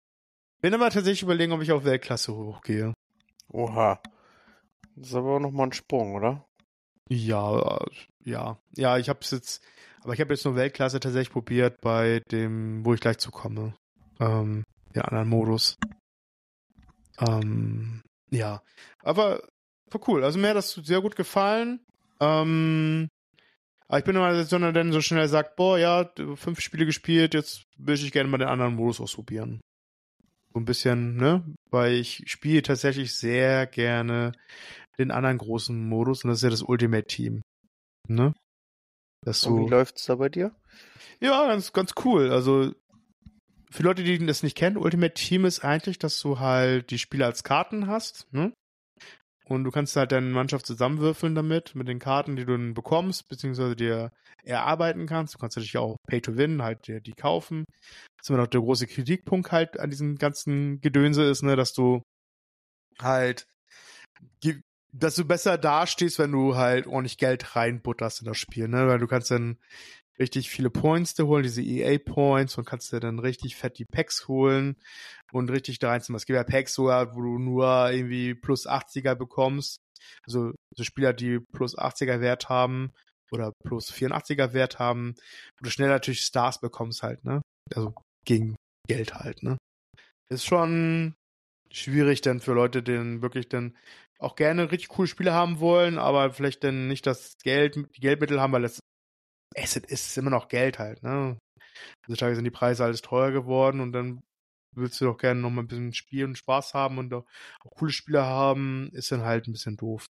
Bin 0.60 0.74
aber 0.74 0.90
tatsächlich 0.90 1.22
überlegen, 1.22 1.52
ob 1.52 1.62
ich 1.62 1.72
auf 1.72 1.84
Weltklasse 1.84 2.34
hochgehe. 2.34 2.92
Oha. 3.52 4.00
Das 4.96 5.08
ist 5.08 5.14
aber 5.14 5.36
auch 5.36 5.40
nochmal 5.40 5.68
ein 5.68 5.72
Sprung, 5.72 6.14
oder? 6.14 6.46
Ja, 7.08 7.84
ja. 8.24 8.58
Ja, 8.76 8.98
ich 8.98 9.08
habe 9.08 9.20
es 9.22 9.30
jetzt, 9.30 9.62
aber 10.02 10.14
ich 10.14 10.20
habe 10.20 10.32
jetzt 10.32 10.44
nur 10.44 10.56
Weltklasse 10.56 11.00
tatsächlich 11.00 11.32
probiert 11.32 11.80
bei 11.80 12.20
dem, 12.30 12.84
wo 12.84 12.94
ich 12.94 13.00
gleich 13.00 13.18
zukomme. 13.18 13.74
Ähm, 14.20 14.64
der 14.94 15.08
anderen 15.08 15.28
Modus. 15.28 15.76
Ähm, 17.18 18.02
ja. 18.30 18.62
Aber 19.02 19.42
war 19.90 20.08
cool. 20.08 20.24
Also 20.24 20.38
mir 20.38 20.50
hat 20.50 20.56
das 20.56 20.72
sehr 20.72 21.00
gut 21.00 21.16
gefallen. 21.16 21.80
Ähm, 22.20 23.08
aber 23.88 23.98
ich 23.98 24.04
bin 24.04 24.14
immer 24.14 24.44
so 24.44 24.58
der 24.58 24.92
so 24.92 25.00
schnell 25.00 25.28
sagt, 25.28 25.56
boah, 25.56 25.78
ja, 25.78 26.08
fünf 26.36 26.60
Spiele 26.60 26.86
gespielt, 26.86 27.34
jetzt 27.34 27.64
will 27.76 27.96
ich 27.96 28.12
gerne 28.12 28.28
mal 28.28 28.38
den 28.38 28.48
anderen 28.48 28.76
Modus 28.76 29.00
ausprobieren. 29.00 29.60
So 30.52 30.58
ein 30.58 30.64
bisschen, 30.64 31.16
ne? 31.16 31.44
Weil 31.70 31.94
ich 31.94 32.24
spiele 32.26 32.62
tatsächlich 32.62 33.14
sehr 33.14 33.66
gerne 33.66 34.32
den 34.98 35.10
anderen 35.10 35.38
großen 35.38 35.88
Modus 35.88 36.24
und 36.24 36.30
das 36.30 36.38
ist 36.38 36.44
ja 36.44 36.50
das 36.50 36.62
Ultimate 36.62 37.06
Team. 37.06 37.42
Ne? 38.08 38.34
Das 39.24 39.42
so, 39.42 39.50
und 39.50 39.66
wie 39.66 39.70
läuft's 39.70 40.06
da 40.06 40.16
bei 40.16 40.28
dir? 40.28 40.54
Ja, 41.20 41.46
ganz, 41.46 41.72
ganz 41.72 41.92
cool. 42.04 42.30
Also 42.30 42.74
für 43.70 43.82
Leute, 43.82 44.02
die 44.02 44.26
das 44.26 44.42
nicht 44.42 44.56
kennen, 44.56 44.76
Ultimate 44.76 45.14
Team 45.14 45.44
ist 45.44 45.64
eigentlich, 45.64 45.98
dass 45.98 46.20
du 46.20 46.40
halt 46.40 46.90
die 46.90 46.98
Spieler 46.98 47.26
als 47.26 47.44
Karten 47.44 47.86
hast, 47.86 48.26
ne? 48.32 48.52
Und 49.46 49.64
du 49.64 49.72
kannst 49.72 49.96
halt 49.96 50.12
deine 50.12 50.30
Mannschaft 50.30 50.64
zusammenwürfeln 50.64 51.34
damit, 51.34 51.74
mit 51.74 51.88
den 51.88 51.98
Karten, 51.98 52.36
die 52.36 52.44
du 52.44 52.52
dann 52.52 52.72
bekommst, 52.72 53.28
beziehungsweise 53.28 53.74
dir 53.74 54.12
erarbeiten 54.44 55.06
kannst. 55.06 55.34
Du 55.34 55.38
kannst 55.38 55.56
natürlich 55.56 55.76
auch 55.76 55.96
Pay 56.06 56.20
to 56.20 56.36
Win, 56.36 56.62
halt 56.62 56.86
dir 56.86 57.00
die 57.00 57.14
kaufen. 57.14 57.64
Das 58.20 58.26
ist 58.26 58.30
immer 58.30 58.38
noch 58.38 58.46
der 58.46 58.60
große 58.60 58.86
Kritikpunkt 58.86 59.50
halt 59.50 59.80
an 59.80 59.90
diesem 59.90 60.16
ganzen 60.16 60.80
Gedönse 60.82 61.24
ist, 61.24 61.42
ne, 61.42 61.56
dass 61.56 61.72
du 61.72 62.02
halt, 63.00 63.46
dass 64.92 65.14
du 65.14 65.24
besser 65.24 65.56
dastehst, 65.56 66.18
wenn 66.18 66.32
du 66.32 66.56
halt 66.56 66.86
ordentlich 66.86 67.16
Geld 67.16 67.56
reinbutterst 67.56 68.20
in 68.20 68.26
das 68.26 68.36
Spiel, 68.36 68.68
ne, 68.68 68.86
weil 68.86 68.98
du 68.98 69.06
kannst 69.06 69.30
dann 69.30 69.58
richtig 70.18 70.50
viele 70.50 70.68
Points 70.68 71.14
dir 71.14 71.26
holen, 71.26 71.42
diese 71.42 71.62
EA-Points 71.62 72.58
und 72.58 72.66
kannst 72.66 72.92
dir 72.92 73.00
dann 73.00 73.18
richtig 73.18 73.56
fett 73.56 73.78
die 73.78 73.86
Packs 73.86 74.28
holen 74.28 74.76
und 75.32 75.50
richtig 75.50 75.78
da 75.78 75.88
reinziehen. 75.88 76.14
Es 76.14 76.26
gibt 76.26 76.36
ja 76.36 76.44
Packs 76.44 76.74
sogar, 76.74 77.16
wo 77.16 77.22
du 77.22 77.38
nur 77.38 77.90
irgendwie 77.90 78.34
plus 78.34 78.68
80er 78.68 79.14
bekommst. 79.14 79.78
Also 80.26 80.52
so 80.76 80.84
Spieler, 80.84 81.14
die 81.14 81.40
plus 81.40 81.76
80er 81.76 82.20
Wert 82.20 82.48
haben 82.50 82.92
oder 83.32 83.52
plus 83.64 83.90
84er 83.90 84.52
Wert 84.52 84.78
haben, 84.78 85.14
wo 85.58 85.64
du 85.64 85.70
schnell 85.70 85.88
natürlich 85.88 86.22
Stars 86.22 86.60
bekommst 86.60 87.02
halt, 87.02 87.24
ne? 87.24 87.40
Also 87.74 87.94
gegen 88.24 88.56
Geld 88.88 89.14
halt, 89.14 89.42
ne? 89.42 89.56
Ist 90.30 90.44
schon 90.44 91.14
schwierig 91.70 92.20
dann 92.20 92.40
für 92.40 92.52
Leute, 92.52 92.82
die 92.82 93.22
wirklich 93.22 93.48
dann 93.48 93.76
auch 94.18 94.36
gerne 94.36 94.70
richtig 94.70 94.88
coole 94.88 95.08
Spiele 95.08 95.32
haben 95.32 95.60
wollen, 95.60 95.98
aber 95.98 96.32
vielleicht 96.32 96.62
dann 96.64 96.88
nicht 96.88 97.06
das 97.06 97.34
Geld, 97.42 97.76
die 97.76 98.00
Geldmittel 98.00 98.40
haben, 98.40 98.52
weil 98.52 98.62
das 98.62 98.80
Asset 99.56 99.86
ist 99.86 100.16
immer 100.18 100.30
noch 100.30 100.48
Geld 100.48 100.78
halt, 100.78 101.02
ne? 101.02 101.38
Heutzutage 102.06 102.34
sind 102.34 102.44
die 102.44 102.50
Preise 102.50 102.84
alles 102.84 103.02
teuer 103.02 103.30
geworden 103.30 103.80
und 103.80 103.92
dann 103.92 104.20
willst 104.76 105.00
du 105.00 105.06
doch 105.06 105.16
gerne 105.16 105.40
noch 105.40 105.50
mal 105.50 105.62
ein 105.62 105.68
bisschen 105.68 105.94
spielen 105.94 106.30
und 106.30 106.38
Spaß 106.38 106.74
haben 106.74 106.98
und 106.98 107.12
auch, 107.12 107.26
auch 107.64 107.70
coole 107.76 107.92
Spiele 107.92 108.24
haben, 108.24 108.90
ist 108.92 109.10
dann 109.10 109.22
halt 109.22 109.48
ein 109.48 109.52
bisschen 109.52 109.76
doof. 109.76 110.06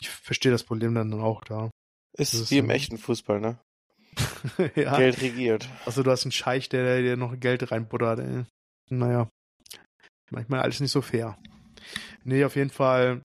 Ich 0.00 0.10
verstehe 0.10 0.52
das 0.52 0.64
Problem 0.64 0.94
dann 0.94 1.12
auch 1.14 1.42
da. 1.44 1.70
Ist, 2.16 2.34
ist 2.34 2.50
wie 2.50 2.58
im 2.58 2.70
echten 2.70 2.98
Fußball, 2.98 3.40
ne? 3.40 3.60
ja. 4.74 4.96
Geld 4.96 5.20
regiert. 5.20 5.68
Also 5.84 6.02
du 6.02 6.10
hast 6.10 6.24
einen 6.24 6.32
Scheich, 6.32 6.68
der 6.68 7.02
dir 7.02 7.16
noch 7.16 7.38
Geld 7.38 7.70
reinbuttert, 7.70 8.20
ey. 8.20 8.44
Naja. 8.90 9.28
Manchmal 10.30 10.60
alles 10.60 10.80
nicht 10.80 10.92
so 10.92 11.02
fair. 11.02 11.38
Nee, 12.24 12.44
auf 12.44 12.56
jeden 12.56 12.70
Fall 12.70 13.22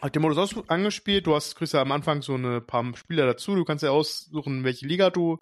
hat 0.00 0.14
den 0.14 0.22
Modus 0.22 0.38
aus 0.38 0.68
angespielt. 0.68 1.26
Du 1.26 1.34
hast, 1.34 1.56
kriegst 1.56 1.74
ja 1.74 1.80
am 1.80 1.92
Anfang 1.92 2.22
so 2.22 2.34
eine 2.34 2.60
paar 2.60 2.84
Spieler 2.96 3.26
dazu. 3.26 3.54
Du 3.54 3.64
kannst 3.64 3.82
ja 3.82 3.90
aussuchen, 3.90 4.64
welche 4.64 4.86
Liga 4.86 5.10
du, 5.10 5.38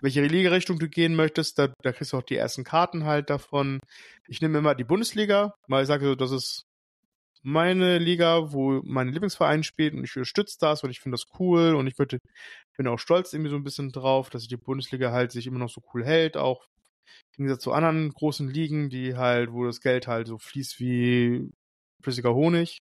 welche 0.00 0.22
Liga-Richtung 0.22 0.78
du 0.78 0.88
gehen 0.88 1.14
möchtest. 1.14 1.58
Da, 1.58 1.72
da 1.82 1.92
kriegst 1.92 2.12
du 2.12 2.18
auch 2.18 2.22
die 2.22 2.36
ersten 2.36 2.64
Karten 2.64 3.04
halt 3.04 3.30
davon. 3.30 3.80
Ich 4.26 4.40
nehme 4.40 4.58
immer 4.58 4.74
die 4.74 4.84
Bundesliga, 4.84 5.54
weil 5.68 5.82
ich 5.82 5.88
sage 5.88 6.06
so, 6.06 6.14
das 6.14 6.30
ist 6.30 6.67
meine 7.42 7.98
Liga, 7.98 8.52
wo 8.52 8.80
mein 8.84 9.08
Lieblingsverein 9.08 9.62
spielt 9.62 9.94
und 9.94 10.04
ich 10.04 10.16
unterstütze 10.16 10.58
das 10.60 10.82
und 10.84 10.90
ich 10.90 11.00
finde 11.00 11.16
das 11.16 11.26
cool 11.38 11.74
und 11.74 11.86
ich 11.86 11.98
würde, 11.98 12.18
bin 12.76 12.88
auch 12.88 12.98
stolz 12.98 13.32
irgendwie 13.32 13.50
so 13.50 13.56
ein 13.56 13.64
bisschen 13.64 13.90
drauf, 13.90 14.30
dass 14.30 14.46
die 14.46 14.56
Bundesliga 14.56 15.12
halt 15.12 15.32
sich 15.32 15.46
immer 15.46 15.58
noch 15.58 15.70
so 15.70 15.82
cool 15.94 16.04
hält, 16.04 16.36
auch 16.36 16.66
im 17.36 17.44
Gegensatz 17.44 17.62
zu 17.62 17.72
anderen 17.72 18.10
großen 18.10 18.48
Ligen, 18.48 18.90
die 18.90 19.16
halt, 19.16 19.52
wo 19.52 19.64
das 19.64 19.80
Geld 19.80 20.06
halt 20.06 20.26
so 20.26 20.38
fließt 20.38 20.80
wie 20.80 21.50
flüssiger 22.02 22.34
Honig. 22.34 22.78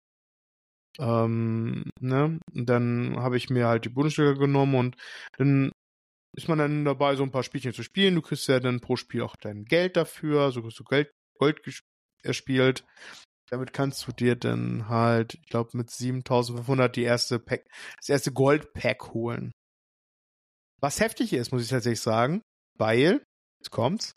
Ähm, 1.00 1.90
ne? 2.00 2.40
Und 2.54 2.70
dann 2.70 3.18
habe 3.18 3.38
ich 3.38 3.50
mir 3.50 3.68
halt 3.68 3.86
die 3.86 3.90
Bundesliga 3.90 4.34
genommen 4.34 4.76
und 4.76 4.96
dann 5.38 5.72
ist 6.36 6.48
man 6.48 6.58
dann 6.58 6.86
dabei, 6.86 7.16
so 7.16 7.24
ein 7.24 7.32
paar 7.32 7.44
Spielchen 7.44 7.74
zu 7.74 7.84
spielen. 7.84 8.16
Du 8.16 8.22
kriegst 8.22 8.48
ja 8.48 8.60
dann 8.60 8.80
pro 8.80 8.96
Spiel 8.96 9.22
auch 9.22 9.36
dein 9.36 9.66
Geld 9.66 9.98
dafür, 9.98 10.52
so 10.52 10.62
kriegst 10.62 10.80
du 10.80 10.84
Geld, 10.84 11.12
Gold 11.38 11.62
erspielt. 12.24 12.86
Damit 13.50 13.74
kannst 13.74 14.08
du 14.08 14.12
dir 14.12 14.36
dann 14.36 14.90
halt, 14.90 15.36
ich 15.36 15.48
glaube, 15.48 15.78
mit 15.78 15.92
7500 15.92 16.96
die 16.96 17.04
erste 17.04 17.40
Pack, 17.40 17.66
das 17.98 18.10
erste 18.10 18.32
Gold-Pack 18.32 19.14
holen. 19.14 19.52
Was 20.82 21.00
heftig 21.00 21.34
ist, 21.34 21.52
muss 21.52 21.64
ich 21.64 21.70
tatsächlich 21.70 22.02
sagen, 22.02 22.42
weil, 22.78 23.24
jetzt 23.60 23.72
kommt's, 23.72 24.16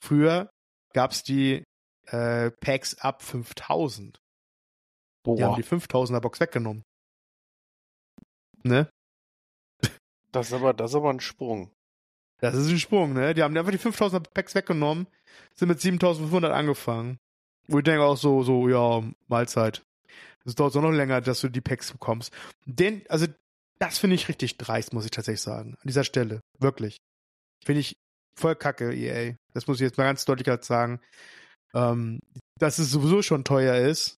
früher 0.00 0.50
gab's 0.92 1.22
die 1.22 1.64
äh, 2.06 2.50
Packs 2.60 2.96
ab 2.98 3.22
5000. 3.22 4.18
Boah. 5.24 5.36
Die 5.36 5.44
haben 5.44 5.56
die 5.56 5.64
5000er 5.64 6.20
Box 6.20 6.40
weggenommen. 6.40 6.82
Ne? 8.62 8.88
Das 10.32 10.48
ist 10.48 10.52
aber, 10.52 10.74
das 10.74 10.90
ist 10.90 10.96
aber 10.96 11.10
ein 11.10 11.20
Sprung. 11.20 11.70
Das 12.40 12.54
ist 12.54 12.68
ein 12.68 12.78
Sprung, 12.78 13.12
ne? 13.12 13.34
Die 13.34 13.42
haben 13.42 13.56
einfach 13.56 13.70
die 13.70 13.78
5000er 13.78 14.28
Packs 14.30 14.54
weggenommen, 14.54 15.06
sind 15.54 15.68
mit 15.68 15.80
7500 15.80 16.52
angefangen. 16.52 17.18
Wo 17.68 17.78
ich 17.78 17.84
denke 17.84 18.02
auch 18.02 18.16
so, 18.16 18.42
so, 18.42 18.68
ja, 18.68 19.02
Mahlzeit. 19.28 19.82
Es 20.44 20.54
dauert 20.54 20.72
so 20.72 20.80
noch 20.80 20.90
länger, 20.90 21.20
dass 21.20 21.40
du 21.40 21.48
die 21.48 21.62
Packs 21.62 21.92
bekommst. 21.92 22.32
Den, 22.66 23.02
also, 23.08 23.26
das 23.78 23.98
finde 23.98 24.16
ich 24.16 24.28
richtig 24.28 24.58
dreist, 24.58 24.92
muss 24.92 25.04
ich 25.04 25.10
tatsächlich 25.10 25.40
sagen. 25.40 25.74
An 25.74 25.86
dieser 25.86 26.04
Stelle. 26.04 26.40
Wirklich. 26.58 26.98
Finde 27.64 27.80
ich 27.80 27.96
voll 28.38 28.54
kacke, 28.54 28.92
EA. 28.92 29.34
Das 29.54 29.66
muss 29.66 29.78
ich 29.78 29.84
jetzt 29.84 29.96
mal 29.96 30.04
ganz 30.04 30.24
deutlich 30.24 30.48
sagen. 30.64 31.00
Ähm, 31.74 32.20
dass 32.58 32.78
es 32.78 32.90
sowieso 32.90 33.22
schon 33.22 33.44
teuer 33.44 33.76
ist, 33.76 34.18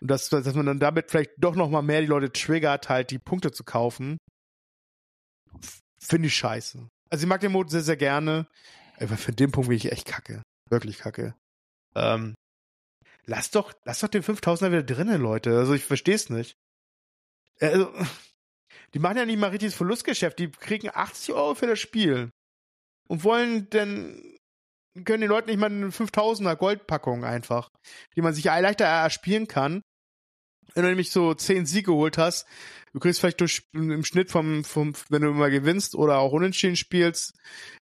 und 0.00 0.08
dass, 0.08 0.28
dass 0.28 0.54
man 0.54 0.66
dann 0.66 0.78
damit 0.78 1.10
vielleicht 1.10 1.32
doch 1.38 1.56
noch 1.56 1.70
mal 1.70 1.82
mehr 1.82 2.00
die 2.00 2.06
Leute 2.06 2.32
triggert, 2.32 2.88
halt 2.88 3.10
die 3.10 3.18
Punkte 3.18 3.50
zu 3.50 3.64
kaufen, 3.64 4.18
finde 6.00 6.28
ich 6.28 6.36
scheiße. 6.36 6.88
Also 7.10 7.24
ich 7.24 7.28
mag 7.28 7.40
den 7.40 7.52
Mode 7.52 7.70
sehr, 7.70 7.82
sehr 7.82 7.96
gerne, 7.96 8.46
aber 8.98 9.16
für 9.16 9.32
den 9.32 9.50
Punkt 9.50 9.68
bin 9.68 9.76
ich 9.76 9.90
echt 9.90 10.06
kacke. 10.06 10.42
Wirklich 10.70 10.98
kacke. 10.98 11.34
Ähm, 11.94 12.34
lass 13.28 13.50
doch, 13.50 13.72
lass 13.84 14.00
doch 14.00 14.08
den 14.08 14.22
5000er 14.22 14.72
wieder 14.72 14.82
drinnen, 14.82 15.20
Leute. 15.20 15.56
Also 15.56 15.74
ich 15.74 15.84
verstehe 15.84 16.14
es 16.14 16.30
nicht. 16.30 16.56
Also, 17.60 17.92
die 18.94 18.98
machen 18.98 19.18
ja 19.18 19.26
nicht 19.26 19.38
mal 19.38 19.50
richtiges 19.50 19.74
Verlustgeschäft. 19.74 20.38
Die 20.38 20.50
kriegen 20.50 20.90
80 20.92 21.34
Euro 21.34 21.54
für 21.54 21.66
das 21.66 21.78
Spiel. 21.78 22.30
Und 23.06 23.24
wollen 23.24 23.70
denn 23.70 24.34
können 25.04 25.20
die 25.20 25.28
Leute 25.28 25.48
nicht 25.48 25.58
mal 25.58 25.66
eine 25.66 25.90
5000er 25.90 26.56
Goldpackung 26.56 27.24
einfach, 27.24 27.68
die 28.16 28.22
man 28.22 28.34
sich 28.34 28.44
leichter 28.44 28.84
erspielen 28.84 29.46
kann. 29.46 29.82
Wenn 30.74 30.82
du 30.82 30.88
nämlich 30.88 31.12
so 31.12 31.34
10 31.34 31.66
Siege 31.66 31.92
geholt 31.92 32.18
hast, 32.18 32.46
du 32.92 32.98
kriegst 32.98 33.20
vielleicht 33.20 33.40
durch, 33.40 33.62
im 33.72 34.04
Schnitt 34.04 34.30
vom, 34.30 34.64
vom, 34.64 34.94
wenn 35.08 35.22
du 35.22 35.28
immer 35.28 35.50
gewinnst 35.50 35.94
oder 35.94 36.18
auch 36.18 36.32
unentschieden 36.32 36.76
spielst, 36.76 37.32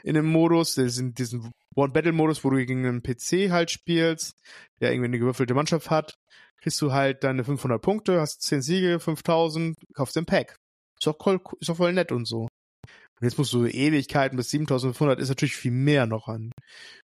in 0.03 0.15
dem 0.15 0.27
Modus, 0.27 0.75
diesen, 0.75 1.15
diesen 1.15 1.53
One-Battle-Modus, 1.75 2.45
wo 2.45 2.51
du 2.51 2.57
gegen 2.57 2.87
einen 2.87 3.03
PC 3.03 3.51
halt 3.51 3.71
spielst, 3.71 4.39
der 4.81 4.93
irgendwie 4.93 5.07
eine 5.09 5.19
gewürfelte 5.19 5.55
Mannschaft 5.55 5.91
hat, 5.91 6.15
kriegst 6.61 6.81
du 6.81 6.93
halt 6.93 7.25
deine 7.25 7.45
500 7.45 7.81
Punkte, 7.81 8.21
hast 8.21 8.43
10 8.43 8.63
Siege, 8.63 9.01
5000, 9.01 9.77
kaufst 9.95 10.17
den 10.17 10.27
Pack. 10.27 10.57
Ist 10.99 11.07
doch, 11.07 11.17
voll, 11.23 11.41
ist 11.61 11.69
doch 11.69 11.77
voll 11.77 11.93
nett 11.93 12.13
und 12.13 12.27
so. 12.27 12.43
Und 12.43 13.23
jetzt 13.23 13.39
musst 13.39 13.53
du 13.53 13.67
Ewigkeiten 13.67 14.37
bis 14.37 14.51
7500 14.51 15.21
ist 15.21 15.29
natürlich 15.29 15.57
viel 15.57 15.73
mehr 15.73 16.07
noch 16.07 16.29
an 16.29 16.53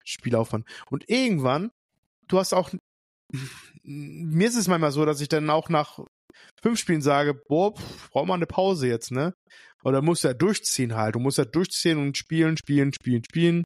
Spielaufwand. 0.06 0.66
Und 0.90 1.10
irgendwann, 1.10 1.72
du 2.28 2.40
hast 2.40 2.54
auch, 2.54 2.72
mir 3.84 4.48
ist 4.48 4.56
es 4.56 4.68
manchmal 4.68 4.92
so, 4.92 5.06
dass 5.06 5.22
ich 5.22 5.28
dann 5.28 5.50
auch 5.50 5.70
nach 5.70 6.00
fünf 6.62 6.80
Spielen 6.80 7.02
sage, 7.02 7.34
boah, 7.34 7.74
brauch 8.12 8.26
mal 8.26 8.36
eine 8.36 8.46
Pause 8.46 8.88
jetzt, 8.88 9.12
ne? 9.12 9.34
Oder 9.84 10.02
musst 10.02 10.24
du 10.24 10.30
ja 10.30 10.34
durchziehen 10.34 10.96
halt. 10.96 11.16
Du 11.16 11.20
musst 11.20 11.38
ja 11.38 11.46
durchziehen 11.46 11.98
und 11.98 12.18
spielen, 12.18 12.58
spielen, 12.58 12.94
spielen, 12.94 13.24
spielen. 13.24 13.64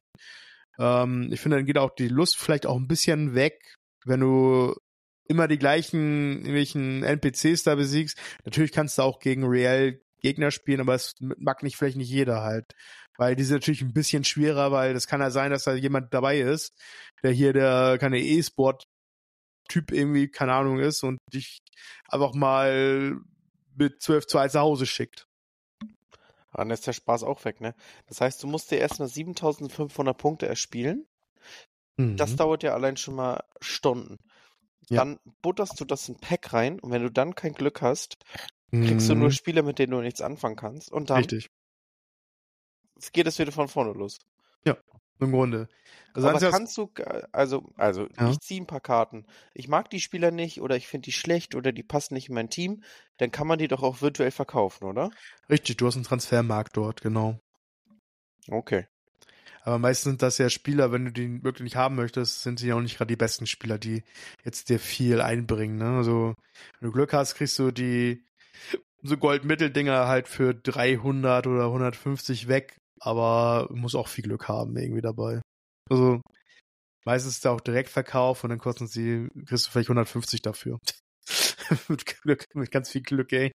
Ähm, 0.78 1.28
ich 1.32 1.40
finde, 1.40 1.58
dann 1.58 1.66
geht 1.66 1.78
auch 1.78 1.94
die 1.94 2.08
Lust 2.08 2.38
vielleicht 2.38 2.66
auch 2.66 2.76
ein 2.76 2.88
bisschen 2.88 3.34
weg, 3.34 3.76
wenn 4.04 4.20
du 4.20 4.74
immer 5.28 5.48
die 5.48 5.58
gleichen 5.58 6.38
irgendwelchen 6.38 7.02
NPCs 7.02 7.62
da 7.62 7.74
besiegst. 7.74 8.18
Natürlich 8.44 8.72
kannst 8.72 8.98
du 8.98 9.02
auch 9.02 9.18
gegen 9.20 9.44
real 9.44 10.00
Gegner 10.20 10.50
spielen, 10.50 10.80
aber 10.80 10.94
es 10.94 11.14
mag 11.20 11.62
nicht 11.62 11.76
vielleicht 11.76 11.96
nicht 11.96 12.10
jeder 12.10 12.42
halt. 12.42 12.72
Weil 13.18 13.36
die 13.36 13.44
sind 13.44 13.56
natürlich 13.56 13.82
ein 13.82 13.92
bisschen 13.92 14.24
schwerer, 14.24 14.72
weil 14.72 14.94
das 14.94 15.06
kann 15.06 15.20
ja 15.20 15.30
sein, 15.30 15.50
dass 15.50 15.64
da 15.64 15.74
jemand 15.74 16.14
dabei 16.14 16.40
ist, 16.40 16.72
der 17.22 17.32
hier 17.32 17.52
der 17.52 17.98
keine 17.98 18.20
E-Sport 18.20 18.84
Typ 19.68 19.92
irgendwie, 19.92 20.28
keine 20.28 20.54
Ahnung, 20.54 20.80
ist 20.80 21.02
und 21.02 21.18
dich 21.32 21.60
einfach 22.08 22.34
mal 22.34 23.16
mit 23.74 24.02
12 24.02 24.26
zu 24.26 24.38
1 24.38 24.54
nach 24.54 24.62
Hause 24.62 24.86
schickt. 24.86 25.26
Dann 26.52 26.70
ist 26.70 26.86
der 26.86 26.92
Spaß 26.92 27.22
auch 27.22 27.44
weg, 27.44 27.60
ne? 27.60 27.74
Das 28.06 28.20
heißt, 28.20 28.42
du 28.42 28.46
musst 28.46 28.70
dir 28.70 28.78
erstmal 28.78 29.08
7500 29.08 30.16
Punkte 30.16 30.46
erspielen. 30.46 31.06
Mhm. 31.96 32.16
Das 32.16 32.36
dauert 32.36 32.62
ja 32.62 32.74
allein 32.74 32.96
schon 32.96 33.14
mal 33.14 33.44
Stunden. 33.60 34.18
Ja. 34.88 34.98
Dann 34.98 35.18
butterst 35.40 35.80
du 35.80 35.84
das 35.84 36.08
in 36.08 36.18
Pack 36.18 36.52
rein 36.52 36.80
und 36.80 36.90
wenn 36.90 37.02
du 37.02 37.10
dann 37.10 37.34
kein 37.34 37.52
Glück 37.52 37.80
hast, 37.82 38.16
kriegst 38.70 39.08
mhm. 39.08 39.12
du 39.12 39.14
nur 39.14 39.28
mhm. 39.28 39.32
Spiele, 39.32 39.62
mit 39.62 39.78
denen 39.78 39.92
du 39.92 40.00
nichts 40.00 40.20
anfangen 40.20 40.56
kannst. 40.56 40.90
Und 40.90 41.10
dann 41.10 41.18
Richtig. 41.18 41.50
geht 43.12 43.26
es 43.26 43.38
wieder 43.38 43.52
von 43.52 43.68
vorne 43.68 43.92
los. 43.92 44.18
Ja, 44.64 44.76
im 45.20 45.32
Grunde. 45.32 45.68
Also 46.14 46.28
Aber 46.28 46.50
kannst 46.50 46.76
du, 46.76 46.90
also, 47.32 47.72
also 47.76 48.06
ja. 48.18 48.30
ich 48.30 48.38
ziehe 48.40 48.60
ein 48.60 48.66
paar 48.66 48.80
Karten. 48.80 49.24
Ich 49.54 49.68
mag 49.68 49.88
die 49.88 50.00
Spieler 50.00 50.30
nicht 50.30 50.60
oder 50.60 50.76
ich 50.76 50.86
finde 50.86 51.06
die 51.06 51.12
schlecht 51.12 51.54
oder 51.54 51.72
die 51.72 51.82
passen 51.82 52.14
nicht 52.14 52.28
in 52.28 52.34
mein 52.34 52.50
Team, 52.50 52.82
dann 53.16 53.30
kann 53.30 53.46
man 53.46 53.58
die 53.58 53.68
doch 53.68 53.82
auch 53.82 54.02
virtuell 54.02 54.30
verkaufen, 54.30 54.84
oder? 54.84 55.10
Richtig, 55.48 55.78
du 55.78 55.86
hast 55.86 55.94
einen 55.94 56.04
Transfermarkt 56.04 56.76
dort, 56.76 57.00
genau. 57.00 57.40
Okay. 58.48 58.86
Aber 59.64 59.78
meistens 59.78 60.10
sind 60.10 60.22
das 60.22 60.38
ja 60.38 60.50
Spieler, 60.50 60.90
wenn 60.90 61.04
du 61.04 61.12
die 61.12 61.42
wirklich 61.44 61.62
nicht 61.62 61.76
haben 61.76 61.94
möchtest, 61.94 62.42
sind 62.42 62.58
sie 62.58 62.68
ja 62.68 62.74
auch 62.74 62.80
nicht 62.80 62.98
gerade 62.98 63.08
die 63.08 63.16
besten 63.16 63.46
Spieler, 63.46 63.78
die 63.78 64.02
jetzt 64.44 64.68
dir 64.68 64.80
viel 64.80 65.20
einbringen. 65.20 65.78
Ne? 65.78 65.96
Also, 65.96 66.34
wenn 66.80 66.88
du 66.88 66.92
Glück 66.92 67.12
hast, 67.12 67.36
kriegst 67.36 67.58
du 67.58 67.70
die 67.70 68.24
so 69.02 69.16
Goldmitteldinger 69.16 70.08
halt 70.08 70.28
für 70.28 70.54
300 70.54 71.46
oder 71.46 71.66
150 71.66 72.48
weg, 72.48 72.76
aber 73.02 73.68
muss 73.70 73.94
auch 73.94 74.08
viel 74.08 74.24
Glück 74.24 74.48
haben 74.48 74.76
irgendwie 74.76 75.02
dabei. 75.02 75.40
Also, 75.90 76.20
meistens 77.04 77.34
ist 77.34 77.44
da 77.44 77.52
auch 77.52 77.60
Direktverkauf 77.60 78.44
und 78.44 78.50
dann 78.50 78.58
kosten 78.58 78.86
sie, 78.86 79.28
kriegst 79.46 79.66
du 79.66 79.70
vielleicht 79.70 79.88
150 79.88 80.42
dafür. 80.42 80.78
mit, 81.88 82.06
Glück, 82.06 82.46
mit 82.54 82.70
ganz 82.70 82.90
viel 82.90 83.02
Glück, 83.02 83.32
ey. 83.32 83.52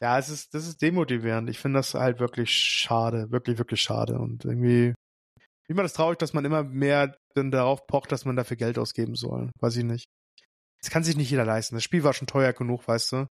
Ja, 0.00 0.18
es 0.18 0.28
ist, 0.28 0.54
das 0.54 0.66
ist 0.66 0.82
demotivierend. 0.82 1.48
Ich 1.48 1.58
finde 1.58 1.78
das 1.78 1.94
halt 1.94 2.20
wirklich 2.20 2.50
schade, 2.50 3.30
wirklich, 3.30 3.58
wirklich 3.58 3.80
schade 3.80 4.18
und 4.18 4.44
irgendwie 4.44 4.94
wie 5.66 5.74
man 5.74 5.84
das 5.84 5.94
traurig, 5.94 6.18
dass 6.18 6.32
man 6.34 6.44
immer 6.44 6.62
mehr 6.62 7.16
dann 7.34 7.50
darauf 7.50 7.86
pocht, 7.86 8.12
dass 8.12 8.24
man 8.24 8.36
dafür 8.36 8.56
Geld 8.56 8.78
ausgeben 8.78 9.14
soll. 9.14 9.50
Weiß 9.60 9.76
ich 9.76 9.84
nicht. 9.84 10.04
Das 10.80 10.90
kann 10.90 11.04
sich 11.04 11.16
nicht 11.16 11.30
jeder 11.30 11.46
leisten. 11.46 11.74
Das 11.74 11.84
Spiel 11.84 12.04
war 12.04 12.12
schon 12.12 12.26
teuer 12.26 12.52
genug, 12.52 12.86
weißt 12.86 13.12
du. 13.12 13.26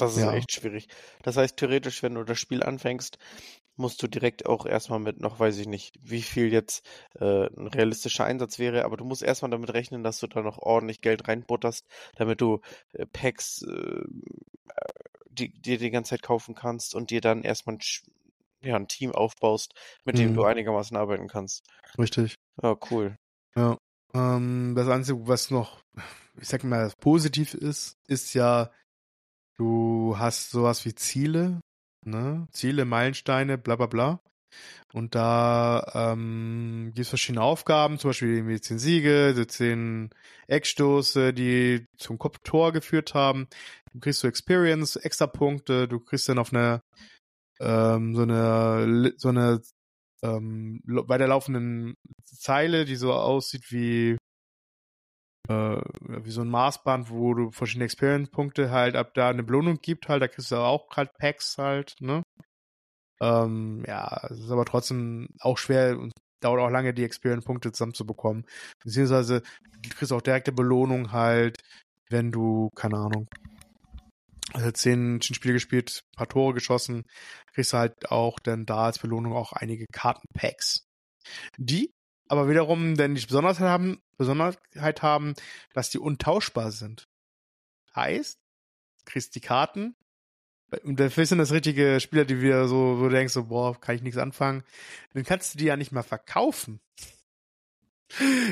Das 0.00 0.16
ist 0.16 0.22
ja. 0.22 0.32
echt 0.32 0.52
schwierig. 0.52 0.88
Das 1.22 1.36
heißt, 1.36 1.56
theoretisch, 1.56 2.02
wenn 2.02 2.14
du 2.14 2.24
das 2.24 2.38
Spiel 2.38 2.62
anfängst, 2.62 3.18
musst 3.76 4.02
du 4.02 4.08
direkt 4.08 4.46
auch 4.46 4.66
erstmal 4.66 4.98
mit 4.98 5.20
noch, 5.20 5.40
weiß 5.40 5.58
ich 5.58 5.66
nicht, 5.66 5.96
wie 6.02 6.22
viel 6.22 6.52
jetzt 6.52 6.86
äh, 7.18 7.46
ein 7.46 7.66
realistischer 7.68 8.24
Einsatz 8.24 8.58
wäre, 8.58 8.84
aber 8.84 8.96
du 8.96 9.04
musst 9.04 9.22
erstmal 9.22 9.50
damit 9.50 9.72
rechnen, 9.72 10.04
dass 10.04 10.20
du 10.20 10.26
da 10.26 10.42
noch 10.42 10.58
ordentlich 10.58 11.00
Geld 11.00 11.26
reinbutterst, 11.26 11.86
damit 12.16 12.40
du 12.40 12.60
äh, 12.92 13.06
Packs 13.06 13.62
äh, 13.62 14.04
die, 15.30 15.50
dir 15.50 15.78
die 15.78 15.90
ganze 15.90 16.10
Zeit 16.10 16.22
kaufen 16.22 16.54
kannst 16.54 16.94
und 16.94 17.10
dir 17.10 17.20
dann 17.20 17.42
erstmal 17.42 17.76
ein 17.76 17.80
ja, 18.62 18.76
ein 18.76 18.88
Team 18.88 19.12
aufbaust, 19.12 19.72
mit 20.04 20.18
dem 20.18 20.34
du 20.34 20.42
mhm. 20.42 20.46
einigermaßen 20.46 20.96
arbeiten 20.96 21.28
kannst. 21.28 21.64
Richtig. 21.98 22.36
Ja, 22.62 22.76
cool. 22.90 23.16
Ja. 23.56 23.78
Ähm, 24.12 24.74
das 24.76 24.88
Einzige, 24.88 25.26
was 25.26 25.50
noch, 25.50 25.82
ich 26.38 26.48
sag 26.48 26.64
mal, 26.64 26.92
positiv 27.00 27.54
ist, 27.54 27.96
ist 28.06 28.34
ja, 28.34 28.70
du 29.60 30.16
hast 30.18 30.50
sowas 30.50 30.84
wie 30.86 30.94
Ziele, 30.94 31.60
ne? 32.04 32.48
Ziele, 32.50 32.84
Meilensteine, 32.84 33.58
bla 33.58 33.76
bla 33.76 33.86
bla. 33.86 34.20
Und 34.92 35.14
da 35.14 35.84
ähm, 35.94 36.86
gibt 36.94 37.00
es 37.00 37.08
verschiedene 37.10 37.42
Aufgaben, 37.42 37.98
zum 37.98 38.10
Beispiel 38.10 38.36
irgendwie 38.36 38.60
zehn 38.60 38.80
Siege, 38.80 39.34
die 39.34 39.46
zehn 39.46 40.10
Eckstoße, 40.48 41.32
die 41.32 41.86
zum 41.96 42.18
Kopftor 42.18 42.72
geführt 42.72 43.14
haben. 43.14 43.46
Du 43.92 44.00
kriegst 44.00 44.20
so 44.20 44.28
Experience, 44.28 44.96
extra 44.96 45.28
Punkte, 45.28 45.86
du 45.86 46.00
kriegst 46.00 46.28
dann 46.28 46.38
auf 46.38 46.52
einer 46.52 46.80
ähm, 47.60 48.16
so 48.16 48.22
eine 48.22 49.14
so 49.18 49.28
eine 49.28 49.60
ähm, 50.22 50.80
weiterlaufenden 50.84 51.94
Zeile, 52.24 52.84
die 52.84 52.96
so 52.96 53.12
aussieht 53.12 53.70
wie 53.70 54.16
äh, 55.50 55.80
wie 56.24 56.30
so 56.30 56.42
ein 56.42 56.48
Maßband, 56.48 57.10
wo 57.10 57.34
du 57.34 57.50
verschiedene 57.50 57.86
Experience-Punkte 57.86 58.70
halt 58.70 58.94
ab 58.94 59.14
da 59.14 59.28
eine 59.28 59.42
Belohnung 59.42 59.78
gibt, 59.82 60.08
halt, 60.08 60.22
da 60.22 60.28
kriegst 60.28 60.52
du 60.52 60.56
auch 60.56 60.88
halt 60.96 61.12
Packs 61.18 61.58
halt, 61.58 61.96
ne? 62.00 62.22
Ähm, 63.20 63.84
ja, 63.86 64.26
es 64.30 64.38
ist 64.38 64.50
aber 64.50 64.64
trotzdem 64.64 65.28
auch 65.40 65.58
schwer 65.58 65.98
und 65.98 66.12
dauert 66.40 66.60
auch 66.60 66.70
lange, 66.70 66.94
die 66.94 67.04
Experience-Punkte 67.04 67.72
zusammenzubekommen. 67.72 68.46
Beziehungsweise 68.82 69.42
du 69.82 69.90
kriegst 69.90 70.12
auch 70.12 70.22
direkte 70.22 70.52
Belohnung 70.52 71.12
halt, 71.12 71.58
wenn 72.08 72.32
du, 72.32 72.70
keine 72.74 72.96
Ahnung, 72.96 73.26
also 74.54 74.70
zehn, 74.70 75.20
Spiele 75.22 75.54
gespielt, 75.54 76.00
paar 76.16 76.28
Tore 76.28 76.54
geschossen, 76.54 77.04
kriegst 77.54 77.72
du 77.72 77.78
halt 77.78 78.10
auch 78.10 78.38
dann 78.38 78.66
da 78.66 78.86
als 78.86 78.98
Belohnung 78.98 79.34
auch 79.34 79.52
einige 79.52 79.86
Kartenpacks. 79.92 80.86
Die 81.58 81.90
aber 82.30 82.48
wiederum 82.48 82.96
dann 82.96 83.14
die 83.14 83.26
Besonderheit 83.26 83.60
haben, 83.60 84.00
Besonderheit 84.16 85.02
haben, 85.02 85.34
dass 85.74 85.90
die 85.90 85.98
untauschbar 85.98 86.70
sind. 86.70 87.08
Heißt, 87.94 88.38
kriegst 89.04 89.34
die 89.34 89.40
Karten, 89.40 89.96
und 90.84 91.00
dafür 91.00 91.26
sind 91.26 91.38
das 91.38 91.50
richtige 91.50 91.98
Spieler, 91.98 92.24
die 92.24 92.40
wieder 92.40 92.68
so, 92.68 93.00
du 93.00 93.08
denkst, 93.08 93.32
so, 93.32 93.46
boah, 93.46 93.78
kann 93.80 93.96
ich 93.96 94.02
nichts 94.02 94.18
anfangen. 94.18 94.62
Dann 95.14 95.24
kannst 95.24 95.54
du 95.54 95.58
die 95.58 95.64
ja 95.64 95.76
nicht 95.76 95.90
mal 95.90 96.04
verkaufen. 96.04 96.80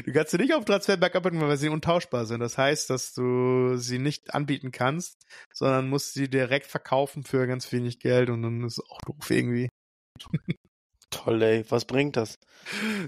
Du 0.05 0.12
kannst 0.12 0.31
sie 0.31 0.39
nicht 0.39 0.55
auf 0.55 0.64
Transferberg 0.64 1.14
abbieten, 1.16 1.41
weil 1.41 1.57
sie 1.57 1.68
untauschbar 1.68 2.26
sind. 2.26 2.41
Das 2.41 2.59
heißt, 2.59 2.91
dass 2.91 3.12
du 3.12 3.76
sie 3.76 3.99
nicht 3.99 4.35
anbieten 4.35 4.72
kannst, 4.72 5.26
sondern 5.53 5.89
musst 5.89 6.14
sie 6.14 6.29
direkt 6.29 6.66
verkaufen 6.66 7.24
für 7.24 7.47
ganz 7.47 7.70
wenig 7.72 7.99
Geld 8.01 8.31
und 8.31 8.43
dann 8.43 8.64
ist 8.64 8.79
es 8.79 8.91
auch 8.91 9.01
doof 9.03 9.31
irgendwie. 9.31 9.68
Toll, 11.19 11.43
ey. 11.43 11.64
Was 11.69 11.85
bringt 11.85 12.16
das? 12.16 12.39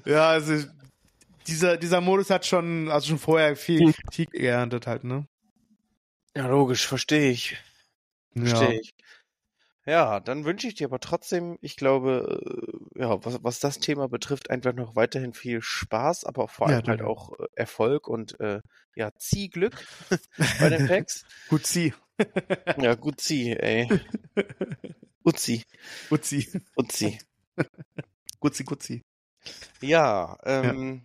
Ja, 0.05 0.31
also 0.31 0.67
dieser, 1.47 1.77
dieser 1.77 2.01
Modus 2.01 2.31
hat 2.31 2.45
schon, 2.45 2.91
also 2.91 3.09
schon 3.09 3.19
vorher 3.19 3.55
viel 3.55 3.93
Kritik 3.93 4.33
geerntet 4.33 4.89
halt, 4.89 5.05
ne? 5.05 5.27
Ja, 6.35 6.49
logisch, 6.49 6.87
verstehe 6.87 7.31
ich. 7.31 7.57
Verstehe 8.35 8.75
ja. 8.75 8.81
ich. 8.81 8.95
Ja, 9.87 10.21
dann 10.21 10.45
wünsche 10.45 10.67
ich 10.67 10.75
dir 10.75 10.89
aber 10.89 10.99
trotzdem, 10.99 11.57
ich 11.63 11.77
glaube, 11.77 12.79
äh, 12.97 13.01
ja, 13.01 13.25
was, 13.25 13.43
was 13.43 13.61
das 13.61 13.79
Thema 13.79 14.09
betrifft, 14.09 14.51
einfach 14.51 14.75
noch 14.75 14.97
weiterhin 14.97 15.33
viel 15.33 15.63
Spaß, 15.63 16.25
aber 16.25 16.49
vor 16.49 16.67
allem 16.67 16.83
ja, 16.85 16.89
halt 16.89 17.03
auch 17.03 17.39
äh, 17.39 17.47
Erfolg 17.55 18.09
und 18.09 18.39
äh, 18.41 18.61
ja, 18.95 19.11
Ziehglück 19.17 19.85
bei 20.59 20.69
den 20.69 20.87
Packs. 20.87 21.25
gut 21.49 21.65
zieh. 21.65 21.95
ja, 22.77 22.95
gut 22.97 23.21
zieh, 23.21 23.53
ey. 23.53 23.89
Uzi. 25.25 25.65
Uzi. 26.11 26.49
Uzi. 26.77 27.19
Gutzi, 28.41 28.65
Gutzi. 28.65 29.03
Ja, 29.81 30.39
ähm, 30.45 31.03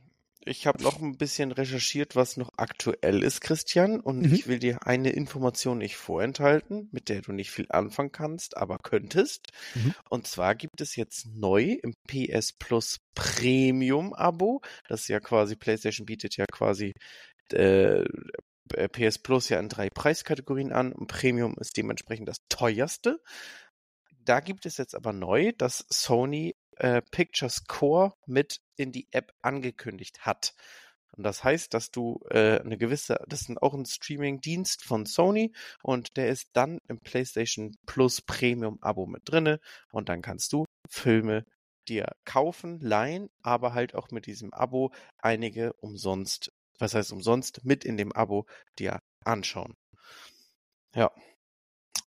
ich 0.48 0.68
habe 0.68 0.84
noch 0.84 1.02
ein 1.02 1.18
bisschen 1.18 1.52
recherchiert, 1.52 2.16
was 2.16 2.38
noch 2.38 2.50
aktuell 2.58 3.24
ist, 3.24 3.42
Christian, 3.42 4.00
und 4.00 4.20
mhm. 4.20 4.34
ich 4.34 4.48
will 4.48 4.60
dir 4.60 4.86
eine 4.86 5.10
Information 5.10 5.80
nicht 5.80 5.98
vorenthalten, 5.98 6.88
mit 6.92 7.10
der 7.10 7.22
du 7.22 7.32
nicht 7.32 7.52
viel 7.52 7.66
anfangen 7.70 8.12
kannst, 8.12 8.56
aber 8.56 8.78
könntest. 8.78 9.48
Mhm. 9.74 9.96
Und 10.10 10.28
zwar 10.28 10.54
gibt 10.54 10.82
es 10.82 10.96
jetzt 10.96 11.26
neu 11.34 11.78
im 11.82 11.94
PS 12.08 12.54
Plus 12.54 13.00
Premium 13.16 14.14
Abo, 14.14 14.62
das 14.88 15.02
ist 15.02 15.08
ja 15.08 15.20
quasi, 15.20 15.56
PlayStation 15.56 16.06
bietet 16.06 16.38
ja 16.38 16.46
quasi 16.46 16.94
äh, 17.52 18.06
PS 18.92 19.20
Plus 19.20 19.50
ja 19.50 19.60
in 19.60 19.70
drei 19.70 19.90
Preiskategorien 19.90 20.72
an 20.72 20.92
und 20.92 21.08
Premium 21.08 21.56
ist 21.60 21.78
dementsprechend 21.78 22.28
das 22.28 22.38
teuerste. 22.50 23.22
Da 24.26 24.40
gibt 24.40 24.66
es 24.66 24.78
jetzt 24.78 24.96
aber 24.96 25.14
neu 25.14 25.52
dass 25.58 25.86
Sony 25.90 26.56
äh, 26.78 27.02
Pictures 27.12 27.66
Core 27.68 28.14
mit 28.26 28.60
in 28.76 28.92
die 28.92 29.08
App 29.12 29.32
angekündigt 29.42 30.26
hat. 30.26 30.54
Und 31.16 31.24
das 31.24 31.44
heißt, 31.44 31.74
dass 31.74 31.92
du 31.92 32.20
äh, 32.30 32.60
eine 32.60 32.78
gewisse, 32.78 33.18
das 33.28 33.42
ist 33.42 33.62
auch 33.62 33.74
ein 33.74 33.86
Streaming-Dienst 33.86 34.84
von 34.84 35.06
Sony 35.06 35.54
und 35.82 36.18
der 36.18 36.28
ist 36.28 36.50
dann 36.54 36.80
im 36.90 37.00
PlayStation 37.00 37.74
Plus 37.86 38.22
Premium 38.22 38.80
Abo 38.82 39.06
mit 39.06 39.22
drinne 39.26 39.60
und 39.92 40.10
dann 40.10 40.22
kannst 40.22 40.52
du 40.52 40.66
Filme 40.90 41.46
dir 41.88 42.12
kaufen, 42.26 42.80
leihen, 42.82 43.30
aber 43.44 43.74
halt 43.74 43.96
auch 43.96 44.12
mit 44.12 44.26
diesem 44.26 44.54
Abo 44.54 44.92
einige 45.20 45.74
umsonst, 45.74 46.52
was 46.80 46.96
heißt 46.96 47.14
umsonst, 47.14 47.64
mit 47.64 47.86
in 47.86 47.96
dem 47.96 48.12
Abo 48.12 48.46
dir 48.78 49.00
anschauen. 49.24 49.76
Ja. 50.94 51.12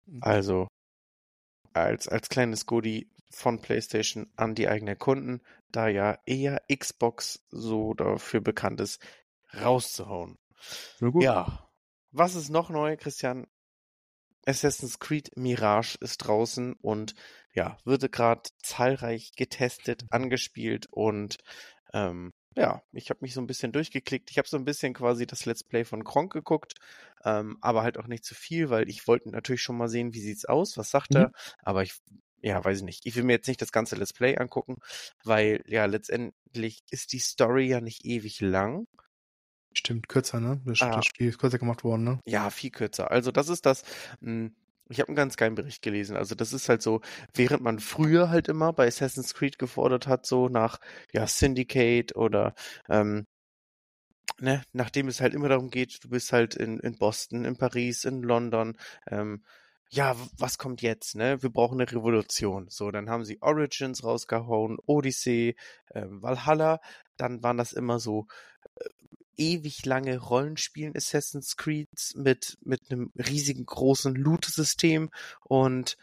Mhm. 0.06 0.18
Also 0.22 0.68
als, 1.74 2.08
als 2.08 2.28
kleines 2.28 2.66
Goodie 2.66 3.10
von 3.30 3.60
PlayStation 3.60 4.30
an 4.36 4.54
die 4.54 4.68
eigenen 4.68 4.98
Kunden, 4.98 5.40
da 5.70 5.88
ja 5.88 6.18
eher 6.26 6.62
Xbox 6.74 7.44
so 7.50 7.94
dafür 7.94 8.40
bekannt 8.40 8.80
ist, 8.80 9.00
rauszuhauen. 9.54 10.38
Ja. 11.22 11.68
Was 12.10 12.34
ist 12.34 12.50
noch 12.50 12.68
neu, 12.68 12.96
Christian? 12.96 13.46
Assassin's 14.44 14.98
Creed 14.98 15.30
Mirage 15.36 15.96
ist 16.00 16.18
draußen 16.18 16.74
und 16.74 17.14
ja, 17.54 17.78
wird 17.84 18.10
gerade 18.12 18.42
zahlreich 18.58 19.32
getestet, 19.36 20.04
angespielt 20.10 20.86
und 20.90 21.38
ähm, 21.92 22.32
ja, 22.56 22.82
ich 22.92 23.10
habe 23.10 23.20
mich 23.22 23.34
so 23.34 23.40
ein 23.40 23.46
bisschen 23.46 23.72
durchgeklickt. 23.72 24.30
Ich 24.30 24.38
habe 24.38 24.48
so 24.48 24.56
ein 24.56 24.64
bisschen 24.64 24.94
quasi 24.94 25.26
das 25.26 25.44
Let's 25.46 25.64
Play 25.64 25.84
von 25.84 26.04
Kronk 26.04 26.32
geguckt, 26.32 26.74
ähm, 27.24 27.58
aber 27.60 27.82
halt 27.82 27.98
auch 27.98 28.06
nicht 28.06 28.24
zu 28.24 28.34
viel, 28.34 28.70
weil 28.70 28.88
ich 28.88 29.06
wollte 29.06 29.30
natürlich 29.30 29.62
schon 29.62 29.76
mal 29.76 29.88
sehen, 29.88 30.14
wie 30.14 30.20
sieht's 30.20 30.44
aus, 30.44 30.76
was 30.76 30.90
sagt 30.90 31.12
mhm. 31.12 31.16
er. 31.16 31.32
Aber 31.62 31.82
ich, 31.82 31.94
ja, 32.40 32.62
weiß 32.62 32.78
ich 32.78 32.84
nicht. 32.84 33.06
Ich 33.06 33.16
will 33.16 33.24
mir 33.24 33.34
jetzt 33.34 33.48
nicht 33.48 33.62
das 33.62 33.72
ganze 33.72 33.96
Let's 33.96 34.12
Play 34.12 34.36
angucken, 34.36 34.76
weil 35.24 35.62
ja 35.66 35.86
letztendlich 35.86 36.82
ist 36.90 37.12
die 37.12 37.20
Story 37.20 37.66
ja 37.66 37.80
nicht 37.80 38.04
ewig 38.04 38.40
lang. 38.40 38.86
Stimmt, 39.74 40.08
kürzer, 40.08 40.38
ne? 40.38 40.60
Das, 40.66 40.82
ah, 40.82 40.96
das 40.96 41.06
Spiel 41.06 41.28
ist 41.28 41.38
kürzer 41.38 41.58
gemacht 41.58 41.82
worden, 41.82 42.04
ne? 42.04 42.20
Ja, 42.26 42.50
viel 42.50 42.70
kürzer. 42.70 43.10
Also 43.10 43.32
das 43.32 43.48
ist 43.48 43.64
das. 43.64 43.84
Mh, 44.20 44.30
hm, 44.30 44.56
ich 44.92 45.00
habe 45.00 45.08
einen 45.08 45.16
ganz 45.16 45.36
geilen 45.36 45.54
Bericht 45.54 45.82
gelesen. 45.82 46.16
Also 46.16 46.34
das 46.34 46.52
ist 46.52 46.68
halt 46.68 46.82
so, 46.82 47.00
während 47.34 47.62
man 47.62 47.80
früher 47.80 48.30
halt 48.30 48.48
immer 48.48 48.72
bei 48.72 48.86
Assassin's 48.86 49.34
Creed 49.34 49.58
gefordert 49.58 50.06
hat, 50.06 50.26
so 50.26 50.48
nach 50.48 50.78
ja 51.12 51.26
Syndicate 51.26 52.14
oder 52.16 52.54
ähm, 52.88 53.26
ne, 54.38 54.62
nachdem 54.72 55.08
es 55.08 55.20
halt 55.20 55.34
immer 55.34 55.48
darum 55.48 55.70
geht, 55.70 56.02
du 56.04 56.08
bist 56.08 56.32
halt 56.32 56.54
in, 56.54 56.78
in 56.80 56.98
Boston, 56.98 57.44
in 57.44 57.56
Paris, 57.56 58.04
in 58.04 58.22
London, 58.22 58.76
ähm, 59.10 59.42
ja, 59.90 60.16
was 60.38 60.56
kommt 60.58 60.80
jetzt, 60.82 61.16
ne? 61.16 61.42
Wir 61.42 61.50
brauchen 61.50 61.78
eine 61.80 61.90
Revolution. 61.90 62.66
So, 62.70 62.90
dann 62.90 63.10
haben 63.10 63.24
sie 63.24 63.42
Origins 63.42 64.02
rausgehauen, 64.04 64.78
Odyssey, 64.86 65.54
ähm, 65.94 66.22
Valhalla, 66.22 66.80
dann 67.18 67.42
waren 67.42 67.58
das 67.58 67.72
immer 67.74 68.00
so 68.00 68.26
äh, 68.76 68.88
ewig 69.36 69.84
lange 69.84 70.18
Rollenspielen 70.18 70.96
Assassin's 70.96 71.56
Creed 71.56 71.88
mit, 72.14 72.58
mit 72.62 72.80
einem 72.90 73.12
riesigen 73.16 73.66
großen 73.66 74.14
Loot-System 74.14 75.10
und 75.42 75.96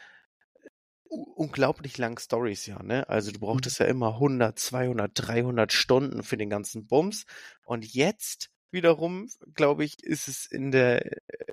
unglaublich 1.09 1.97
langen 1.97 2.17
Stories, 2.17 2.65
ja, 2.67 2.81
ne? 2.83 3.09
Also 3.09 3.31
du 3.31 3.39
brauchtest 3.39 3.79
mhm. 3.79 3.85
ja 3.85 3.89
immer 3.89 4.13
100, 4.13 4.59
200, 4.59 5.11
300 5.15 5.73
Stunden 5.73 6.23
für 6.23 6.37
den 6.37 6.49
ganzen 6.49 6.85
Bums. 6.85 7.25
Und 7.63 7.85
jetzt 7.93 8.49
wiederum, 8.71 9.29
glaube 9.55 9.83
ich, 9.83 10.03
ist 10.03 10.27
es 10.27 10.45
in 10.45 10.71
der, 10.71 11.01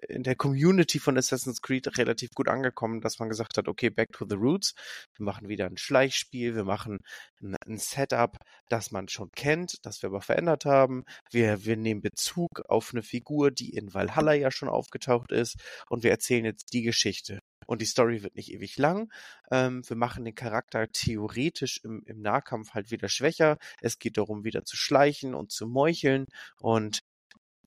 in 0.09 0.23
der 0.23 0.37
Community 0.37 0.99
von 0.99 1.17
Assassin's 1.17 1.63
Creed 1.63 1.99
relativ 1.99 2.31
gut 2.33 2.49
angekommen, 2.49 3.01
dass 3.01 3.19
man 3.19 3.29
gesagt 3.29 3.57
hat, 3.59 3.69
okay, 3.69 3.91
back 3.91 4.13
to 4.13 4.27
the 4.29 4.37
roots. 4.37 4.75
Wir 5.17 5.25
machen 5.25 5.49
wieder 5.49 5.67
ein 5.67 5.77
Schleichspiel, 5.77 6.55
wir 6.55 6.65
machen 6.65 7.01
ein, 7.41 7.57
ein 7.67 7.79
Setup, 7.79 8.37
das 8.69 8.91
man 8.91 9.09
schon 9.09 9.31
kennt, 9.33 9.85
das 9.85 10.03
wir 10.03 10.09
aber 10.09 10.21
verändert 10.21 10.65
haben. 10.65 11.05
Wir, 11.31 11.65
wir 11.65 11.77
nehmen 11.77 12.01
Bezug 12.01 12.61
auf 12.69 12.91
eine 12.93 13.03
Figur, 13.03 13.51
die 13.51 13.71
in 13.71 13.95
Valhalla 13.95 14.35
ja 14.35 14.51
schon 14.51 14.69
aufgetaucht 14.69 15.33
ist 15.33 15.57
und 15.89 16.03
wir 16.03 16.11
erzählen 16.11 16.45
jetzt 16.45 16.73
die 16.73 16.83
Geschichte 16.83 17.41
und 17.67 17.83
die 17.83 17.87
Story 17.87 18.23
wird 18.23 18.37
nicht 18.37 18.53
ewig 18.53 18.77
lang. 18.79 19.13
Ähm, 19.51 19.83
wir 19.89 19.97
machen 19.97 20.25
den 20.25 20.35
Charakter 20.35 20.89
theoretisch 20.91 21.81
im, 21.85 22.03
im 22.07 22.21
Nahkampf 22.21 22.75
halt 22.75 22.91
wieder 22.91 23.09
schwächer. 23.09 23.59
Es 23.81 23.99
geht 23.99 24.17
darum, 24.17 24.45
wieder 24.45 24.65
zu 24.65 24.77
schleichen 24.77 25.35
und 25.35 25.53
zu 25.53 25.67
meucheln 25.67 26.27
und 26.61 27.01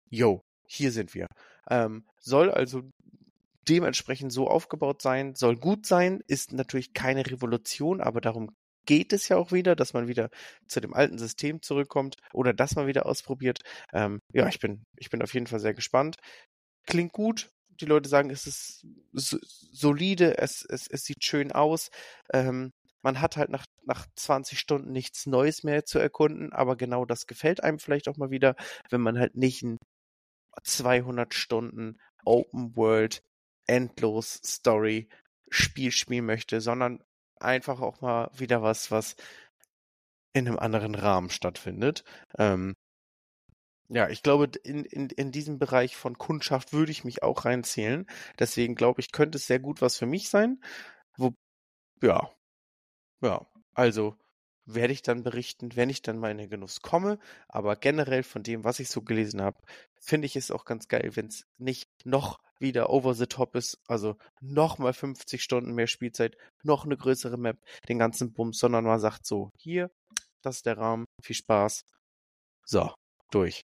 yo, 0.10 0.43
hier 0.68 0.91
sind 0.91 1.14
wir. 1.14 1.28
Ähm, 1.70 2.06
soll 2.20 2.52
also 2.52 2.84
dementsprechend 3.68 4.34
so 4.34 4.47
aufgebaut 4.47 5.02
sein, 5.02 5.36
soll 5.36 5.56
gut 5.56 5.86
sein, 5.86 6.22
ist 6.28 6.54
natürlich 6.54 6.93
keine 6.93 7.26
Revolution, 7.30 8.02
aber 8.02 8.22
darum 8.22 8.50
geht 8.86 9.14
es 9.14 9.28
ja 9.30 9.38
auch 9.38 9.52
wieder, 9.52 9.76
dass 9.76 9.93
man 9.93 10.08
wieder 10.08 10.30
zu 10.68 10.80
dem 10.80 10.95
alten 10.95 11.20
System 11.20 11.62
zurückkommt 11.62 12.16
oder 12.34 12.54
dass 12.54 12.76
man 12.76 12.88
wieder 12.88 13.06
ausprobiert. 13.06 13.60
Ähm, 13.93 14.20
ja, 14.34 14.47
ich 14.47 14.60
bin, 14.60 14.84
ich 14.97 15.12
bin 15.12 15.22
auf 15.22 15.34
jeden 15.34 15.45
Fall 15.45 15.60
sehr 15.60 15.76
gespannt. 15.76 16.16
Klingt 16.88 17.14
gut, 17.14 17.52
die 17.82 17.86
Leute 17.86 18.10
sagen, 18.10 18.30
es 18.30 18.48
ist 18.48 18.86
solide, 19.12 20.38
es, 20.38 20.64
es, 20.66 20.88
es 20.88 21.04
sieht 21.04 21.24
schön 21.24 21.52
aus. 21.52 21.90
Ähm, 22.34 22.72
man 23.02 23.22
hat 23.22 23.38
halt 23.38 23.50
nach, 23.50 23.66
nach 23.86 24.06
20 24.16 24.60
Stunden 24.60 24.92
nichts 24.92 25.26
Neues 25.26 25.64
mehr 25.64 25.86
zu 25.86 26.00
erkunden, 26.00 26.52
aber 26.52 26.76
genau 26.76 27.06
das 27.06 27.28
gefällt 27.28 27.64
einem 27.64 27.80
vielleicht 27.80 28.10
auch 28.10 28.18
mal 28.18 28.32
wieder, 28.32 28.56
wenn 28.90 29.02
man 29.02 29.18
halt 29.18 29.36
nicht 29.36 29.64
ein 29.64 29.78
200 30.64 31.34
Stunden 31.34 31.98
Open 32.26 32.76
World 32.76 33.22
endlos 33.68 34.42
Story 34.46 35.08
Spiel 35.50 35.92
spielen 35.92 36.26
möchte, 36.26 36.62
sondern 36.62 37.04
einfach 37.40 37.80
auch 37.80 38.02
mal 38.02 38.30
wieder 38.36 38.62
was, 38.62 38.92
was 38.92 39.16
in 40.34 40.48
einem 40.48 40.60
anderen 40.60 40.96
Rahmen 40.96 41.30
stattfindet. 41.30 42.04
Ähm, 42.38 42.76
ja, 43.90 44.08
ich 44.10 44.22
glaube, 44.24 44.50
in, 44.64 44.86
in, 44.86 45.10
in 45.10 45.32
diesem 45.32 45.58
Bereich 45.58 45.96
von 45.96 46.18
Kundschaft 46.18 46.74
würde 46.74 46.92
ich 46.92 47.04
mich 47.04 47.24
auch 47.24 47.46
reinzählen. 47.46 48.06
Deswegen 48.38 48.76
glaube 48.76 49.02
ich, 49.02 49.12
könnte 49.12 49.38
es 49.38 49.48
sehr 49.48 49.60
gut 49.60 49.82
was 49.82 49.98
für 49.98 50.06
mich 50.06 50.30
sein. 50.30 50.62
Wo, 51.18 51.34
ja, 52.02 52.30
ja, 53.22 53.48
also 53.74 54.16
werde 54.66 54.94
ich 54.94 55.02
dann 55.02 55.24
berichten, 55.24 55.76
wenn 55.76 55.90
ich 55.90 56.04
dann 56.04 56.20
mal 56.20 56.32
in 56.32 56.38
den 56.38 56.50
Genuss 56.50 56.82
komme. 56.82 57.20
Aber 57.48 57.76
generell 57.76 58.24
von 58.24 58.44
dem, 58.44 58.64
was 58.64 58.80
ich 58.80 58.90
so 58.90 59.02
gelesen 59.02 59.42
habe, 59.42 59.58
finde 60.00 60.28
ich 60.28 60.36
es 60.36 60.52
auch 60.52 60.66
ganz 60.66 60.88
geil, 60.88 61.12
wenn 61.16 61.28
es 61.28 61.46
nicht 61.58 61.90
noch 62.06 62.40
wieder 62.60 62.90
over 62.90 63.14
the 63.16 63.26
top 63.26 63.56
ist, 63.56 63.80
also 63.88 64.18
noch 64.42 64.78
mal 64.78 64.94
50 64.94 65.42
Stunden 65.42 65.74
mehr 65.74 65.88
Spielzeit, 65.88 66.38
noch 66.64 66.86
eine 66.86 66.98
größere 66.98 67.38
Map, 67.38 67.58
den 67.88 68.00
ganzen 68.00 68.34
Bums, 68.34 68.60
sondern 68.60 68.84
man 68.84 69.00
sagt 69.00 69.26
so, 69.26 69.50
hier, 69.58 69.90
das 70.42 70.58
ist 70.58 70.66
der 70.66 70.78
Rahmen, 70.78 71.06
viel 71.24 71.36
Spaß. 71.38 71.86
So, 72.66 72.94
durch. 73.32 73.64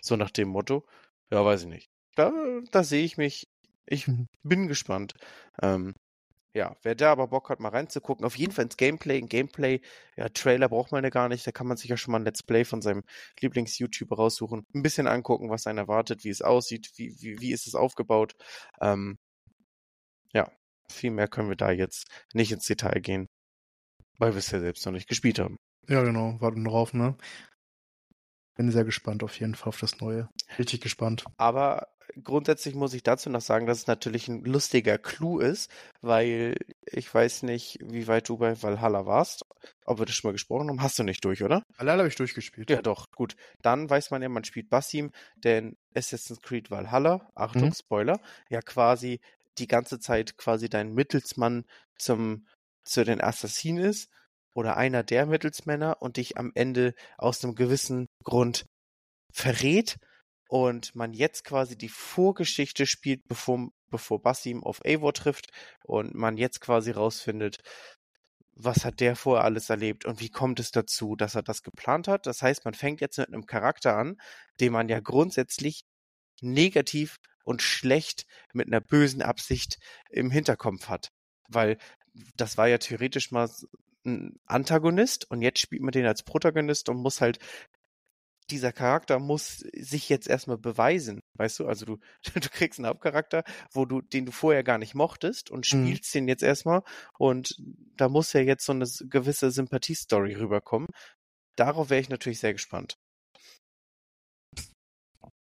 So 0.00 0.16
nach 0.16 0.30
dem 0.30 0.48
Motto. 0.48 0.84
Ja, 1.30 1.44
weiß 1.44 1.62
ich 1.62 1.68
nicht. 1.68 1.90
Da, 2.14 2.32
da 2.70 2.84
sehe 2.84 3.04
ich 3.04 3.16
mich. 3.16 3.48
Ich 3.86 4.08
mhm. 4.08 4.28
bin 4.42 4.68
gespannt. 4.68 5.14
Ähm, 5.62 5.94
ja, 6.56 6.74
wer 6.82 6.94
da 6.94 7.12
aber 7.12 7.28
Bock 7.28 7.50
hat, 7.50 7.60
mal 7.60 7.68
reinzugucken, 7.68 8.24
auf 8.24 8.38
jeden 8.38 8.50
Fall 8.50 8.64
ins 8.64 8.78
Gameplay. 8.78 9.18
Ein 9.18 9.28
Gameplay, 9.28 9.82
ja, 10.16 10.30
Trailer 10.30 10.70
braucht 10.70 10.90
man 10.90 11.04
ja 11.04 11.10
gar 11.10 11.28
nicht. 11.28 11.46
Da 11.46 11.52
kann 11.52 11.66
man 11.66 11.76
sich 11.76 11.90
ja 11.90 11.98
schon 11.98 12.12
mal 12.12 12.18
ein 12.18 12.24
Let's 12.24 12.42
Play 12.42 12.64
von 12.64 12.80
seinem 12.80 13.02
Lieblings-YouTuber 13.40 14.16
raussuchen. 14.16 14.64
Ein 14.74 14.82
bisschen 14.82 15.06
angucken, 15.06 15.50
was 15.50 15.66
einen 15.66 15.76
erwartet, 15.78 16.24
wie 16.24 16.30
es 16.30 16.40
aussieht, 16.40 16.92
wie, 16.96 17.14
wie, 17.20 17.38
wie 17.40 17.52
ist 17.52 17.66
es 17.66 17.74
aufgebaut. 17.74 18.36
Ähm, 18.80 19.18
ja, 20.32 20.50
viel 20.88 21.10
mehr 21.10 21.28
können 21.28 21.50
wir 21.50 21.56
da 21.56 21.70
jetzt 21.70 22.08
nicht 22.32 22.52
ins 22.52 22.66
Detail 22.66 23.00
gehen, 23.00 23.28
weil 24.18 24.32
wir 24.32 24.38
es 24.38 24.50
ja 24.50 24.58
selbst 24.58 24.86
noch 24.86 24.92
nicht 24.92 25.08
gespielt 25.08 25.38
haben. 25.38 25.58
Ja, 25.88 26.02
genau, 26.04 26.40
warten 26.40 26.64
drauf, 26.64 26.94
ne? 26.94 27.18
Bin 28.56 28.70
sehr 28.70 28.84
gespannt 28.84 29.22
auf 29.22 29.38
jeden 29.38 29.54
Fall 29.54 29.68
auf 29.68 29.80
das 29.80 30.00
Neue. 30.00 30.28
Richtig 30.58 30.80
gespannt. 30.80 31.24
Aber 31.36 31.88
grundsätzlich 32.22 32.74
muss 32.74 32.94
ich 32.94 33.02
dazu 33.02 33.30
noch 33.30 33.40
sagen, 33.40 33.66
dass 33.66 33.78
es 33.78 33.86
natürlich 33.86 34.28
ein 34.28 34.44
lustiger 34.44 34.98
Clou 34.98 35.38
ist, 35.38 35.70
weil 36.00 36.56
ich 36.86 37.12
weiß 37.12 37.42
nicht, 37.42 37.78
wie 37.82 38.06
weit 38.08 38.28
du 38.28 38.38
bei 38.38 38.60
Valhalla 38.62 39.06
warst. 39.06 39.44
Ob 39.84 39.98
wir 39.98 40.06
das 40.06 40.14
schon 40.14 40.28
mal 40.28 40.32
gesprochen 40.32 40.68
haben, 40.68 40.82
hast 40.82 40.98
du 40.98 41.02
nicht 41.02 41.24
durch, 41.24 41.42
oder? 41.42 41.62
Valhalla 41.76 41.98
habe 41.98 42.08
ich 42.08 42.16
durchgespielt. 42.16 42.70
Ja, 42.70 42.82
doch, 42.82 43.10
gut. 43.12 43.36
Dann 43.62 43.90
weiß 43.90 44.10
man 44.10 44.22
ja, 44.22 44.28
man 44.28 44.44
spielt 44.44 44.70
Basim, 44.70 45.10
denn 45.36 45.76
Assassin's 45.94 46.40
Creed 46.40 46.70
Valhalla, 46.70 47.30
Achtung, 47.34 47.68
mhm. 47.68 47.74
Spoiler, 47.74 48.20
ja 48.48 48.62
quasi 48.62 49.20
die 49.58 49.66
ganze 49.66 49.98
Zeit 49.98 50.36
quasi 50.36 50.68
dein 50.68 50.92
Mittelsmann 50.92 51.64
zum, 51.98 52.46
zu 52.84 53.04
den 53.04 53.20
Assassinen 53.20 53.84
ist 53.84 54.10
oder 54.56 54.78
einer 54.78 55.02
der 55.02 55.26
Mittelsmänner 55.26 56.00
und 56.00 56.16
dich 56.16 56.38
am 56.38 56.50
Ende 56.54 56.94
aus 57.18 57.44
einem 57.44 57.54
gewissen 57.54 58.06
Grund 58.24 58.64
verrät 59.30 59.98
und 60.48 60.94
man 60.94 61.12
jetzt 61.12 61.44
quasi 61.44 61.76
die 61.76 61.90
Vorgeschichte 61.90 62.86
spielt, 62.86 63.20
bevor, 63.28 63.68
bevor 63.90 64.22
Basim 64.22 64.64
auf 64.64 64.82
Eivor 64.82 65.12
trifft 65.12 65.50
und 65.84 66.14
man 66.14 66.38
jetzt 66.38 66.62
quasi 66.62 66.90
rausfindet, 66.90 67.58
was 68.54 68.86
hat 68.86 69.00
der 69.00 69.14
vorher 69.14 69.44
alles 69.44 69.68
erlebt 69.68 70.06
und 70.06 70.20
wie 70.20 70.30
kommt 70.30 70.58
es 70.58 70.70
dazu, 70.70 71.16
dass 71.16 71.34
er 71.34 71.42
das 71.42 71.62
geplant 71.62 72.08
hat. 72.08 72.24
Das 72.24 72.40
heißt, 72.40 72.64
man 72.64 72.72
fängt 72.72 73.02
jetzt 73.02 73.18
mit 73.18 73.28
einem 73.28 73.44
Charakter 73.44 73.94
an, 73.94 74.16
den 74.60 74.72
man 74.72 74.88
ja 74.88 75.00
grundsätzlich 75.00 75.82
negativ 76.40 77.16
und 77.44 77.60
schlecht 77.60 78.24
mit 78.54 78.68
einer 78.68 78.80
bösen 78.80 79.20
Absicht 79.20 79.76
im 80.08 80.30
Hinterkopf 80.30 80.88
hat. 80.88 81.10
Weil 81.50 81.76
das 82.36 82.56
war 82.56 82.68
ja 82.68 82.78
theoretisch 82.78 83.30
mal 83.30 83.50
ein 84.06 84.38
Antagonist 84.46 85.30
und 85.30 85.42
jetzt 85.42 85.58
spielt 85.60 85.82
man 85.82 85.92
den 85.92 86.06
als 86.06 86.22
Protagonist 86.22 86.88
und 86.88 86.96
muss 86.98 87.20
halt 87.20 87.38
dieser 88.50 88.72
Charakter 88.72 89.18
muss 89.18 89.58
sich 89.74 90.08
jetzt 90.08 90.28
erstmal 90.28 90.56
beweisen, 90.56 91.20
weißt 91.34 91.58
du? 91.58 91.66
Also 91.66 91.84
du, 91.84 91.98
du 92.34 92.48
kriegst 92.48 92.78
einen 92.78 92.86
Hauptcharakter, 92.86 93.42
wo 93.72 93.84
du, 93.84 94.00
den 94.02 94.24
du 94.26 94.32
vorher 94.32 94.62
gar 94.62 94.78
nicht 94.78 94.94
mochtest 94.94 95.50
und 95.50 95.66
Mhm. 95.72 95.86
spielst 95.86 96.14
den 96.14 96.28
jetzt 96.28 96.42
erstmal 96.44 96.82
und 97.18 97.56
da 97.96 98.08
muss 98.08 98.32
ja 98.32 98.40
jetzt 98.40 98.64
so 98.64 98.72
eine 98.72 98.86
gewisse 99.08 99.50
Sympathiestory 99.50 100.34
rüberkommen. 100.34 100.88
Darauf 101.56 101.90
wäre 101.90 102.00
ich 102.00 102.08
natürlich 102.08 102.38
sehr 102.38 102.52
gespannt. 102.52 102.94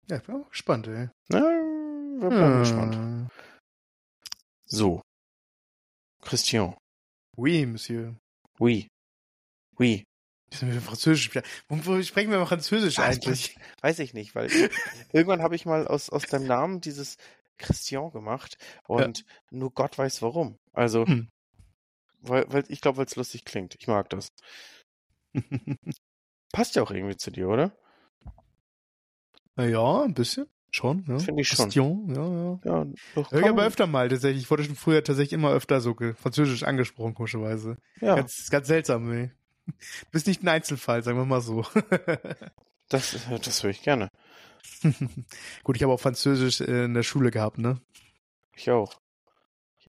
Ja, 0.07 0.18
ich 0.18 0.24
bin 0.24 0.36
auch 0.36 0.49
gespannt, 0.49 0.88
ey. 0.88 1.09
Na, 1.30 1.39
wir 1.39 2.30
bleiben 2.30 2.59
gespannt. 2.59 2.95
Hm. 2.95 3.30
So. 4.66 5.01
Christian. 6.22 6.76
Oui, 7.38 7.66
Monsieur. 7.66 8.16
Oui. 8.62 8.88
Oui. 9.80 10.03
Französisch? 10.51 11.32
Warum 11.68 12.03
sprechen 12.03 12.30
wir 12.30 12.38
mal 12.38 12.45
Französisch 12.45 12.99
Ah, 12.99 13.05
eigentlich? 13.05 13.55
Weiß 13.82 13.99
ich 13.99 14.14
nicht, 14.14 14.36
weil 14.36 14.51
irgendwann 15.12 15.41
habe 15.41 15.55
ich 15.55 15.66
mal 15.66 15.88
aus, 15.88 16.09
aus 16.09 16.24
deinem 16.24 16.45
Namen 16.45 16.80
dieses 16.82 17.18
Christian 17.57 18.12
gemacht 18.12 18.57
und 18.88 19.26
nur 19.49 19.72
Gott 19.72 19.97
weiß 19.97 20.22
warum. 20.22 20.59
Also, 20.74 21.07
Hm. 21.07 21.30
weil, 22.20 22.45
weil 22.51 22.64
ich 22.68 22.82
glaube, 22.82 22.97
weil 22.99 23.05
es 23.05 23.16
lustig 23.16 23.45
klingt. 23.45 23.76
Ich 23.80 23.88
mag 23.88 24.09
das. 24.09 24.28
Passt 26.53 26.76
ja 26.76 26.84
auch 26.84 26.91
irgendwie 26.91 27.18
zu 27.18 27.32
dir, 27.32 27.47
oder? 27.47 27.76
Na 29.55 29.66
ja, 29.66 30.03
ein 30.03 30.14
bisschen. 30.14 30.47
Schon, 30.72 31.03
ja. 31.07 31.19
Finde 31.19 31.41
ich 31.41 31.49
schon. 31.49 31.65
Christian, 31.65 32.15
ja, 32.15 32.24
ja. 32.24 32.59
Ja, 32.63 32.88
doch. 33.15 33.32
Hör 33.32 33.41
ich 33.41 33.49
aber 33.49 33.65
öfter 33.65 33.88
mal 33.88 34.07
tatsächlich. 34.07 34.43
Ich 34.43 34.49
wurde 34.49 34.63
schon 34.63 34.76
früher 34.76 35.03
tatsächlich 35.03 35.34
immer 35.34 35.51
öfter 35.51 35.82
so 35.82 35.93
französisch 36.15 36.63
angesprochen, 36.63 37.13
komischerweise. 37.13 37.76
Ja, 37.99 38.15
Ganz, 38.15 38.49
ganz 38.49 38.67
seltsam, 38.67 39.11
ey. 39.11 39.32
Du 39.65 39.74
bist 40.11 40.28
nicht 40.28 40.43
ein 40.43 40.47
Einzelfall, 40.47 41.03
sagen 41.03 41.17
wir 41.17 41.26
mal 41.26 41.41
so. 41.41 41.65
das, 42.89 43.17
das 43.43 43.63
höre 43.63 43.72
ich 43.72 43.82
gerne. 43.82 44.09
Gut, 45.63 45.76
ich 45.76 45.84
habe 45.84 45.91
auch 45.91 45.99
Französisch 45.99 46.61
äh, 46.61 46.86
in 46.86 46.93
der 46.93 47.03
Schule 47.03 47.32
gehabt, 47.32 47.57
ne? 47.57 47.82
Ich 48.55 48.72
auch. 48.72 49.01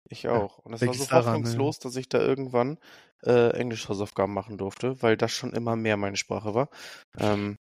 Ich 0.08 0.28
auch. 0.28 0.58
Und 0.58 0.72
es 0.72 0.84
war 0.84 0.94
so 0.94 1.04
daran, 1.04 1.26
hoffnungslos, 1.26 1.78
dass 1.78 1.94
ich 1.96 2.08
da 2.08 2.20
irgendwann 2.20 2.78
äh, 3.22 3.50
Englisch-Hausaufgaben 3.50 4.32
machen 4.32 4.56
durfte, 4.56 5.02
weil 5.02 5.18
das 5.18 5.30
schon 5.30 5.52
immer 5.52 5.76
mehr 5.76 5.98
meine 5.98 6.16
Sprache 6.16 6.54
war. 6.54 6.70
Ähm, 7.18 7.58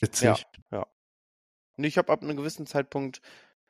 Witzig. 0.00 0.44
Ja. 0.72 0.82
Und 0.82 0.97
ich 1.84 1.98
habe 1.98 2.12
ab 2.12 2.22
einem 2.22 2.36
gewissen 2.36 2.66
Zeitpunkt 2.66 3.20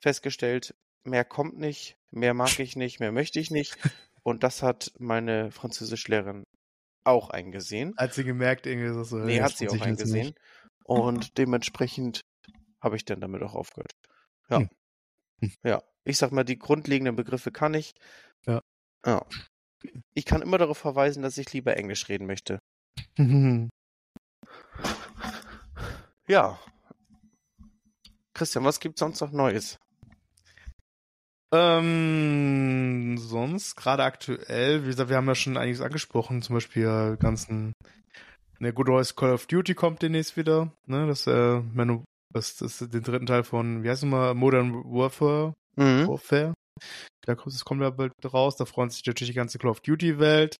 festgestellt, 0.00 0.74
mehr 1.04 1.24
kommt 1.24 1.58
nicht, 1.58 1.96
mehr 2.10 2.34
mag 2.34 2.58
ich 2.58 2.76
nicht, 2.76 3.00
mehr 3.00 3.12
möchte 3.12 3.40
ich 3.40 3.50
nicht. 3.50 3.76
Und 4.22 4.42
das 4.42 4.62
hat 4.62 4.92
meine 4.98 5.50
Französischlehrerin 5.50 6.44
auch 7.04 7.30
eingesehen. 7.30 7.94
Hat 7.96 8.14
sie 8.14 8.24
gemerkt, 8.24 8.66
irgendwie 8.66 8.92
so. 8.92 9.02
so 9.02 9.16
Nee, 9.18 9.40
hat 9.40 9.56
sie 9.56 9.68
auch 9.68 9.80
eingesehen. 9.80 10.34
Und 10.84 11.38
dementsprechend 11.38 12.22
habe 12.80 12.96
ich 12.96 13.04
dann 13.04 13.20
damit 13.20 13.42
auch 13.42 13.54
aufgehört. 13.54 13.92
Ja. 14.50 14.58
Hm. 14.58 14.68
Hm. 15.40 15.52
Ja. 15.64 15.82
Ich 16.04 16.18
sag 16.18 16.32
mal, 16.32 16.44
die 16.44 16.58
grundlegenden 16.58 17.16
Begriffe 17.16 17.52
kann 17.52 17.74
ich. 17.74 17.94
Ja. 18.46 18.62
Ja. 19.04 19.26
Ich 20.14 20.24
kann 20.24 20.42
immer 20.42 20.58
darauf 20.58 20.78
verweisen, 20.78 21.22
dass 21.22 21.38
ich 21.38 21.52
lieber 21.52 21.76
Englisch 21.76 22.08
reden 22.08 22.26
möchte. 22.26 22.58
Ja. 26.30 26.58
Christian, 28.38 28.64
was 28.64 28.78
gibt's 28.78 29.00
sonst 29.00 29.20
noch 29.20 29.32
Neues? 29.32 29.78
Ähm, 31.52 33.16
sonst, 33.18 33.74
gerade 33.74 34.04
aktuell, 34.04 34.84
wie 34.84 34.88
gesagt, 34.88 35.10
wir 35.10 35.16
haben 35.16 35.26
ja 35.26 35.34
schon 35.34 35.56
einiges 35.56 35.80
angesprochen, 35.80 36.40
zum 36.42 36.54
Beispiel 36.54 37.16
ganzen, 37.18 37.72
ne, 38.60 38.72
Good 38.72 38.90
Old 38.90 39.16
Call 39.16 39.32
of 39.32 39.46
Duty 39.46 39.74
kommt 39.74 40.02
demnächst 40.02 40.36
wieder, 40.36 40.72
ne, 40.86 41.08
das, 41.08 41.26
äh, 41.26 41.60
Manu, 41.72 42.04
das, 42.32 42.56
das 42.58 42.80
ist 42.80 42.94
den 42.94 43.02
dritten 43.02 43.26
Teil 43.26 43.42
von, 43.42 43.82
wie 43.82 43.90
heißt 43.90 44.04
es 44.04 44.08
mal, 44.08 44.34
Modern 44.34 44.72
Warfare, 44.84 45.54
Mhm. 45.76 46.06
Warfare. 46.06 46.54
Da 47.26 47.34
kommt, 47.34 47.54
das 47.54 47.64
kommt 47.64 47.82
ja 47.82 47.90
bald 47.90 48.12
raus, 48.32 48.56
da 48.56 48.66
freuen 48.66 48.90
sich 48.90 49.04
natürlich 49.04 49.30
die 49.30 49.36
ganze 49.36 49.58
Call 49.58 49.70
of 49.70 49.80
Duty 49.80 50.20
Welt. 50.20 50.56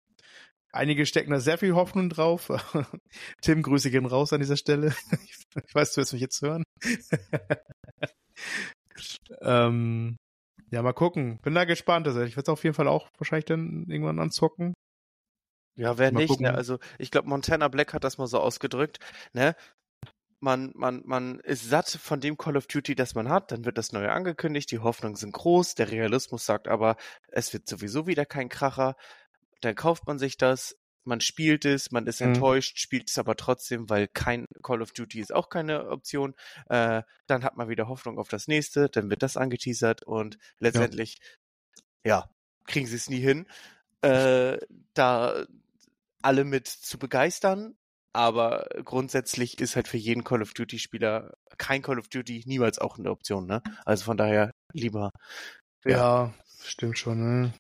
Einige 0.70 1.06
stecken 1.06 1.30
da 1.30 1.40
sehr 1.40 1.58
viel 1.58 1.74
Hoffnung 1.74 2.10
drauf. 2.10 2.50
Tim, 3.40 3.62
Grüße 3.62 3.90
gehen 3.90 4.06
raus 4.06 4.32
an 4.32 4.40
dieser 4.40 4.56
Stelle. 4.56 4.94
Ich 5.66 5.74
weiß, 5.74 5.94
du 5.94 6.00
wirst 6.00 6.12
mich 6.12 6.22
jetzt 6.22 6.42
hören. 6.42 6.62
ähm, 9.40 10.16
ja, 10.70 10.82
mal 10.82 10.92
gucken. 10.92 11.38
Bin 11.42 11.54
da 11.54 11.64
gespannt. 11.64 12.06
Also 12.06 12.22
ich 12.22 12.36
werde 12.36 12.42
es 12.42 12.52
auf 12.52 12.62
jeden 12.62 12.74
Fall 12.74 12.86
auch 12.86 13.08
wahrscheinlich 13.18 13.46
dann 13.46 13.86
irgendwann 13.88 14.20
anzocken. 14.20 14.74
Ja, 15.76 15.96
wer 15.96 16.12
Mal 16.12 16.20
nicht, 16.20 16.30
gucken. 16.30 16.46
ne? 16.46 16.54
Also 16.54 16.78
ich 16.98 17.10
glaube, 17.10 17.28
Montana 17.28 17.68
Black 17.68 17.94
hat 17.94 18.04
das 18.04 18.18
mal 18.18 18.26
so 18.26 18.40
ausgedrückt, 18.40 18.98
ne? 19.32 19.56
Man, 20.40 20.70
man, 20.74 21.02
man 21.04 21.40
ist 21.40 21.68
satt 21.68 21.88
von 21.88 22.20
dem 22.20 22.36
Call 22.36 22.56
of 22.56 22.68
Duty, 22.68 22.94
das 22.94 23.16
man 23.16 23.28
hat, 23.28 23.50
dann 23.50 23.64
wird 23.64 23.78
das 23.78 23.92
neue 23.92 24.12
angekündigt, 24.12 24.70
die 24.70 24.78
Hoffnungen 24.78 25.16
sind 25.16 25.32
groß, 25.32 25.74
der 25.74 25.90
Realismus 25.90 26.44
sagt 26.44 26.68
aber, 26.68 26.96
es 27.26 27.52
wird 27.52 27.68
sowieso 27.68 28.06
wieder 28.06 28.24
kein 28.24 28.48
Kracher, 28.48 28.94
dann 29.60 29.74
kauft 29.74 30.06
man 30.06 30.18
sich 30.18 30.36
das, 30.36 30.76
man 31.04 31.20
spielt 31.20 31.64
es, 31.64 31.90
man 31.90 32.06
ist 32.06 32.20
Mhm. 32.20 32.28
enttäuscht, 32.34 32.78
spielt 32.78 33.08
es 33.10 33.18
aber 33.18 33.36
trotzdem, 33.36 33.88
weil 33.88 34.08
kein 34.08 34.46
Call 34.62 34.82
of 34.82 34.92
Duty 34.92 35.20
ist 35.20 35.34
auch 35.34 35.48
keine 35.48 35.88
Option. 35.88 36.34
Äh, 36.68 37.02
dann 37.26 37.44
hat 37.44 37.56
man 37.56 37.68
wieder 37.68 37.88
Hoffnung 37.88 38.18
auf 38.18 38.28
das 38.28 38.46
nächste, 38.46 38.88
dann 38.88 39.10
wird 39.10 39.22
das 39.22 39.36
angeteasert 39.36 40.02
und 40.02 40.38
letztendlich, 40.58 41.18
ja, 42.04 42.28
kriegen 42.66 42.86
sie 42.86 42.96
es 42.96 43.08
nie 43.08 43.20
hin, 43.20 43.46
äh, 44.02 44.58
da 44.94 45.46
alle 46.22 46.44
mit 46.44 46.66
zu 46.68 46.98
begeistern. 46.98 47.76
Aber 48.12 48.66
grundsätzlich 48.84 49.60
ist 49.60 49.76
halt 49.76 49.86
für 49.86 49.98
jeden 49.98 50.24
Call 50.24 50.42
of 50.42 50.54
Duty 50.54 50.78
Spieler 50.78 51.34
kein 51.58 51.82
Call 51.82 51.98
of 51.98 52.08
Duty 52.08 52.42
niemals 52.46 52.78
auch 52.78 52.98
eine 52.98 53.10
Option, 53.10 53.46
ne? 53.46 53.62
Also 53.84 54.04
von 54.04 54.16
daher 54.16 54.50
lieber. 54.72 55.10
Ja, 55.84 56.34
stimmt 56.64 56.98
schon, 56.98 57.42
ne? 57.42 57.52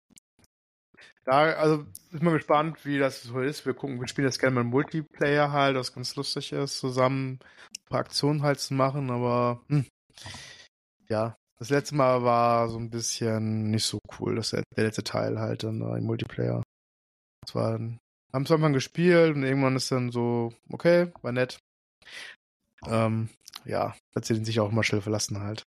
Ja, 1.28 1.40
also 1.56 1.84
ist 2.10 2.22
mal 2.22 2.32
gespannt, 2.32 2.86
wie 2.86 2.98
das 2.98 3.22
so 3.22 3.40
ist. 3.40 3.66
Wir 3.66 3.74
gucken, 3.74 4.00
wir 4.00 4.08
spielen 4.08 4.26
das 4.26 4.38
gerne 4.38 4.54
mal 4.54 4.64
Multiplayer 4.64 5.52
halt, 5.52 5.76
was 5.76 5.92
ganz 5.92 6.16
lustig 6.16 6.52
ist, 6.52 6.78
zusammen 6.78 7.32
ein 7.32 7.84
paar 7.90 8.00
Aktionen 8.00 8.42
halt 8.42 8.60
zu 8.60 8.72
machen, 8.72 9.10
aber 9.10 9.60
hm, 9.68 9.84
ja, 11.10 11.36
das 11.58 11.68
letzte 11.68 11.96
Mal 11.96 12.22
war 12.22 12.70
so 12.70 12.78
ein 12.78 12.88
bisschen 12.88 13.70
nicht 13.70 13.84
so 13.84 13.98
cool, 14.18 14.36
das 14.36 14.52
der 14.52 14.64
letzte 14.74 15.04
Teil 15.04 15.38
halt 15.38 15.64
dann 15.64 15.80
da 15.80 15.98
im 15.98 16.04
Multiplayer. 16.04 16.62
Das 17.42 17.54
war 17.54 17.72
haben 17.74 18.00
es 18.32 18.50
am 18.50 18.56
Anfang 18.56 18.72
gespielt 18.72 19.36
und 19.36 19.42
irgendwann 19.42 19.76
ist 19.76 19.92
dann 19.92 20.10
so, 20.10 20.54
okay, 20.70 21.12
war 21.20 21.32
nett. 21.32 21.58
Ähm, 22.86 23.28
ja, 23.66 23.94
hat 24.16 24.24
sie 24.24 24.32
den 24.32 24.46
sich 24.46 24.60
auch 24.60 24.70
mal 24.70 24.82
schnell 24.82 25.02
verlassen 25.02 25.40
halt. 25.40 25.62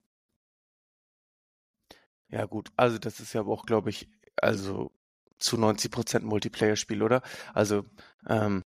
Ja 2.31 2.45
gut, 2.45 2.71
also 2.77 2.99
das 2.99 3.19
ist 3.19 3.33
ja 3.33 3.43
auch, 3.43 3.67
glaube 3.67 3.91
ich, 3.91 4.09
also 4.37 4.93
zu 5.39 5.57
90 5.57 5.91
Prozent 5.91 6.24
Multiplayer-Spiel, 6.24 7.03
oder? 7.03 7.22
Also 7.55 7.84
ähm, 8.28 8.62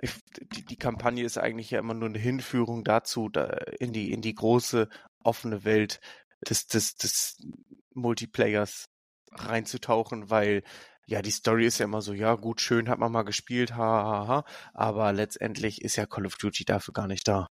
ich, 0.00 0.12
die, 0.52 0.64
die 0.64 0.76
Kampagne 0.76 1.24
ist 1.24 1.38
eigentlich 1.38 1.70
ja 1.70 1.78
immer 1.78 1.94
nur 1.94 2.08
eine 2.08 2.18
Hinführung 2.18 2.84
dazu, 2.84 3.28
da 3.28 3.44
in 3.78 3.92
die 3.92 4.12
in 4.12 4.22
die 4.22 4.34
große 4.34 4.88
offene 5.22 5.64
Welt 5.64 6.00
des 6.48 6.66
des 6.66 6.94
des 6.94 7.38
Multiplayers 7.94 8.86
reinzutauchen, 9.32 10.30
weil 10.30 10.62
ja 11.06 11.22
die 11.22 11.30
Story 11.30 11.66
ist 11.66 11.78
ja 11.78 11.84
immer 11.84 12.02
so, 12.02 12.12
ja 12.14 12.34
gut, 12.36 12.60
schön 12.60 12.88
hat 12.88 12.98
man 12.98 13.12
mal 13.12 13.22
gespielt, 13.22 13.74
ha 13.74 13.76
ha 13.76 14.28
ha, 14.28 14.44
aber 14.74 15.12
letztendlich 15.12 15.82
ist 15.82 15.96
ja 15.96 16.06
Call 16.06 16.26
of 16.26 16.36
Duty 16.36 16.64
dafür 16.64 16.94
gar 16.94 17.06
nicht 17.06 17.28
da. 17.28 17.48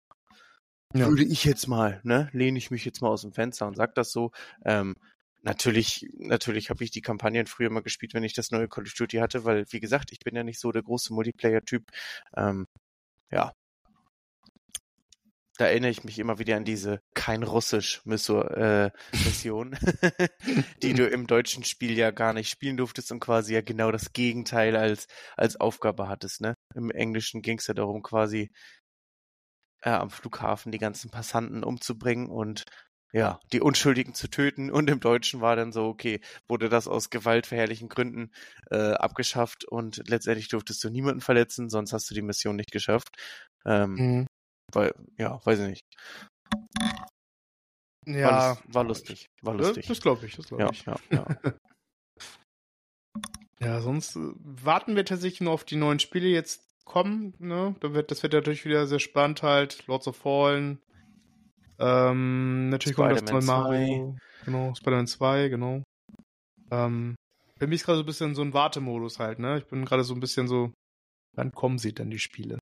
Ja. 0.95 1.07
Würde 1.07 1.23
ich 1.23 1.43
jetzt 1.45 1.67
mal, 1.67 2.01
ne, 2.03 2.29
lehne 2.33 2.57
ich 2.57 2.71
mich 2.71 2.83
jetzt 2.83 3.01
mal 3.01 3.09
aus 3.09 3.21
dem 3.21 3.31
Fenster 3.31 3.67
und 3.67 3.75
sag 3.75 3.93
das 3.93 4.11
so. 4.11 4.31
Ähm, 4.65 4.95
Natürlich, 5.41 6.09
natürlich 6.17 6.69
habe 6.69 6.83
ich 6.83 6.91
die 6.91 7.01
Kampagnen 7.01 7.47
früher 7.47 7.69
mal 7.69 7.81
gespielt, 7.81 8.13
wenn 8.13 8.23
ich 8.23 8.33
das 8.33 8.51
neue 8.51 8.67
Call 8.67 8.83
of 8.83 8.93
Duty 8.93 9.17
hatte, 9.17 9.45
weil, 9.45 9.65
wie 9.69 9.79
gesagt, 9.79 10.11
ich 10.11 10.19
bin 10.19 10.35
ja 10.35 10.43
nicht 10.43 10.59
so 10.59 10.71
der 10.71 10.83
große 10.83 11.13
Multiplayer-Typ. 11.13 11.89
Ähm, 12.35 12.67
ja. 13.31 13.53
Da 15.57 15.65
erinnere 15.65 15.91
ich 15.91 16.05
mich 16.05 16.19
immer 16.19 16.39
wieder 16.39 16.55
an 16.55 16.63
diese 16.63 17.01
kein 17.13 17.43
Russisch 17.43 18.01
äh, 18.05 18.91
Mission, 19.25 19.77
die 20.83 20.93
du 20.93 21.05
im 21.05 21.27
deutschen 21.27 21.65
Spiel 21.65 21.97
ja 21.97 22.11
gar 22.11 22.33
nicht 22.33 22.49
spielen 22.49 22.77
durftest 22.77 23.11
und 23.11 23.19
quasi 23.19 23.53
ja 23.55 23.61
genau 23.61 23.91
das 23.91 24.13
Gegenteil 24.13 24.77
als, 24.77 25.07
als 25.35 25.57
Aufgabe 25.57 26.07
hattest, 26.07 26.39
ne? 26.39 26.55
Im 26.75 26.91
Englischen 26.91 27.41
ging 27.41 27.57
es 27.59 27.67
ja 27.67 27.73
darum, 27.73 28.03
quasi 28.03 28.51
äh, 29.81 29.89
am 29.89 30.09
Flughafen 30.09 30.71
die 30.71 30.77
ganzen 30.77 31.09
Passanten 31.11 31.63
umzubringen 31.63 32.29
und 32.29 32.65
ja, 33.11 33.39
die 33.51 33.61
Unschuldigen 33.61 34.13
zu 34.13 34.27
töten. 34.29 34.69
Und 34.71 34.89
im 34.89 34.99
Deutschen 34.99 35.41
war 35.41 35.55
dann 35.55 35.71
so, 35.71 35.85
okay, 35.87 36.21
wurde 36.47 36.69
das 36.69 36.87
aus 36.87 37.09
gewaltverherrlichen 37.09 37.89
Gründen 37.89 38.31
äh, 38.71 38.91
abgeschafft 38.93 39.65
und 39.65 40.07
letztendlich 40.07 40.47
durftest 40.47 40.83
du 40.83 40.89
niemanden 40.89 41.21
verletzen, 41.21 41.69
sonst 41.69 41.93
hast 41.93 42.09
du 42.09 42.13
die 42.13 42.21
Mission 42.21 42.55
nicht 42.55 42.71
geschafft. 42.71 43.09
Ähm, 43.65 43.93
Mhm. 43.95 44.27
weil, 44.73 44.93
ja, 45.17 45.39
weiß 45.45 45.59
ich 45.59 45.67
nicht. 45.67 45.81
War, 48.05 48.15
Ja, 48.15 48.49
lus- 48.51 48.63
war 48.73 48.83
lustig. 48.83 49.25
War 49.41 49.55
das, 49.57 49.67
lustig. 49.67 49.87
das 49.87 50.01
glaube 50.01 50.25
ich, 50.25 50.35
das 50.35 50.47
glaube 50.47 50.63
ja, 50.63 50.69
ich. 50.71 50.85
ja, 50.85 50.95
ja. 51.11 51.25
Ja, 53.61 53.81
sonst 53.81 54.15
äh, 54.15 54.19
warten 54.37 54.95
wir 54.95 55.03
tatsächlich 55.03 55.41
nur 55.41 55.51
auf 55.51 55.65
die 55.65 55.75
neuen 55.75 55.99
Spiele. 55.99 56.27
Jetzt 56.29 56.63
kommen, 56.85 57.33
ne? 57.39 57.75
Da 57.81 57.93
wird, 57.93 58.09
das 58.09 58.23
wird 58.23 58.31
natürlich 58.31 58.63
wieder 58.63 58.87
sehr 58.87 58.99
spannend 58.99 59.43
halt. 59.43 59.85
Lords 59.87 60.07
of 60.07 60.15
Fallen. 60.15 60.81
Ähm, 61.79 62.69
natürlich 62.69 62.95
kommt 62.95 63.11
das 63.11 63.31
neue 63.31 63.43
Mario. 63.43 64.17
Genau, 64.45 64.73
Spider-Man 64.75 65.07
2, 65.07 65.49
genau. 65.49 65.83
Ähm, 66.71 67.15
für 67.57 67.67
mich 67.67 67.81
ist 67.81 67.85
gerade 67.85 67.97
so 67.97 68.03
ein 68.03 68.07
bisschen 68.07 68.35
so 68.35 68.41
ein 68.41 68.53
Wartemodus 68.53 69.19
halt, 69.19 69.39
ne? 69.39 69.57
Ich 69.59 69.65
bin 69.65 69.85
gerade 69.85 70.03
so 70.03 70.13
ein 70.13 70.19
bisschen 70.19 70.47
so, 70.47 70.71
wann 71.35 71.51
kommen 71.51 71.77
sie 71.77 71.93
denn 71.93 72.09
die 72.09 72.19
Spiele? 72.19 72.59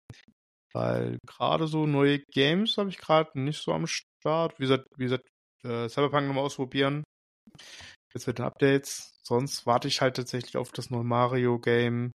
Weil 0.73 1.17
gerade 1.25 1.67
so 1.67 1.85
neue 1.85 2.19
Games 2.31 2.77
habe 2.77 2.89
ich 2.89 2.97
gerade 2.97 3.39
nicht 3.39 3.61
so 3.61 3.73
am 3.73 3.87
Start. 3.87 4.59
Wie 4.59 4.63
gesagt, 4.63 4.87
wie 4.97 5.05
gesagt, 5.05 5.27
äh, 5.63 5.89
Cyberpunk 5.89 6.27
nochmal 6.27 6.43
ausprobieren. 6.43 7.03
Jetzt 8.13 8.27
wird 8.27 8.39
Updates. 8.39 9.19
Sonst 9.23 9.65
warte 9.65 9.87
ich 9.87 10.01
halt 10.01 10.15
tatsächlich 10.15 10.57
auf 10.57 10.71
das 10.71 10.89
neue 10.89 11.03
Mario-Game. 11.03 12.11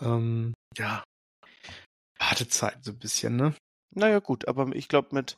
Ähm, 0.00 0.54
ja. 0.76 1.02
Wartezeit 2.18 2.84
so 2.84 2.92
ein 2.92 2.98
bisschen, 2.98 3.36
ne? 3.36 3.54
Naja, 3.98 4.20
gut, 4.20 4.46
aber 4.46 4.74
ich 4.74 4.88
glaube, 4.88 5.08
mit, 5.12 5.36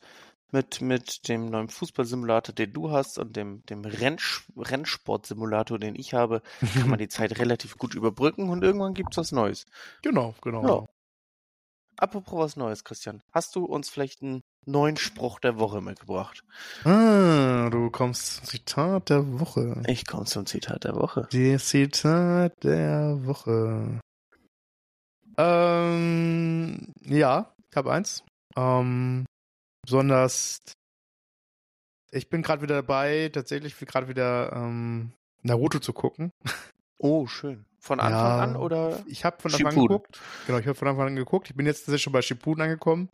mit, 0.52 0.82
mit 0.82 1.28
dem 1.28 1.48
neuen 1.50 1.68
Fußballsimulator, 1.68 2.54
den 2.54 2.72
du 2.72 2.90
hast, 2.90 3.18
und 3.18 3.34
dem, 3.34 3.64
dem 3.66 3.84
Rennsch 3.84 4.46
Rennsportsimulator, 4.56 5.78
den 5.78 5.94
ich 5.94 6.12
habe, 6.12 6.42
kann 6.74 6.90
man 6.90 6.98
die 6.98 7.08
Zeit 7.08 7.38
relativ 7.38 7.78
gut 7.78 7.94
überbrücken 7.94 8.50
und 8.50 8.62
irgendwann 8.62 8.94
gibt's 8.94 9.16
was 9.16 9.32
Neues. 9.32 9.64
Genau, 10.02 10.34
genau. 10.42 10.66
Ja. 10.66 10.86
Apropos 11.96 12.38
was 12.38 12.56
Neues, 12.56 12.84
Christian. 12.84 13.22
Hast 13.32 13.56
du 13.56 13.64
uns 13.64 13.88
vielleicht 13.88 14.22
einen 14.22 14.42
neuen 14.66 14.96
Spruch 14.96 15.38
der 15.38 15.58
Woche 15.58 15.80
mitgebracht? 15.80 16.44
Ah, 16.84 17.68
du 17.70 17.90
kommst 17.90 18.36
zum 18.36 18.44
Zitat 18.46 19.10
der 19.10 19.40
Woche. 19.40 19.82
Ich 19.86 20.06
komme 20.06 20.24
zum 20.24 20.46
Zitat 20.46 20.84
der 20.84 20.96
Woche. 20.96 21.28
Die 21.32 21.56
Zitat 21.58 22.62
der 22.62 23.24
Woche. 23.24 24.00
Ähm, 25.38 26.92
ja, 27.04 27.54
ich 27.70 27.76
habe 27.76 27.92
eins. 27.92 28.22
Ähm, 28.56 29.24
besonders, 29.82 30.58
ich 32.10 32.28
bin 32.28 32.42
gerade 32.42 32.62
wieder 32.62 32.76
dabei, 32.76 33.30
tatsächlich 33.32 33.76
gerade 33.78 34.08
wieder 34.08 34.52
ähm, 34.52 35.12
Naruto 35.42 35.78
zu 35.78 35.92
gucken. 35.92 36.30
Oh, 36.98 37.26
schön. 37.26 37.64
Von 37.78 37.98
Anfang 37.98 38.20
ja, 38.20 38.38
an 38.40 38.56
oder? 38.56 39.02
Ich 39.06 39.24
habe 39.24 39.40
von 39.40 39.54
Anfang 39.54 39.72
an 39.72 39.80
geguckt. 39.80 40.20
Genau, 40.46 40.58
ich 40.58 40.66
habe 40.66 40.74
von 40.74 40.88
Anfang 40.88 41.06
an 41.06 41.16
geguckt. 41.16 41.48
Ich 41.48 41.56
bin 41.56 41.64
jetzt 41.64 41.80
tatsächlich 41.80 42.02
schon 42.02 42.12
bei 42.12 42.20
Shippuden 42.20 42.62
angekommen. 42.62 43.08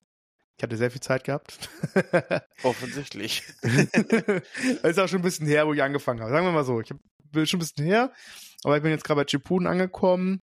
Ich 0.57 0.63
hatte 0.63 0.77
sehr 0.77 0.91
viel 0.91 1.03
Zeit 1.03 1.23
gehabt. 1.23 1.69
Offensichtlich. 2.65 3.45
ist 3.63 4.99
auch 4.99 5.07
schon 5.07 5.21
ein 5.21 5.23
bisschen 5.23 5.47
her, 5.47 5.67
wo 5.67 5.75
ich 5.75 5.83
angefangen 5.83 6.21
habe. 6.21 6.33
Sagen 6.33 6.47
wir 6.47 6.53
mal 6.53 6.65
so. 6.65 6.81
Ich 6.81 6.93
bin 7.31 7.47
schon 7.47 7.59
ein 7.59 7.61
bisschen 7.61 7.85
her, 7.85 8.13
aber 8.65 8.77
ich 8.77 8.83
bin 8.83 8.91
jetzt 8.91 9.05
gerade 9.05 9.23
bei 9.23 9.29
Shippuden 9.29 9.69
angekommen. 9.69 10.41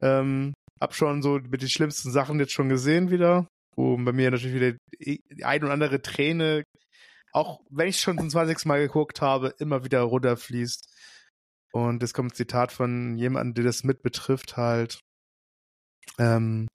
Ähm, 0.00 0.54
hab 0.80 0.94
schon 0.94 1.22
so 1.22 1.40
mit 1.40 1.60
den 1.60 1.68
schlimmsten 1.68 2.10
Sachen 2.10 2.40
jetzt 2.40 2.52
schon 2.52 2.68
gesehen 2.68 3.10
wieder, 3.10 3.46
wo 3.76 3.96
bei 3.96 4.12
mir 4.12 4.30
natürlich 4.30 4.54
wieder 4.54 4.76
die 4.98 5.44
ein 5.44 5.62
oder 5.62 5.72
andere 5.72 6.02
Träne, 6.02 6.64
auch 7.32 7.60
wenn 7.70 7.88
ich 7.88 8.00
schon 8.00 8.18
zum 8.18 8.30
20. 8.30 8.66
Mal 8.66 8.80
geguckt 8.80 9.20
habe, 9.20 9.54
immer 9.58 9.84
wieder 9.84 10.02
runterfließt. 10.02 10.88
Und 11.72 12.02
es 12.02 12.12
kommt 12.12 12.32
ein 12.32 12.36
Zitat 12.36 12.70
von 12.72 13.16
jemandem, 13.16 13.54
der 13.54 13.64
das 13.64 13.84
mit 13.84 14.02
betrifft, 14.02 14.56
halt. 14.58 15.00
Ähm, 16.18 16.68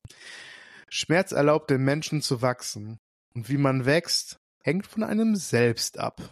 Schmerz 0.90 1.32
erlaubt 1.32 1.70
den 1.70 1.84
Menschen 1.84 2.22
zu 2.22 2.42
wachsen. 2.42 2.98
Und 3.36 3.50
wie 3.50 3.58
man 3.58 3.86
wächst, 3.86 4.38
hängt 4.64 4.88
von 4.88 5.04
einem 5.04 5.36
selbst 5.36 6.00
ab. 6.00 6.32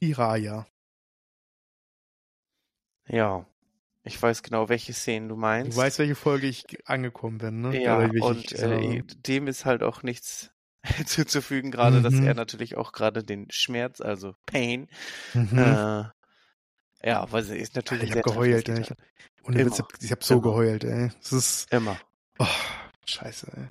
Iraya. 0.00 0.66
Ja, 3.06 3.46
ich 4.08 4.20
weiß 4.20 4.42
genau, 4.42 4.68
welche 4.68 4.92
Szenen 4.92 5.28
du 5.28 5.36
meinst. 5.36 5.76
Du 5.76 5.80
weißt, 5.80 5.98
welche 5.98 6.14
Folge 6.14 6.46
ich 6.46 6.64
angekommen 6.86 7.38
bin, 7.38 7.60
ne? 7.60 7.80
Ja, 7.80 7.98
und 7.98 8.52
äh, 8.52 9.02
dem 9.26 9.46
ist 9.46 9.64
halt 9.64 9.82
auch 9.82 10.02
nichts 10.02 10.50
zuzufügen, 11.06 11.70
gerade, 11.70 11.98
mhm. 11.98 12.02
dass 12.02 12.14
er 12.14 12.34
natürlich 12.34 12.76
auch 12.76 12.92
gerade 12.92 13.22
den 13.22 13.50
Schmerz, 13.50 14.00
also 14.00 14.34
Pain, 14.46 14.88
mhm. 15.34 15.58
äh, 15.58 16.04
ja, 17.04 17.30
weil 17.30 17.42
sie 17.44 17.56
ist 17.56 17.76
natürlich. 17.76 18.04
ich 18.04 18.10
habe 18.12 18.22
geheult, 18.22 18.68
ey. 18.68 18.80
Ich, 18.80 18.92
ohne 19.44 19.64
Witz, 19.66 19.82
ich 20.00 20.10
habe 20.10 20.24
so 20.24 20.34
Immer. 20.34 20.42
geheult, 20.42 20.84
ey. 20.84 21.10
Das 21.20 21.32
ist. 21.32 21.72
Immer. 21.72 21.98
Oh, 22.38 22.46
scheiße, 23.04 23.52
ey. 23.56 23.68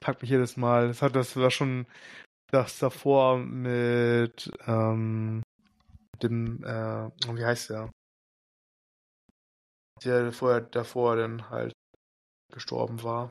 Pack 0.00 0.22
mich 0.22 0.30
jedes 0.30 0.56
Mal. 0.56 0.88
Das 0.88 1.02
hat 1.02 1.16
das 1.16 1.36
war 1.36 1.50
schon 1.50 1.86
das 2.50 2.78
davor 2.78 3.38
mit 3.38 4.50
ähm, 4.66 5.42
dem, 6.22 6.64
äh, 6.64 7.10
wie 7.34 7.44
heißt 7.44 7.70
der? 7.70 7.90
Der 10.04 10.32
vorher 10.32 10.60
davor 10.60 11.16
dann 11.16 11.50
halt 11.50 11.72
gestorben 12.52 13.02
war. 13.02 13.30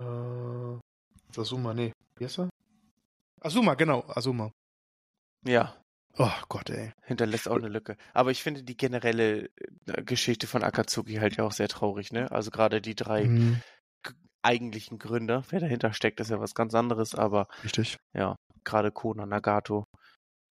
Äh, 0.00 1.38
Asuma, 1.38 1.74
nee. 1.74 1.92
Wie 2.18 2.24
heißt 2.24 2.40
er? 2.40 2.50
Asuma, 3.40 3.74
genau, 3.74 4.04
Asuma. 4.08 4.50
Ja. 5.44 5.74
Oh 6.18 6.30
Gott, 6.48 6.70
ey. 6.70 6.92
Hinterlässt 7.04 7.48
auch 7.48 7.56
eine 7.56 7.68
Lücke. 7.68 7.96
Aber 8.14 8.30
ich 8.30 8.42
finde 8.42 8.62
die 8.62 8.76
generelle 8.76 9.50
äh, 9.86 10.02
Geschichte 10.02 10.46
von 10.46 10.62
Akatsuki 10.62 11.16
halt 11.16 11.36
ja 11.36 11.44
auch 11.44 11.52
sehr 11.52 11.68
traurig, 11.68 12.10
ne? 12.10 12.30
Also 12.30 12.50
gerade 12.50 12.80
die 12.80 12.94
drei 12.94 13.24
mhm. 13.24 13.60
eigentlichen 14.42 14.98
Gründer, 14.98 15.44
wer 15.50 15.60
dahinter 15.60 15.92
steckt, 15.92 16.20
ist 16.20 16.30
ja 16.30 16.40
was 16.40 16.54
ganz 16.54 16.74
anderes, 16.74 17.14
aber. 17.14 17.48
Richtig. 17.62 17.98
Ja, 18.14 18.36
gerade 18.64 18.92
Kona, 18.92 19.26
Nagato. 19.26 19.84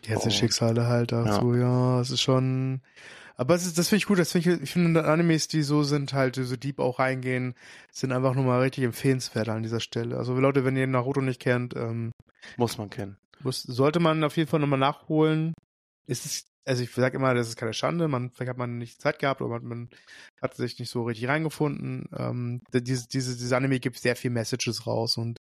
Die 0.03 0.09
ganzen 0.09 0.29
oh. 0.29 0.31
Schicksale 0.31 0.85
halt 0.87 1.11
dazu, 1.11 1.55
ja. 1.55 1.61
ja, 1.61 2.01
es 2.01 2.11
ist 2.11 2.21
schon. 2.21 2.81
Aber 3.37 3.55
es 3.55 3.65
ist, 3.65 3.77
das 3.77 3.89
finde 3.89 3.97
ich 3.97 4.05
gut, 4.05 4.19
das 4.19 4.31
finde 4.31 4.53
ich, 4.53 4.61
ich 4.61 4.71
finde 4.71 5.05
Animes, 5.05 5.47
die 5.47 5.61
so 5.61 5.83
sind, 5.83 6.13
halt, 6.13 6.35
so 6.35 6.55
deep 6.55 6.79
auch 6.79 6.99
reingehen, 6.99 7.53
sind 7.91 8.11
einfach 8.11 8.33
nur 8.33 8.45
mal 8.45 8.61
richtig 8.61 8.85
empfehlenswert 8.85 9.49
an 9.49 9.63
dieser 9.63 9.81
Stelle. 9.81 10.17
Also 10.17 10.33
Leute, 10.35 10.63
wenn 10.63 10.77
ihr 10.77 10.87
Naruto 10.87 11.21
nicht 11.21 11.41
kennt, 11.41 11.75
ähm, 11.75 12.11
muss 12.57 12.77
man 12.77 12.89
kennen. 12.89 13.17
Muss, 13.41 13.63
sollte 13.63 13.99
man 13.99 14.23
auf 14.23 14.37
jeden 14.37 14.49
Fall 14.49 14.59
nochmal 14.59 14.79
nachholen. 14.79 15.53
Ist 16.07 16.25
es, 16.25 16.45
also 16.65 16.83
ich 16.83 16.91
sage 16.91 17.17
immer, 17.17 17.33
das 17.33 17.49
ist 17.49 17.57
keine 17.57 17.73
Schande, 17.73 18.07
man, 18.07 18.31
vielleicht 18.31 18.51
hat 18.51 18.57
man 18.57 18.77
nicht 18.77 19.01
Zeit 19.01 19.19
gehabt 19.19 19.41
oder 19.41 19.59
man, 19.59 19.67
man 19.67 19.89
hat 20.41 20.55
sich 20.55 20.79
nicht 20.79 20.89
so 20.89 21.03
richtig 21.03 21.27
reingefunden. 21.27 22.07
Ähm, 22.15 22.61
diese, 22.71 23.07
diese, 23.07 23.35
diese 23.35 23.57
Anime 23.57 23.79
gibt 23.79 23.97
sehr 23.97 24.15
viel 24.15 24.31
Messages 24.31 24.87
raus 24.87 25.17
und 25.17 25.37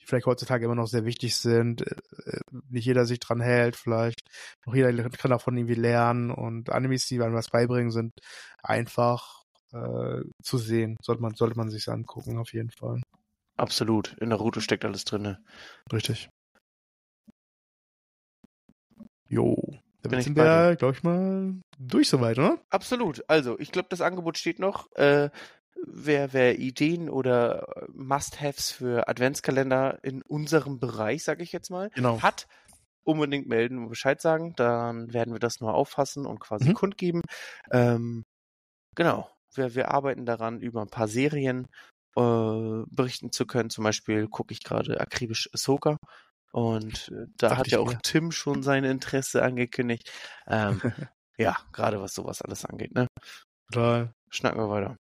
die 0.00 0.06
vielleicht 0.06 0.26
heutzutage 0.26 0.64
immer 0.64 0.74
noch 0.74 0.86
sehr 0.86 1.04
wichtig 1.04 1.36
sind. 1.36 1.82
Äh, 1.82 1.96
äh, 2.26 2.40
nicht 2.70 2.86
jeder 2.86 3.04
sich 3.04 3.20
dran 3.20 3.40
hält, 3.40 3.76
vielleicht. 3.76 4.20
Noch 4.66 4.74
jeder 4.74 4.92
kann 5.10 5.30
davon 5.30 5.56
irgendwie 5.56 5.74
lernen 5.74 6.30
und 6.30 6.70
Animes, 6.70 7.06
die 7.06 7.20
einem 7.20 7.34
was 7.34 7.50
beibringen, 7.50 7.90
sind 7.90 8.12
einfach 8.62 9.42
äh, 9.72 10.22
zu 10.42 10.58
sehen. 10.58 10.96
Sollte 11.02 11.22
man, 11.22 11.34
sollte 11.34 11.56
man 11.56 11.70
sich 11.70 11.88
angucken, 11.88 12.38
auf 12.38 12.52
jeden 12.52 12.70
Fall. 12.70 13.02
Absolut. 13.56 14.16
In 14.20 14.30
der 14.30 14.38
Route 14.38 14.60
steckt 14.60 14.84
alles 14.84 15.04
drinne. 15.04 15.42
Richtig. 15.92 16.28
Jo. 19.28 19.56
Dann 20.02 20.22
sind 20.22 20.36
wir, 20.36 20.76
glaube 20.76 20.94
ich 20.96 21.02
mal, 21.02 21.60
durch 21.78 22.08
soweit, 22.08 22.38
oder? 22.38 22.58
Absolut. 22.70 23.24
Also, 23.28 23.58
ich 23.58 23.72
glaube, 23.72 23.88
das 23.90 24.00
Angebot 24.00 24.38
steht 24.38 24.58
noch. 24.58 24.90
Äh, 24.92 25.30
wer, 25.86 26.32
wer 26.32 26.58
Ideen 26.58 27.08
oder 27.08 27.86
Must-Haves 27.92 28.70
für 28.70 29.08
Adventskalender 29.08 29.98
in 30.02 30.22
unserem 30.22 30.78
Bereich, 30.78 31.24
sage 31.24 31.42
ich 31.42 31.52
jetzt 31.52 31.70
mal, 31.70 31.90
genau. 31.90 32.22
hat, 32.22 32.46
unbedingt 33.04 33.48
melden 33.48 33.78
und 33.78 33.88
Bescheid 33.88 34.20
sagen. 34.20 34.54
Dann 34.56 35.12
werden 35.12 35.32
wir 35.32 35.40
das 35.40 35.60
nur 35.60 35.74
auffassen 35.74 36.26
und 36.26 36.40
quasi 36.40 36.70
mhm. 36.70 36.74
kundgeben. 36.74 37.22
Ähm, 37.70 38.24
genau. 38.94 39.30
Wir, 39.54 39.74
wir 39.74 39.90
arbeiten 39.90 40.26
daran, 40.26 40.60
über 40.60 40.82
ein 40.82 40.90
paar 40.90 41.08
Serien 41.08 41.68
äh, 42.16 42.82
berichten 42.90 43.32
zu 43.32 43.46
können. 43.46 43.70
Zum 43.70 43.84
Beispiel 43.84 44.28
gucke 44.28 44.52
ich 44.52 44.62
gerade 44.62 45.00
akribisch 45.00 45.48
Ahsoka. 45.54 45.96
Und 46.52 47.08
äh, 47.08 47.26
da 47.36 47.48
Dacht 47.48 47.58
hat 47.58 47.68
ja 47.68 47.78
auch 47.78 47.92
mir. 47.92 47.98
Tim 48.02 48.30
schon 48.30 48.62
sein 48.62 48.84
Interesse 48.84 49.42
angekündigt. 49.42 50.10
Ähm, 50.46 50.80
ja, 51.38 51.56
gerade 51.72 52.00
was 52.00 52.14
sowas 52.14 52.42
alles 52.42 52.64
angeht, 52.64 52.94
ne? 52.94 53.06
Total. 53.72 54.12
Schnacken 54.30 54.60
wir 54.60 54.68
weiter. 54.68 54.96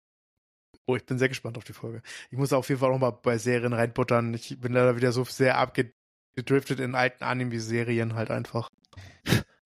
Oh, 0.87 0.97
ich 0.97 1.07
bin 1.07 1.19
sehr 1.19 1.29
gespannt 1.29 1.57
auf 1.57 1.65
die 1.65 1.73
Folge. 1.73 2.03
Ich 2.31 2.39
muss 2.39 2.53
auf 2.53 2.69
jeden 2.69 2.81
Fall 2.81 2.93
auch 2.93 2.99
mal 2.99 3.11
bei 3.11 3.39
Serien 3.39 3.73
reinbuttern. 3.73 4.35
Ich 4.35 4.61
bin 4.61 4.73
leider 4.73 4.97
wieder 4.97 5.13
so 5.13 5.25
sehr 5.25 5.57
abgedriftet 5.59 6.81
in 6.81 6.95
alten 6.95 7.25
Anime-Serien 7.25 8.15
halt 8.15 8.31
einfach. 8.31 8.69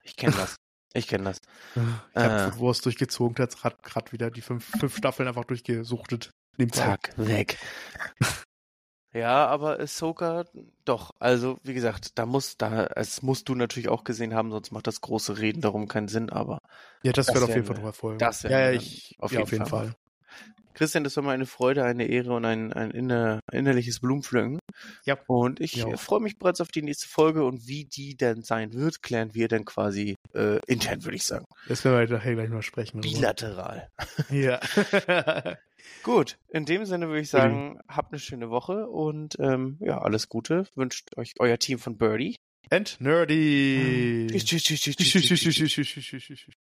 Ich 0.03 0.17
kenne 0.17 0.37
das. 0.37 0.57
Ich 0.95 1.07
kenne 1.07 1.25
das. 1.25 1.41
Ich 1.75 2.17
habe 2.17 2.55
äh. 2.55 2.59
Wurst 2.59 2.85
durchgezogen, 2.87 3.37
hat 3.63 3.83
gerade 3.83 4.13
wieder 4.13 4.31
die 4.31 4.41
fünf, 4.41 4.65
fünf 4.79 4.97
Staffeln 4.97 5.29
einfach 5.29 5.45
durchgesuchtet. 5.45 6.31
Zack, 6.73 7.13
weg. 7.17 7.59
Ja, 9.15 9.47
aber 9.47 9.81
Ahsoka, 9.81 10.45
doch. 10.85 11.13
Also, 11.19 11.59
wie 11.63 11.73
gesagt, 11.73 12.19
da 12.19 12.27
muss, 12.27 12.59
da, 12.59 12.85
es 12.95 13.23
musst 13.23 13.49
du 13.49 13.55
natürlich 13.55 13.89
auch 13.89 14.05
gesehen 14.05 14.35
haben, 14.35 14.51
sonst 14.51 14.71
macht 14.71 14.87
das 14.87 15.01
große 15.01 15.39
Reden 15.39 15.63
darum 15.63 15.89
keinen 15.89 16.09
Sinn, 16.09 16.29
aber. 16.29 16.59
Ja, 17.03 17.13
das, 17.13 17.27
das 17.27 17.35
wird 17.35 17.45
auf 17.45 17.55
jeden 17.55 17.67
Fall 17.67 17.79
noch 17.79 17.85
erfolgen. 17.85 18.19
Das 18.19 18.43
ja, 18.43 18.51
ja, 18.51 18.71
ich, 18.73 19.17
auf, 19.19 19.33
ja, 19.33 19.39
jeden 19.39 19.43
auf 19.45 19.53
jeden 19.53 19.67
Fall. 19.67 19.87
Fall. 19.87 19.95
Christian, 20.79 21.03
das 21.03 21.17
war 21.17 21.25
mir 21.25 21.33
eine 21.33 21.47
Freude, 21.47 21.83
eine 21.83 22.07
Ehre 22.07 22.33
und 22.35 22.45
ein, 22.45 22.73
ein 22.73 22.93
inner, 22.93 23.41
innerliches 23.51 23.99
Blumenpflücken. 23.99 24.61
Ja. 25.05 25.19
Und 25.27 25.59
ich 25.59 25.73
Ja. 25.75 25.97
freue 25.97 26.21
mich 26.21 26.39
bereits 26.39 26.61
auf 26.61 26.69
die 26.69 26.83
nächste 26.83 27.09
Folge 27.09 27.45
und 27.45 27.67
wie 27.67 27.85
die 27.85 28.17
denn 28.17 28.43
sein 28.43 28.73
wird, 28.73 29.03
klären 29.03 29.35
wir 29.35 29.49
dann 29.49 29.65
quasi 29.65 30.15
äh, 30.35 30.61
intern, 30.69 31.03
würde 31.05 31.17
ich 31.17 31.25
sagen. 31.25 31.45
Das 31.67 31.85
werden 31.85 32.09
wir 32.09 32.17
nachher 32.17 32.35
gleich 32.37 32.49
mal 32.49 32.63
sprechen. 32.63 33.01
Bilateral. 33.01 33.89
Ja. 34.31 34.61
Gut, 36.05 36.39
in 36.51 36.65
dem 36.65 36.85
Sinne 36.85 37.09
würde 37.09 37.23
ich 37.23 37.29
sagen, 37.31 37.81
habt 37.89 38.13
eine 38.13 38.21
schöne 38.21 38.51
Woche 38.51 38.87
und 38.87 39.37
ähm, 39.41 39.79
ja, 39.81 39.99
alles 40.01 40.29
Gute. 40.29 40.65
Wünscht 40.77 41.09
euch 41.17 41.33
euer 41.41 41.59
Team 41.59 41.81
von 41.81 41.99
Birdie. 41.99 42.37
And 42.71 43.01
nerdy. 43.01 44.27
Tschüss, 44.31 44.45
tschüss, 44.45 44.63
tschüss, 44.63 44.81
tschüss, 44.81 44.97
Tschüss, 44.97 45.27
tschüss, 45.27 45.41
tschüss, 45.41 45.73
tschüss, 45.73 45.89
tschüss, 45.89 46.05
tschüss, 46.23 46.39
tschüss. 46.39 46.55